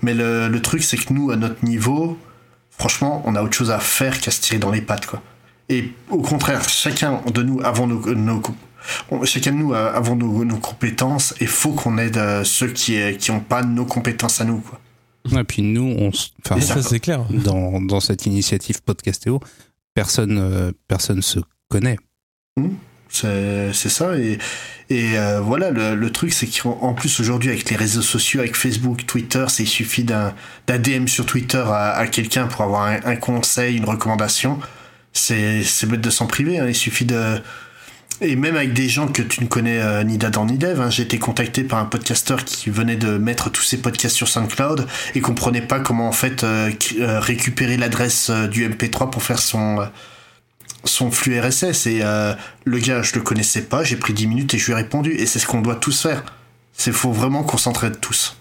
Mais 0.00 0.14
le, 0.14 0.48
le 0.48 0.62
truc, 0.62 0.82
c'est 0.82 0.96
que 0.96 1.12
nous, 1.12 1.30
à 1.30 1.36
notre 1.36 1.62
niveau, 1.64 2.18
franchement, 2.70 3.22
on 3.26 3.36
a 3.36 3.42
autre 3.42 3.54
chose 3.54 3.70
à 3.70 3.78
faire 3.78 4.18
qu'à 4.20 4.30
se 4.30 4.40
tirer 4.40 4.58
dans 4.58 4.70
les 4.70 4.80
pattes. 4.80 5.04
Quoi. 5.04 5.22
Et 5.68 5.92
au 6.10 6.22
contraire, 6.22 6.66
chacun 6.68 7.20
de 7.32 7.42
nous, 7.42 7.60
avant 7.62 7.86
nos, 7.86 8.14
nos 8.14 8.40
chacun 9.24 9.52
de 9.52 9.56
nous 9.56 9.74
avons 9.74 10.16
nos, 10.16 10.56
compétences 10.56 11.34
et 11.40 11.46
faut 11.46 11.72
qu'on 11.72 11.98
aide 11.98 12.16
euh, 12.16 12.44
ceux 12.44 12.68
qui 12.68 12.98
qui 13.16 13.30
ont 13.30 13.40
pas 13.40 13.62
nos 13.62 13.84
compétences 13.84 14.40
à 14.40 14.44
nous 14.44 14.58
quoi. 14.58 14.80
Et 15.32 15.44
puis 15.44 15.62
nous, 15.62 15.94
on, 15.98 16.10
enfin, 16.44 16.60
ça 16.60 16.82
c'est 16.82 17.00
clair. 17.00 17.24
Dans, 17.30 17.80
dans 17.80 18.00
cette 18.00 18.26
initiative 18.26 18.82
Podcastéo, 18.82 19.40
personne 19.94 20.38
euh, 20.38 20.72
personne 20.86 21.22
se 21.22 21.40
connaît. 21.68 21.96
Mmh. 22.56 22.68
c'est 23.10 23.72
ça 23.72 24.16
et, 24.16 24.38
et 24.90 25.18
euh, 25.18 25.40
voilà 25.40 25.70
le, 25.70 26.10
truc 26.10 26.32
c'est 26.32 26.46
qu'en 26.46 26.94
plus 26.94 27.18
aujourd'hui 27.18 27.50
avec 27.50 27.68
les 27.68 27.74
réseaux 27.74 28.02
sociaux 28.02 28.40
avec 28.40 28.54
Facebook 28.54 29.06
Twitter 29.06 29.44
c'est 29.48 29.64
il 29.64 29.68
suffit 29.68 30.04
d'un 30.04 30.34
DM 30.68 31.08
sur 31.08 31.26
Twitter 31.26 31.64
à, 31.66 32.06
quelqu'un 32.06 32.46
pour 32.46 32.60
avoir 32.60 32.86
un, 33.04 33.16
conseil 33.16 33.76
une 33.76 33.84
recommandation 33.86 34.60
c'est 35.12 35.64
bête 35.86 36.00
de 36.00 36.10
s'en 36.10 36.28
priver 36.28 36.60
hein. 36.60 36.68
il 36.68 36.76
suffit 36.76 37.06
de 37.06 37.40
et 38.20 38.36
même 38.36 38.56
avec 38.56 38.72
des 38.72 38.88
gens 38.88 39.08
que 39.08 39.22
tu 39.22 39.42
ne 39.42 39.48
connais 39.48 39.80
euh, 39.80 40.04
ni 40.04 40.18
d'Adam 40.18 40.46
ni 40.46 40.56
d'Eve, 40.56 40.80
hein, 40.80 40.90
j'ai 40.90 41.02
été 41.02 41.18
contacté 41.18 41.64
par 41.64 41.78
un 41.78 41.84
podcasteur 41.84 42.44
qui 42.44 42.70
venait 42.70 42.96
de 42.96 43.18
mettre 43.18 43.50
tous 43.50 43.62
ses 43.62 43.78
podcasts 43.78 44.14
sur 44.14 44.28
SoundCloud 44.28 44.86
et 45.14 45.20
comprenait 45.20 45.62
pas 45.62 45.80
comment 45.80 46.08
en 46.08 46.12
fait 46.12 46.44
euh, 46.44 46.70
euh, 47.00 47.20
récupérer 47.20 47.76
l'adresse 47.76 48.30
du 48.50 48.68
MP3 48.68 49.10
pour 49.10 49.22
faire 49.22 49.38
son 49.38 49.86
son 50.84 51.10
flux 51.10 51.40
RSS. 51.40 51.86
Et 51.86 52.02
le 52.64 52.78
gars, 52.78 53.00
je 53.00 53.14
le 53.14 53.22
connaissais 53.22 53.62
pas, 53.62 53.84
j'ai 53.84 53.96
pris 53.96 54.12
10 54.12 54.26
minutes 54.26 54.54
et 54.54 54.58
je 54.58 54.66
lui 54.66 54.72
ai 54.72 54.76
répondu. 54.76 55.12
Et 55.12 55.24
c'est 55.24 55.38
ce 55.38 55.46
qu'on 55.46 55.62
doit 55.62 55.76
tous 55.76 56.02
faire. 56.02 56.24
C'est 56.74 56.92
faut 56.92 57.10
vraiment 57.10 57.42
qu'on 57.42 57.56
s'entraide 57.56 58.00
tous. 58.00 58.36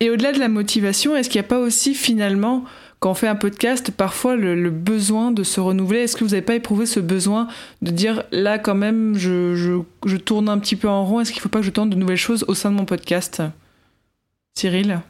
Et 0.00 0.10
au-delà 0.10 0.32
de 0.32 0.38
la 0.38 0.48
motivation, 0.48 1.16
est-ce 1.16 1.30
qu'il 1.30 1.40
n'y 1.40 1.46
a 1.46 1.48
pas 1.48 1.58
aussi 1.58 1.94
finalement 1.94 2.64
quand 3.00 3.10
on 3.10 3.14
fait 3.14 3.28
un 3.28 3.36
podcast, 3.36 3.90
parfois 3.90 4.36
le, 4.36 4.70
besoin 4.70 5.30
de 5.30 5.42
se 5.42 5.60
renouveler. 5.60 6.00
Est-ce 6.00 6.16
que 6.16 6.24
vous 6.24 6.30
n'avez 6.30 6.42
pas 6.42 6.54
éprouvé 6.54 6.86
ce 6.86 7.00
besoin 7.00 7.48
de 7.82 7.90
dire 7.90 8.22
là 8.32 8.58
quand 8.58 8.74
même 8.74 9.16
je, 9.16 9.82
tourne 10.16 10.48
un 10.48 10.58
petit 10.58 10.76
peu 10.76 10.88
en 10.88 11.04
rond, 11.04 11.20
est-ce 11.20 11.30
qu'il 11.30 11.40
ne 11.40 11.42
faut 11.42 11.48
pas 11.48 11.60
que 11.60 11.66
je 11.66 11.70
tente 11.70 11.90
de 11.90 11.96
nouvelles 11.96 12.16
choses 12.16 12.44
au 12.48 12.54
sein 12.54 12.70
de 12.70 12.76
mon 12.76 12.84
podcast? 12.84 13.42
Cyril? 14.54 15.00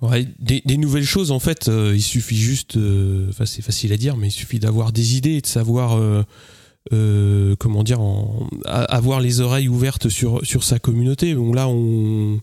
Ouais, 0.00 0.26
des, 0.38 0.76
nouvelles 0.76 1.04
choses, 1.04 1.32
en 1.32 1.40
fait, 1.40 1.68
euh, 1.68 1.92
il 1.94 2.02
suffit 2.02 2.36
juste, 2.36 2.76
euh, 2.76 3.26
enfin 3.30 3.46
c'est 3.46 3.62
facile 3.62 3.92
à 3.92 3.96
dire, 3.96 4.16
mais 4.16 4.28
il 4.28 4.32
suffit 4.32 4.60
d'avoir 4.60 4.92
des 4.92 5.16
idées 5.16 5.34
et 5.34 5.40
de 5.40 5.46
savoir, 5.46 5.98
euh, 6.92 7.56
comment 7.58 7.82
dire, 7.82 8.00
avoir 8.64 9.20
les 9.20 9.40
oreilles 9.40 9.68
ouvertes 9.68 10.08
sur, 10.08 10.42
sa 10.62 10.78
communauté. 10.78 11.34
Là, 11.34 11.68
on, 11.68 12.40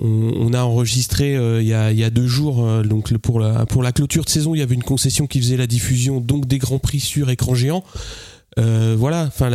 on, 0.00 0.52
a 0.52 0.62
enregistré 0.62 1.34
il, 1.34 1.66
y 1.66 1.74
a, 1.74 1.92
il 1.92 1.98
y 1.98 2.04
a 2.04 2.10
deux 2.10 2.26
jours, 2.26 2.66
donc 2.84 3.16
pour 3.18 3.40
la, 3.40 3.66
pour 3.66 3.82
la 3.82 3.92
clôture 3.92 4.24
de 4.24 4.30
saison, 4.30 4.54
il 4.54 4.58
y 4.58 4.62
avait 4.62 4.74
une 4.74 4.82
concession 4.82 5.26
qui 5.26 5.40
faisait 5.40 5.56
la 5.56 5.66
diffusion 5.66 6.20
donc 6.20 6.46
des 6.46 6.58
grands 6.58 6.78
prix 6.78 7.00
sur 7.00 7.30
écran 7.30 7.54
géant. 7.54 7.84
voilà, 8.56 9.24
enfin 9.26 9.50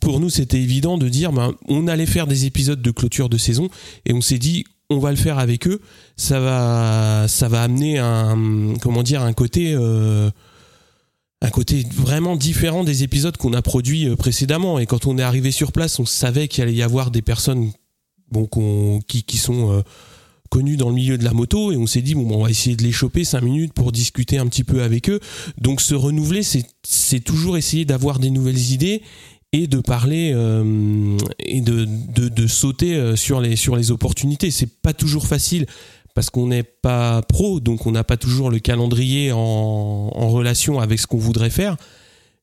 pour 0.00 0.20
nous 0.20 0.30
c'était 0.30 0.60
évident 0.60 0.98
de 0.98 1.08
dire 1.08 1.32
ben, 1.32 1.54
on 1.68 1.86
allait 1.86 2.06
faire 2.06 2.26
des 2.26 2.46
épisodes 2.46 2.82
de 2.82 2.90
clôture 2.90 3.28
de 3.28 3.38
saison 3.38 3.68
et 4.06 4.12
on 4.12 4.20
s'est 4.20 4.38
dit 4.38 4.64
on 4.90 4.98
va 4.98 5.10
le 5.10 5.16
faire 5.16 5.38
avec 5.38 5.66
eux. 5.66 5.80
Ça 6.16 6.40
va, 6.40 7.26
ça 7.28 7.48
va 7.48 7.62
amener 7.62 7.98
un, 7.98 8.74
comment 8.80 9.02
dire, 9.02 9.22
un 9.22 9.32
côté, 9.32 9.74
euh, 9.74 10.30
un 11.40 11.50
côté 11.50 11.84
vraiment 11.94 12.36
différent 12.36 12.84
des 12.84 13.02
épisodes 13.02 13.36
qu'on 13.36 13.52
a 13.52 13.62
produits 13.62 14.08
euh, 14.08 14.16
précédemment. 14.16 14.78
Et 14.78 14.86
quand 14.86 15.06
on 15.06 15.18
est 15.18 15.22
arrivé 15.22 15.50
sur 15.50 15.72
place, 15.72 15.98
on 15.98 16.06
savait 16.06 16.48
qu'il 16.48 16.62
allait 16.62 16.74
y 16.74 16.82
avoir 16.82 17.10
des 17.10 17.22
personnes, 17.22 17.72
bon, 18.34 19.00
qui, 19.06 19.22
qui 19.22 19.38
sont 19.38 19.72
euh, 19.72 19.82
connues 20.50 20.76
dans 20.76 20.88
le 20.88 20.94
milieu 20.94 21.16
de 21.16 21.24
la 21.24 21.32
moto, 21.32 21.72
et 21.72 21.76
on 21.76 21.86
s'est 21.86 22.02
dit 22.02 22.14
bon, 22.14 22.28
on 22.30 22.42
va 22.42 22.50
essayer 22.50 22.76
de 22.76 22.82
les 22.82 22.92
choper 22.92 23.24
cinq 23.24 23.42
minutes 23.42 23.72
pour 23.72 23.92
discuter 23.92 24.38
un 24.38 24.46
petit 24.46 24.64
peu 24.64 24.82
avec 24.82 25.08
eux. 25.08 25.20
Donc 25.58 25.80
se 25.80 25.94
renouveler, 25.94 26.42
c'est 26.42 27.20
toujours 27.20 27.56
essayer 27.56 27.84
d'avoir 27.84 28.18
des 28.18 28.30
nouvelles 28.30 28.72
idées 28.72 29.02
et 29.52 29.68
de 29.68 29.78
parler 29.78 30.32
euh, 30.34 31.16
et 31.38 31.60
de, 31.60 31.86
de, 31.86 32.46
sauter 32.48 32.96
euh, 32.96 33.14
sur 33.14 33.40
les, 33.40 33.54
sur 33.54 33.76
les 33.76 33.92
opportunités. 33.92 34.50
C'est 34.50 34.80
pas 34.82 34.92
toujours 34.92 35.28
facile 35.28 35.66
parce 36.14 36.28
qu'on 36.30 36.48
n'est 36.48 36.64
pas 36.64 37.22
pro, 37.22 37.60
donc 37.60 37.86
on 37.86 37.92
n'a 37.92 38.04
pas 38.04 38.16
toujours 38.16 38.50
le 38.50 38.58
calendrier 38.58 39.32
en, 39.32 39.38
en 39.38 40.28
relation 40.28 40.80
avec 40.80 40.98
ce 40.98 41.06
qu'on 41.06 41.18
voudrait 41.18 41.50
faire. 41.50 41.76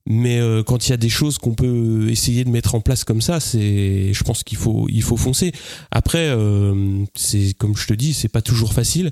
Mais 0.08 0.40
euh, 0.40 0.64
quand 0.64 0.88
il 0.88 0.92
y 0.92 0.94
a 0.94 0.98
des 0.98 1.10
choses 1.10 1.38
qu'on 1.38 1.54
peut 1.54 2.10
essayer 2.10 2.44
de 2.44 2.50
mettre 2.50 2.76
en 2.76 2.82
place 2.82 3.04
comme 3.04 3.22
ça, 3.22 3.40
c'est, 3.40 4.14
je 4.14 4.24
pense 4.24 4.44
qu'il 4.44 4.58
faut, 4.58 4.88
il 4.90 5.04
faut 5.04 5.18
foncer. 5.18 5.52
Après, 5.92 6.36
c'est 7.16 7.54
comme 7.58 7.78
je 7.78 7.88
te 7.88 7.94
dis, 7.94 8.14
c'est 8.14 8.30
pas 8.30 8.42
toujours 8.42 8.74
facile. 8.74 9.12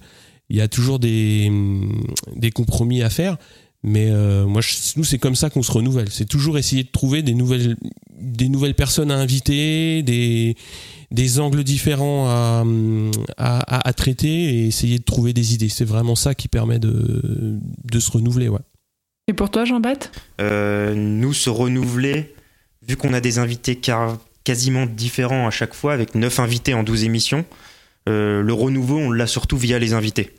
Il 0.50 0.58
y 0.58 0.62
a 0.62 0.68
toujours 0.68 0.98
des, 1.00 1.52
des 2.36 2.52
compromis 2.52 3.04
à 3.04 3.10
faire. 3.10 3.38
Mais 3.84 4.10
euh, 4.10 4.46
moi, 4.46 4.62
nous, 4.98 5.04
c'est 5.04 5.20
comme 5.20 5.36
ça 5.36 5.50
qu'on 5.50 5.64
se 5.64 5.72
renouvelle. 5.72 6.10
C'est 6.12 6.28
toujours 6.28 6.58
essayer 6.58 6.84
de 6.84 6.90
trouver 6.90 7.22
des 7.24 7.34
nouvelles, 7.34 7.78
des 8.20 8.50
nouvelles 8.50 8.76
personnes 8.76 9.10
à 9.10 9.16
inviter, 9.16 10.04
des, 10.04 10.56
des 11.12 11.40
angles 11.40 11.64
différents 11.64 12.28
à, 12.28 12.66
à, 13.38 13.88
à, 13.88 13.94
traiter 13.94 14.28
et 14.28 14.68
essayer 14.68 15.00
de 15.00 15.04
trouver 15.04 15.32
des 15.32 15.54
idées. 15.54 15.70
C'est 15.70 15.86
vraiment 15.86 16.16
ça 16.16 16.36
qui 16.36 16.50
permet 16.50 16.80
de, 16.80 17.58
de 17.86 18.00
se 18.00 18.12
renouveler. 18.12 18.50
Ouais. 18.50 18.60
Et 19.30 19.34
pour 19.34 19.52
toi, 19.52 19.64
Jean-Baptiste 19.64 20.12
euh, 20.42 20.96
Nous, 20.96 21.34
se 21.34 21.52
renouveler, 21.52 22.34
vu 22.88 22.98
qu'on 22.98 23.14
a 23.14 23.22
des 23.22 23.38
invités 23.38 23.80
quasiment 24.44 24.88
différents 24.88 25.48
à 25.48 25.52
chaque 25.52 25.76
fois, 25.76 25.94
avec 25.94 26.16
9 26.16 26.40
invités 26.40 26.74
en 26.74 26.82
12 26.82 27.04
émissions, 27.04 27.46
euh, 28.10 28.42
le 28.42 28.54
renouveau, 28.54 28.98
on 28.98 29.12
l'a 29.12 29.28
surtout 29.28 29.56
via 29.56 29.78
les 29.78 29.94
invités. 29.94 30.34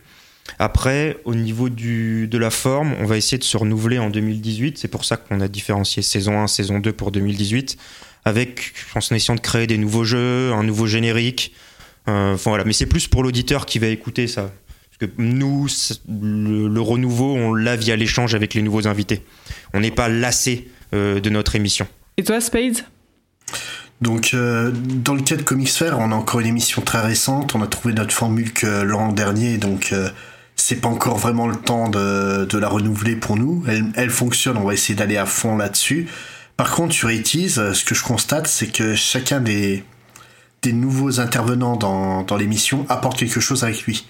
Après, 0.58 1.18
au 1.24 1.36
niveau 1.36 1.68
de 1.68 2.36
la 2.36 2.50
forme, 2.50 2.96
on 2.98 3.04
va 3.04 3.16
essayer 3.16 3.38
de 3.38 3.44
se 3.44 3.56
renouveler 3.56 4.00
en 4.00 4.10
2018. 4.10 4.76
C'est 4.76 4.88
pour 4.88 5.04
ça 5.04 5.16
qu'on 5.16 5.40
a 5.40 5.46
différencié 5.46 6.02
saison 6.02 6.40
1, 6.40 6.48
saison 6.48 6.80
2 6.80 6.92
pour 6.92 7.12
2018. 7.12 7.76
Avec, 8.24 8.72
en 8.96 9.14
essayant 9.14 9.36
de 9.36 9.40
créer 9.40 9.68
des 9.68 9.78
nouveaux 9.78 10.02
jeux, 10.02 10.52
un 10.52 10.64
nouveau 10.64 10.88
générique. 10.88 11.54
Euh, 12.08 12.36
voilà. 12.42 12.64
Mais 12.64 12.72
c'est 12.72 12.86
plus 12.86 13.06
pour 13.06 13.22
l'auditeur 13.22 13.66
qui 13.66 13.78
va 13.78 13.86
écouter 13.86 14.26
ça. 14.26 14.50
Que 15.00 15.06
nous, 15.18 15.66
le, 16.08 16.80
renouveau, 16.80 17.34
on 17.34 17.54
l'a 17.54 17.76
via 17.76 17.96
l'échange 17.96 18.34
avec 18.34 18.54
les 18.54 18.62
nouveaux 18.62 18.86
invités. 18.86 19.22
On 19.72 19.80
n'est 19.80 19.90
pas 19.90 20.08
lassé 20.08 20.68
euh, 20.92 21.20
de 21.20 21.30
notre 21.30 21.56
émission. 21.56 21.86
Et 22.16 22.24
toi, 22.24 22.40
Spades? 22.40 22.84
Donc, 24.02 24.30
euh, 24.34 24.70
dans 24.72 25.14
le 25.14 25.22
cas 25.22 25.36
de 25.36 25.42
Comics 25.42 25.70
Fair, 25.70 25.98
on 25.98 26.12
a 26.12 26.14
encore 26.14 26.40
une 26.40 26.46
émission 26.46 26.82
très 26.82 27.00
récente. 27.00 27.54
On 27.54 27.62
a 27.62 27.66
trouvé 27.66 27.94
notre 27.94 28.14
formule 28.14 28.52
que 28.52 28.82
l'an 28.82 29.12
dernier, 29.12 29.58
donc 29.58 29.94
c'est 30.60 30.76
pas 30.76 30.88
encore 30.88 31.16
vraiment 31.16 31.48
le 31.48 31.56
temps 31.56 31.88
de, 31.88 32.44
de 32.44 32.58
la 32.58 32.68
renouveler 32.68 33.16
pour 33.16 33.36
nous. 33.36 33.64
Elle, 33.66 33.86
elle, 33.94 34.10
fonctionne, 34.10 34.56
on 34.56 34.64
va 34.64 34.74
essayer 34.74 34.94
d'aller 34.94 35.16
à 35.16 35.26
fond 35.26 35.56
là-dessus. 35.56 36.06
Par 36.56 36.72
contre, 36.72 36.94
sur 36.94 37.08
ETIS, 37.08 37.54
euh, 37.58 37.72
ce 37.72 37.84
que 37.84 37.94
je 37.94 38.04
constate, 38.04 38.46
c'est 38.46 38.66
que 38.66 38.94
chacun 38.94 39.40
des, 39.40 39.82
des 40.62 40.72
nouveaux 40.72 41.18
intervenants 41.18 41.76
dans, 41.76 42.22
dans 42.22 42.36
l'émission 42.36 42.84
apporte 42.88 43.18
quelque 43.18 43.40
chose 43.40 43.64
avec 43.64 43.82
lui. 43.82 44.06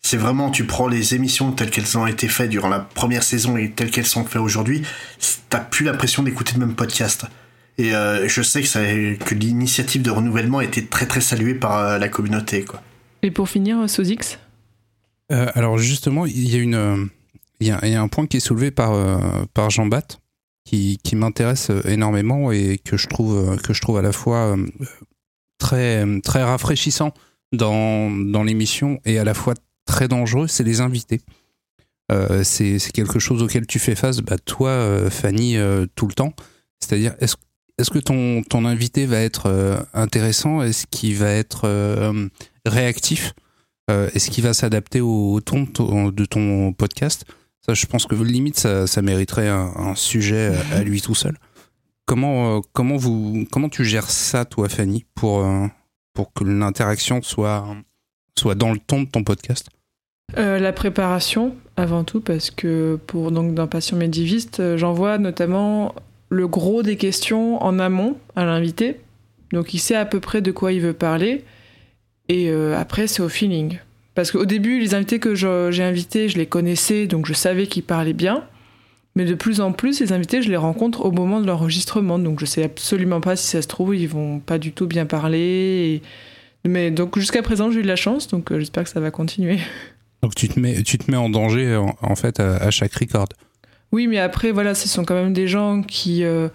C'est 0.00 0.16
vraiment, 0.16 0.50
tu 0.50 0.64
prends 0.64 0.88
les 0.88 1.14
émissions 1.14 1.52
telles 1.52 1.70
qu'elles 1.70 1.98
ont 1.98 2.06
été 2.06 2.28
faites 2.28 2.50
durant 2.50 2.68
la 2.68 2.80
première 2.80 3.22
saison 3.22 3.56
et 3.56 3.70
telles 3.70 3.90
qu'elles 3.90 4.06
sont 4.06 4.24
faites 4.24 4.40
aujourd'hui, 4.40 4.82
t'as 5.50 5.60
plus 5.60 5.84
l'impression 5.84 6.22
d'écouter 6.22 6.54
le 6.54 6.60
même 6.60 6.74
podcast. 6.74 7.26
Et 7.76 7.94
euh, 7.94 8.26
je 8.28 8.42
sais 8.42 8.62
que, 8.62 8.68
ça, 8.68 8.80
que 8.80 9.34
l'initiative 9.34 10.02
de 10.02 10.10
renouvellement 10.10 10.58
a 10.58 10.64
été 10.64 10.86
très 10.86 11.06
très 11.06 11.20
saluée 11.20 11.54
par 11.54 11.76
euh, 11.76 11.98
la 11.98 12.08
communauté. 12.08 12.64
Quoi. 12.64 12.82
Et 13.22 13.30
pour 13.30 13.48
finir, 13.48 13.88
Sozix 13.88 14.38
euh, 15.30 15.46
alors 15.54 15.78
justement, 15.78 16.26
il 16.26 16.48
y 16.48 16.56
a 16.56 16.58
une, 16.58 16.74
euh, 16.74 17.04
il 17.60 17.66
y, 17.66 17.70
a, 17.70 17.78
il 17.82 17.90
y 17.90 17.94
a 17.94 18.02
un 18.02 18.08
point 18.08 18.26
qui 18.26 18.38
est 18.38 18.40
soulevé 18.40 18.70
par 18.70 18.92
euh, 18.92 19.18
par 19.52 19.70
Jean 19.70 19.86
Bat 19.86 20.20
qui, 20.64 20.98
qui 21.02 21.16
m'intéresse 21.16 21.70
énormément 21.84 22.52
et 22.52 22.78
que 22.82 22.96
je 22.96 23.06
trouve 23.08 23.56
que 23.58 23.72
je 23.72 23.80
trouve 23.80 23.98
à 23.98 24.02
la 24.02 24.12
fois 24.12 24.56
très 25.58 26.04
très 26.20 26.42
rafraîchissant 26.42 27.12
dans 27.52 28.10
dans 28.10 28.42
l'émission 28.42 29.00
et 29.04 29.18
à 29.18 29.24
la 29.24 29.34
fois 29.34 29.54
très 29.88 30.06
dangereux, 30.06 30.46
c'est 30.46 30.64
les 30.64 30.80
invités. 30.80 31.20
Euh, 32.12 32.44
c'est 32.44 32.78
quelque 32.92 33.18
chose 33.18 33.42
auquel 33.42 33.66
tu 33.66 33.78
fais 33.78 33.94
face, 33.94 34.20
bah, 34.20 34.38
toi, 34.38 35.10
Fanny, 35.10 35.56
tout 35.94 36.06
le 36.06 36.14
temps. 36.14 36.32
C'est-à-dire, 36.78 37.14
est-ce 37.20 37.90
que 37.90 37.98
ton, 37.98 38.64
invité 38.64 39.06
va 39.06 39.18
être 39.20 39.86
intéressant? 39.94 40.62
Est-ce 40.62 40.86
qu'il 40.86 41.16
va 41.16 41.30
être 41.30 41.68
réactif? 42.64 43.34
Euh, 43.90 44.10
est-ce 44.14 44.30
qu'il 44.30 44.44
va 44.44 44.52
s'adapter 44.52 45.00
au, 45.00 45.40
ton 45.40 45.62
de 46.10 46.24
ton 46.24 46.72
podcast? 46.72 47.24
Ça, 47.64 47.74
je 47.74 47.86
pense 47.86 48.06
que 48.06 48.14
limite, 48.14 48.58
ça, 48.58 48.86
ça 48.86 49.02
mériterait 49.02 49.48
un, 49.48 49.94
sujet 49.94 50.52
à 50.72 50.82
lui 50.82 51.00
tout 51.00 51.14
seul. 51.14 51.36
Comment, 52.06 52.56
euh, 52.56 52.60
comment, 52.72 52.96
vous, 52.96 53.46
comment 53.50 53.68
tu 53.68 53.84
gères 53.84 54.10
ça, 54.10 54.44
toi, 54.44 54.68
Fanny, 54.68 55.04
pour, 55.14 55.40
euh, 55.40 55.66
pour 56.14 56.32
que 56.32 56.44
l'interaction 56.44 57.20
soit, 57.22 57.66
soit 58.38 58.54
dans 58.54 58.72
le 58.72 58.78
ton 58.78 59.02
de 59.02 59.08
ton 59.08 59.22
podcast? 59.24 59.68
La 60.36 60.72
préparation, 60.72 61.56
avant 61.76 62.04
tout, 62.04 62.20
parce 62.20 62.50
que 62.50 62.98
pour 63.06 63.32
donc 63.32 63.54
d'un 63.54 63.66
patient 63.66 63.96
médiviste, 63.96 64.76
j'envoie 64.76 65.18
notamment 65.18 65.94
le 66.28 66.46
gros 66.46 66.82
des 66.82 66.96
questions 66.96 67.62
en 67.62 67.78
amont 67.78 68.16
à 68.36 68.44
l'invité. 68.44 69.00
Donc 69.52 69.74
il 69.74 69.78
sait 69.78 69.94
à 69.94 70.04
peu 70.04 70.20
près 70.20 70.42
de 70.42 70.50
quoi 70.50 70.72
il 70.72 70.80
veut 70.80 70.92
parler. 70.92 71.44
Et 72.28 72.50
euh, 72.50 72.78
après, 72.78 73.06
c'est 73.06 73.22
au 73.22 73.28
feeling. 73.28 73.78
Parce 74.14 74.30
qu'au 74.30 74.44
début, 74.44 74.80
les 74.80 74.94
invités 74.94 75.18
que 75.18 75.34
j'ai 75.34 75.82
invités, 75.82 76.28
je 76.28 76.36
les 76.36 76.46
connaissais, 76.46 77.06
donc 77.06 77.26
je 77.26 77.32
savais 77.32 77.66
qu'ils 77.66 77.84
parlaient 77.84 78.12
bien. 78.12 78.44
Mais 79.14 79.24
de 79.24 79.34
plus 79.34 79.60
en 79.60 79.72
plus, 79.72 80.00
les 80.00 80.12
invités, 80.12 80.42
je 80.42 80.50
les 80.50 80.56
rencontre 80.56 81.04
au 81.04 81.10
moment 81.10 81.40
de 81.40 81.46
l'enregistrement. 81.46 82.18
Donc 82.18 82.40
je 82.40 82.44
sais 82.44 82.64
absolument 82.64 83.20
pas 83.20 83.36
si 83.36 83.46
ça 83.46 83.62
se 83.62 83.68
trouve, 83.68 83.96
ils 83.96 84.08
vont 84.08 84.40
pas 84.40 84.58
du 84.58 84.72
tout 84.72 84.86
bien 84.86 85.06
parler. 85.06 86.02
Mais 86.64 86.90
donc 86.90 87.18
jusqu'à 87.18 87.42
présent, 87.42 87.70
j'ai 87.70 87.80
eu 87.80 87.82
de 87.82 87.88
la 87.88 87.96
chance, 87.96 88.28
donc 88.28 88.52
euh, 88.52 88.58
j'espère 88.58 88.84
que 88.84 88.90
ça 88.90 89.00
va 89.00 89.10
continuer. 89.10 89.58
Donc 90.22 90.34
tu 90.34 90.48
te 90.48 90.58
mets, 90.58 90.82
tu 90.82 90.98
te 90.98 91.10
mets 91.10 91.16
en 91.16 91.28
danger 91.28 91.76
en, 91.76 92.14
fait 92.16 92.40
à, 92.40 92.70
chaque 92.70 92.94
record. 92.94 93.28
Oui, 93.92 94.06
mais 94.06 94.18
après, 94.18 94.50
voilà, 94.50 94.74
ce 94.74 94.88
sont 94.88 95.04
quand 95.04 95.14
même 95.14 95.32
des 95.32 95.48
gens 95.48 95.82
qui, 95.82 96.24
euh, 96.24 96.48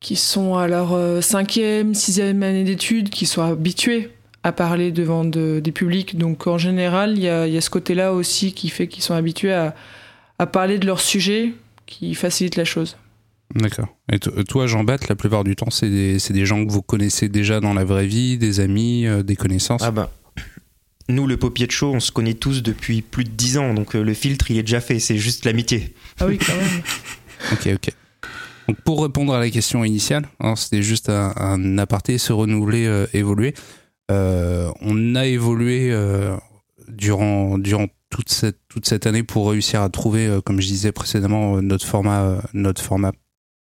qui 0.00 0.16
sont 0.16 0.56
à 0.56 0.66
leur 0.66 1.22
cinquième, 1.22 1.94
sixième 1.94 2.42
année 2.42 2.64
d'études, 2.64 3.08
qui 3.08 3.26
sont 3.26 3.42
habitués 3.42 4.10
à 4.42 4.52
parler 4.52 4.90
devant 4.90 5.24
des 5.24 5.72
publics. 5.72 6.18
Donc 6.18 6.46
en 6.46 6.58
général, 6.58 7.12
il 7.16 7.22
y 7.22 7.28
a, 7.28 7.60
ce 7.60 7.70
côté-là 7.70 8.12
aussi 8.12 8.52
qui 8.52 8.68
fait 8.68 8.88
qu'ils 8.88 9.02
sont 9.02 9.14
habitués 9.14 9.52
à, 9.52 9.74
parler 10.46 10.78
de 10.80 10.86
leur 10.86 11.00
sujet, 11.00 11.54
qui 11.86 12.14
facilite 12.16 12.56
la 12.56 12.64
chose. 12.64 12.96
D'accord. 13.54 13.86
Et 14.10 14.18
toi, 14.18 14.66
Jean-Baptiste, 14.66 15.08
la 15.08 15.14
plupart 15.14 15.44
du 15.44 15.54
temps, 15.54 15.70
c'est 15.70 15.88
des, 15.88 16.46
gens 16.46 16.64
que 16.64 16.70
vous 16.72 16.82
connaissez 16.82 17.28
déjà 17.28 17.60
dans 17.60 17.74
la 17.74 17.84
vraie 17.84 18.06
vie, 18.06 18.38
des 18.38 18.58
amis, 18.58 19.06
euh, 19.06 19.22
des 19.22 19.36
connaissances? 19.36 19.82
Ah 19.84 19.92
bah. 19.92 20.10
Nous, 21.08 21.26
le 21.26 21.36
Popier 21.36 21.66
de 21.66 21.72
Show, 21.72 21.92
on 21.94 22.00
se 22.00 22.12
connaît 22.12 22.34
tous 22.34 22.62
depuis 22.62 23.02
plus 23.02 23.24
de 23.24 23.30
10 23.30 23.58
ans, 23.58 23.74
donc 23.74 23.96
euh, 23.96 24.02
le 24.02 24.14
filtre, 24.14 24.50
il 24.50 24.58
est 24.58 24.62
déjà 24.62 24.80
fait, 24.80 24.98
c'est 24.98 25.16
juste 25.16 25.44
l'amitié. 25.44 25.94
Ah 26.20 26.26
oui, 26.26 26.38
quand 26.38 26.54
même. 26.54 26.82
ok, 27.52 27.68
ok. 27.74 27.92
Donc 28.68 28.80
pour 28.82 29.02
répondre 29.02 29.34
à 29.34 29.40
la 29.40 29.50
question 29.50 29.84
initiale, 29.84 30.28
hein, 30.40 30.54
c'était 30.56 30.82
juste 30.82 31.08
un, 31.08 31.78
aparté, 31.78 32.18
se 32.18 32.32
renouveler, 32.32 32.86
euh, 32.86 33.06
évoluer. 33.12 33.54
Euh, 34.10 34.70
on 34.80 35.14
a 35.14 35.26
évolué 35.26 35.90
euh, 35.90 36.36
durant, 36.88 37.58
durant 37.58 37.86
toute 38.10 38.28
cette, 38.28 38.58
toute 38.68 38.86
cette 38.86 39.06
année 39.06 39.22
pour 39.22 39.50
réussir 39.50 39.82
à 39.82 39.88
trouver, 39.88 40.26
euh, 40.26 40.40
comme 40.40 40.60
je 40.60 40.66
disais 40.66 40.92
précédemment, 40.92 41.62
notre 41.62 41.86
format, 41.86 42.42
notre 42.52 42.82
format 42.82 43.12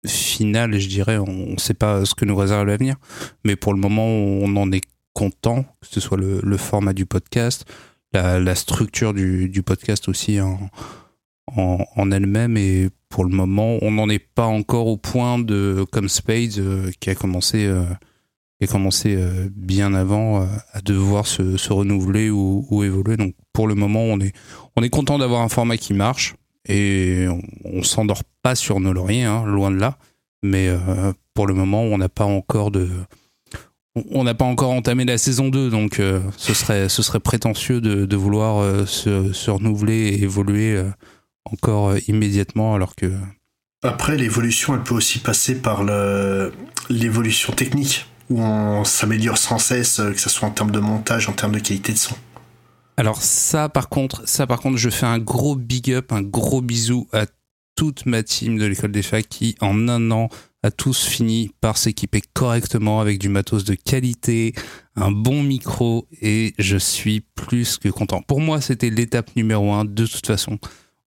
final, 0.06 0.78
je 0.78 0.88
dirais. 0.88 1.18
On 1.18 1.52
ne 1.52 1.58
sait 1.58 1.74
pas 1.74 2.04
ce 2.04 2.14
que 2.14 2.24
nous 2.24 2.36
réserve 2.36 2.66
l'avenir, 2.66 2.96
mais 3.44 3.56
pour 3.56 3.72
le 3.72 3.80
moment, 3.80 4.06
on 4.06 4.54
en 4.56 4.70
est 4.70 4.82
content, 5.14 5.64
que 5.80 5.86
ce 5.90 6.00
soit 6.00 6.18
le, 6.18 6.56
format 6.56 6.92
du 6.92 7.06
podcast, 7.06 7.64
la, 8.12 8.54
structure 8.54 9.14
du, 9.14 9.62
podcast 9.64 10.08
aussi 10.08 10.40
en, 10.40 10.58
en, 11.56 12.10
elle-même. 12.10 12.56
Et 12.56 12.90
pour 13.08 13.24
le 13.24 13.30
moment, 13.30 13.78
on 13.80 13.92
n'en 13.92 14.08
est 14.08 14.18
pas 14.18 14.46
encore 14.46 14.86
au 14.86 14.96
point 14.96 15.38
de, 15.38 15.86
comme 15.90 16.08
Spades, 16.08 16.90
qui 17.00 17.10
a 17.10 17.14
commencé 17.14 17.68
qui 18.58 18.64
a 18.64 18.72
commencé 18.72 19.16
euh, 19.16 19.48
bien 19.54 19.94
avant 19.94 20.42
euh, 20.42 20.46
à 20.72 20.80
devoir 20.80 21.26
se, 21.26 21.72
renouveler 21.72 22.30
ou, 22.30 22.84
évoluer. 22.84 23.16
Donc 23.16 23.34
pour 23.52 23.66
le 23.66 23.74
moment, 23.74 24.02
on 24.02 24.20
est, 24.20 24.34
on 24.76 24.82
est 24.82 24.90
content 24.90 25.18
d'avoir 25.18 25.42
un 25.42 25.48
format 25.48 25.76
qui 25.76 25.94
marche 25.94 26.34
et 26.68 27.26
on, 27.28 27.42
on 27.64 27.82
s'endort 27.82 28.22
pas 28.42 28.54
sur 28.54 28.80
nos 28.80 28.92
lauriers, 28.92 29.24
hein, 29.24 29.44
loin 29.46 29.70
de 29.70 29.78
là. 29.78 29.98
Mais 30.42 30.68
euh, 30.68 31.12
pour 31.34 31.46
le 31.46 31.54
moment, 31.54 31.82
on 31.82 31.98
n'a 31.98 32.08
pas 32.08 32.24
encore 32.24 32.70
de, 32.70 32.88
on 33.94 34.24
n'a 34.24 34.34
pas 34.34 34.44
encore 34.44 34.70
entamé 34.70 35.04
la 35.04 35.18
saison 35.18 35.48
2, 35.48 35.70
donc 35.70 36.00
euh, 36.00 36.20
ce 36.36 36.52
serait 36.54 36.88
ce 36.88 37.02
serait 37.02 37.20
prétentieux 37.20 37.80
de, 37.80 38.06
de 38.06 38.16
vouloir 38.16 38.58
euh, 38.58 38.86
se, 38.86 39.32
se, 39.32 39.50
renouveler 39.50 40.08
et 40.08 40.22
évoluer 40.22 40.74
euh, 40.74 40.90
encore 41.44 41.94
immédiatement, 42.08 42.74
alors 42.74 42.96
que 42.96 43.12
après 43.82 44.16
l'évolution, 44.16 44.74
elle 44.74 44.82
peut 44.82 44.94
aussi 44.94 45.18
passer 45.18 45.60
par 45.60 45.84
l'évolution 46.88 47.52
technique 47.52 48.06
où 48.30 48.40
on 48.40 48.82
s'améliore 48.84 49.36
sans 49.36 49.58
cesse, 49.58 49.96
que 49.96 50.18
ce 50.18 50.30
soit 50.30 50.48
en 50.48 50.52
termes 50.52 50.70
de 50.70 50.80
montage, 50.80 51.28
en 51.28 51.32
termes 51.32 51.52
de 51.52 51.58
qualité 51.58 51.92
de 51.92 51.98
son. 51.98 52.14
Alors 52.96 53.20
ça, 53.20 53.68
par 53.68 53.90
contre, 53.90 54.26
ça 54.26 54.46
par 54.46 54.60
contre, 54.60 54.78
je 54.78 54.88
fais 54.88 55.04
un 55.04 55.18
gros 55.18 55.54
big 55.54 55.92
up, 55.92 56.12
un 56.12 56.22
gros 56.22 56.62
bisou 56.62 57.08
à 57.12 57.26
toute 57.76 58.06
ma 58.06 58.22
team 58.22 58.56
de 58.56 58.64
l'école 58.64 58.92
des 58.92 59.02
facs 59.02 59.28
qui, 59.28 59.54
en 59.60 59.88
un 59.88 60.10
an, 60.10 60.30
a 60.64 60.70
tous 60.70 61.04
fini 61.04 61.50
par 61.60 61.76
s'équiper 61.76 62.22
correctement 62.32 63.02
avec 63.02 63.18
du 63.18 63.28
matos 63.28 63.64
de 63.64 63.74
qualité, 63.74 64.54
un 64.96 65.10
bon 65.10 65.42
micro 65.42 66.08
et 66.22 66.54
je 66.58 66.78
suis 66.78 67.20
plus 67.20 67.76
que 67.76 67.90
content. 67.90 68.22
Pour 68.22 68.40
moi, 68.40 68.62
c'était 68.62 68.88
l'étape 68.88 69.36
numéro 69.36 69.72
un 69.72 69.84
de 69.84 70.06
toute 70.06 70.26
façon. 70.26 70.58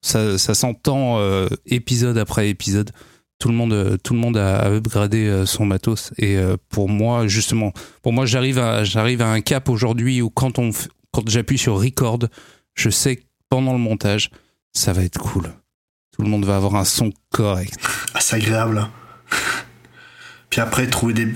Ça, 0.02 0.38
s'entend 0.38 1.18
euh, 1.18 1.48
épisode 1.66 2.20
après 2.20 2.50
épisode. 2.50 2.92
Tout 3.40 3.50
le 3.50 3.56
monde, 3.56 3.98
tout 4.04 4.14
le 4.14 4.20
monde 4.20 4.38
a 4.38 4.70
upgradé 4.70 5.26
euh, 5.26 5.48
son 5.48 5.66
matos 5.66 6.12
et 6.20 6.38
euh, 6.38 6.56
pour 6.70 6.88
moi, 6.88 7.28
justement, 7.28 7.74
pour 8.04 8.14
moi, 8.14 8.28
j'arrive 8.28 8.60
à, 8.60 8.84
j'arrive 8.84 9.24
à 9.24 9.32
un 9.32 9.42
cap 9.42 9.70
aujourd'hui 9.70 10.22
où 10.22 10.30
quand 10.30 10.60
on, 10.60 10.70
quand 11.12 11.28
j'appuie 11.28 11.58
sur 11.58 11.80
record, 11.80 12.20
je 12.76 12.92
sais 12.92 13.16
que 13.16 13.24
pendant 13.50 13.74
le 13.74 13.80
montage, 13.80 14.30
ça 14.72 14.94
va 14.94 15.04
être 15.04 15.20
cool. 15.20 15.52
Tout 16.16 16.22
le 16.22 16.30
monde 16.30 16.46
va 16.46 16.58
avoir 16.58 16.76
un 16.76 16.86
son 16.86 17.12
correct. 17.32 17.76
Ah, 18.14 18.20
c'est 18.22 18.36
agréable. 18.36 18.88
Puis 20.50 20.62
après, 20.62 20.88
trouver 20.88 21.14
des, 21.14 21.28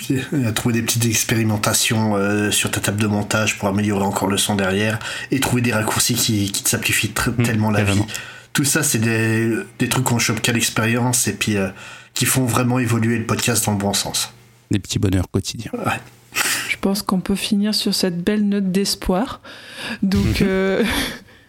trouver 0.56 0.76
des 0.76 0.82
petites 0.82 1.06
expérimentations 1.06 2.16
euh, 2.16 2.50
sur 2.50 2.72
ta 2.72 2.80
table 2.80 3.02
de 3.02 3.08
montage 3.08 3.58
pour 3.58 3.68
améliorer 3.68 4.06
encore 4.06 4.30
le 4.30 4.38
son 4.38 4.56
derrière 4.56 5.00
et 5.32 5.40
trouver 5.40 5.62
des 5.62 5.74
raccourcis 5.74 6.16
qui, 6.16 6.52
qui 6.52 6.64
te 6.64 6.70
simplifient 6.70 7.12
mmh, 7.12 7.44
tellement 7.44 7.72
la 7.72 7.84
vie. 7.84 8.02
Tout 8.54 8.64
ça, 8.64 8.84
c'est 8.84 9.00
des, 9.00 9.54
des, 9.80 9.90
trucs 9.90 10.06
qu'on 10.06 10.20
chope 10.20 10.42
qu'à 10.42 10.54
l'expérience 10.54 11.28
et 11.28 11.34
puis 11.34 11.58
euh, 11.58 11.70
qui 12.14 12.26
font 12.26 12.46
vraiment 12.46 12.80
évoluer 12.80 13.18
le 13.18 13.26
podcast 13.26 13.66
dans 13.66 13.74
le 13.74 13.78
bon 13.78 13.94
sens. 13.94 14.32
Des 14.72 14.80
petits 14.80 15.00
bonheurs 15.00 15.30
quotidiens. 15.30 15.72
Ouais. 15.74 16.00
Je 16.70 16.78
pense 16.78 17.02
qu'on 17.02 17.20
peut 17.20 17.36
finir 17.36 17.76
sur 17.76 17.94
cette 17.94 18.24
belle 18.24 18.48
note 18.48 18.72
d'espoir. 18.72 19.42
Donc. 20.02 20.42
euh, 20.42 20.84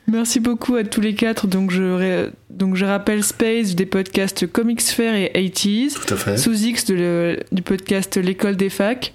Merci 0.08 0.40
beaucoup 0.40 0.74
à 0.74 0.84
tous 0.84 1.00
les 1.00 1.14
quatre. 1.14 1.46
Donc 1.46 1.70
je, 1.70 2.28
donc 2.50 2.76
je 2.76 2.84
rappelle 2.84 3.22
Space 3.22 3.74
des 3.74 3.86
podcasts 3.86 4.50
Comics 4.50 4.82
Fair 4.82 5.14
et 5.14 5.30
80s. 5.34 5.94
Tout 5.94 6.14
à 6.14 6.16
fait. 6.16 6.36
Sous 6.36 6.64
X 6.64 6.84
de 6.86 6.94
le, 6.94 7.38
du 7.52 7.62
podcast 7.62 8.16
L'école 8.16 8.56
des 8.56 8.70
facs. 8.70 9.14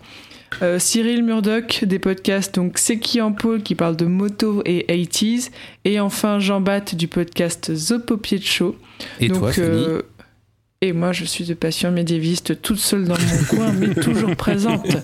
Euh, 0.61 0.79
Cyril 0.79 1.23
Murdoch 1.23 1.83
des 1.83 1.99
podcasts 1.99 2.55
donc 2.55 2.77
C'est 2.77 2.99
qui 2.99 3.19
en 3.19 3.33
pôle 3.33 3.61
qui 3.63 3.75
parle 3.75 3.97
de 3.97 4.05
moto 4.05 4.61
et 4.65 4.85
80s. 4.87 5.49
Et 5.83 5.99
enfin 5.99 6.39
Jean 6.39 6.61
Bat 6.61 6.95
du 6.95 7.07
podcast 7.07 7.71
The 7.75 7.97
Popier 7.97 8.39
Show. 8.41 8.75
Et 9.19 9.27
donc, 9.27 9.39
toi, 9.39 9.51
euh, 9.59 10.01
Et 10.81 10.93
moi 10.93 11.11
je 11.11 11.25
suis 11.25 11.43
de 11.43 11.53
passion 11.53 11.91
médiéviste 11.91 12.61
toute 12.61 12.79
seule 12.79 13.03
dans 13.05 13.17
mon 13.19 13.43
coin 13.57 13.71
mais 13.73 13.93
toujours 13.93 14.35
présente. 14.37 14.87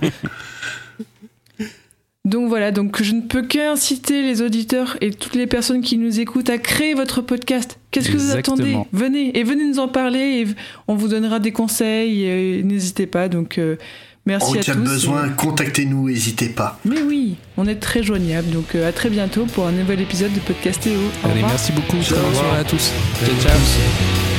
Donc 2.26 2.48
voilà, 2.48 2.72
donc 2.72 3.04
je 3.04 3.12
ne 3.14 3.20
peux 3.22 3.42
qu'inciter 3.42 4.22
les 4.22 4.42
auditeurs 4.42 4.96
et 5.02 5.12
toutes 5.12 5.36
les 5.36 5.46
personnes 5.46 5.82
qui 5.82 5.98
nous 5.98 6.22
écoutent 6.22 6.50
à 6.50 6.58
créer 6.58 6.94
votre 6.94 7.22
podcast. 7.22 7.80
Qu'est-ce 7.92 8.10
que 8.10 8.16
vous 8.18 8.32
attendez 8.32 8.78
Venez 8.94 9.38
et 9.38 9.44
venez 9.44 9.68
nous 9.68 9.80
en 9.80 9.90
parler 9.90 10.42
et 10.42 10.48
on 10.88 10.96
vous 10.96 11.10
donnera 11.10 11.40
des 11.40 11.52
conseils. 11.52 12.24
et 12.24 12.64
N'hésitez 12.64 13.08
pas. 13.08 13.28
Donc 13.28 13.58
euh, 13.58 13.76
merci 14.26 14.52
en 14.52 14.54
à 14.54 14.64
cas 14.64 14.74
tous. 14.74 14.80
de 14.80 14.86
besoin, 14.86 15.28
contactez-nous, 15.30 16.08
n'hésitez 16.08 16.48
pas. 16.48 16.80
Mais 16.86 17.02
oui, 17.02 17.36
on 17.58 17.68
est 17.68 17.76
très 17.76 18.04
joignable. 18.04 18.50
Donc 18.52 18.74
euh, 18.76 18.88
à 18.88 18.94
très 18.94 19.10
bientôt 19.10 19.46
pour 19.46 19.68
un 19.68 19.74
nouvel 19.74 20.00
épisode 20.00 20.32
de 20.34 20.40
Podcast 20.40 20.82
Théo. 20.82 20.94
Au 20.94 21.26
Allez, 21.26 21.34
revoir. 21.42 21.52
merci 21.52 21.74
beaucoup. 21.74 22.02
Ciao. 22.02 22.20
Bonne 22.24 22.36
soirée 22.36 22.60
à 22.60 22.64
tous. 22.64 22.92
Ciao. 23.20 23.52
à 23.52 23.54
tous. 23.54 24.33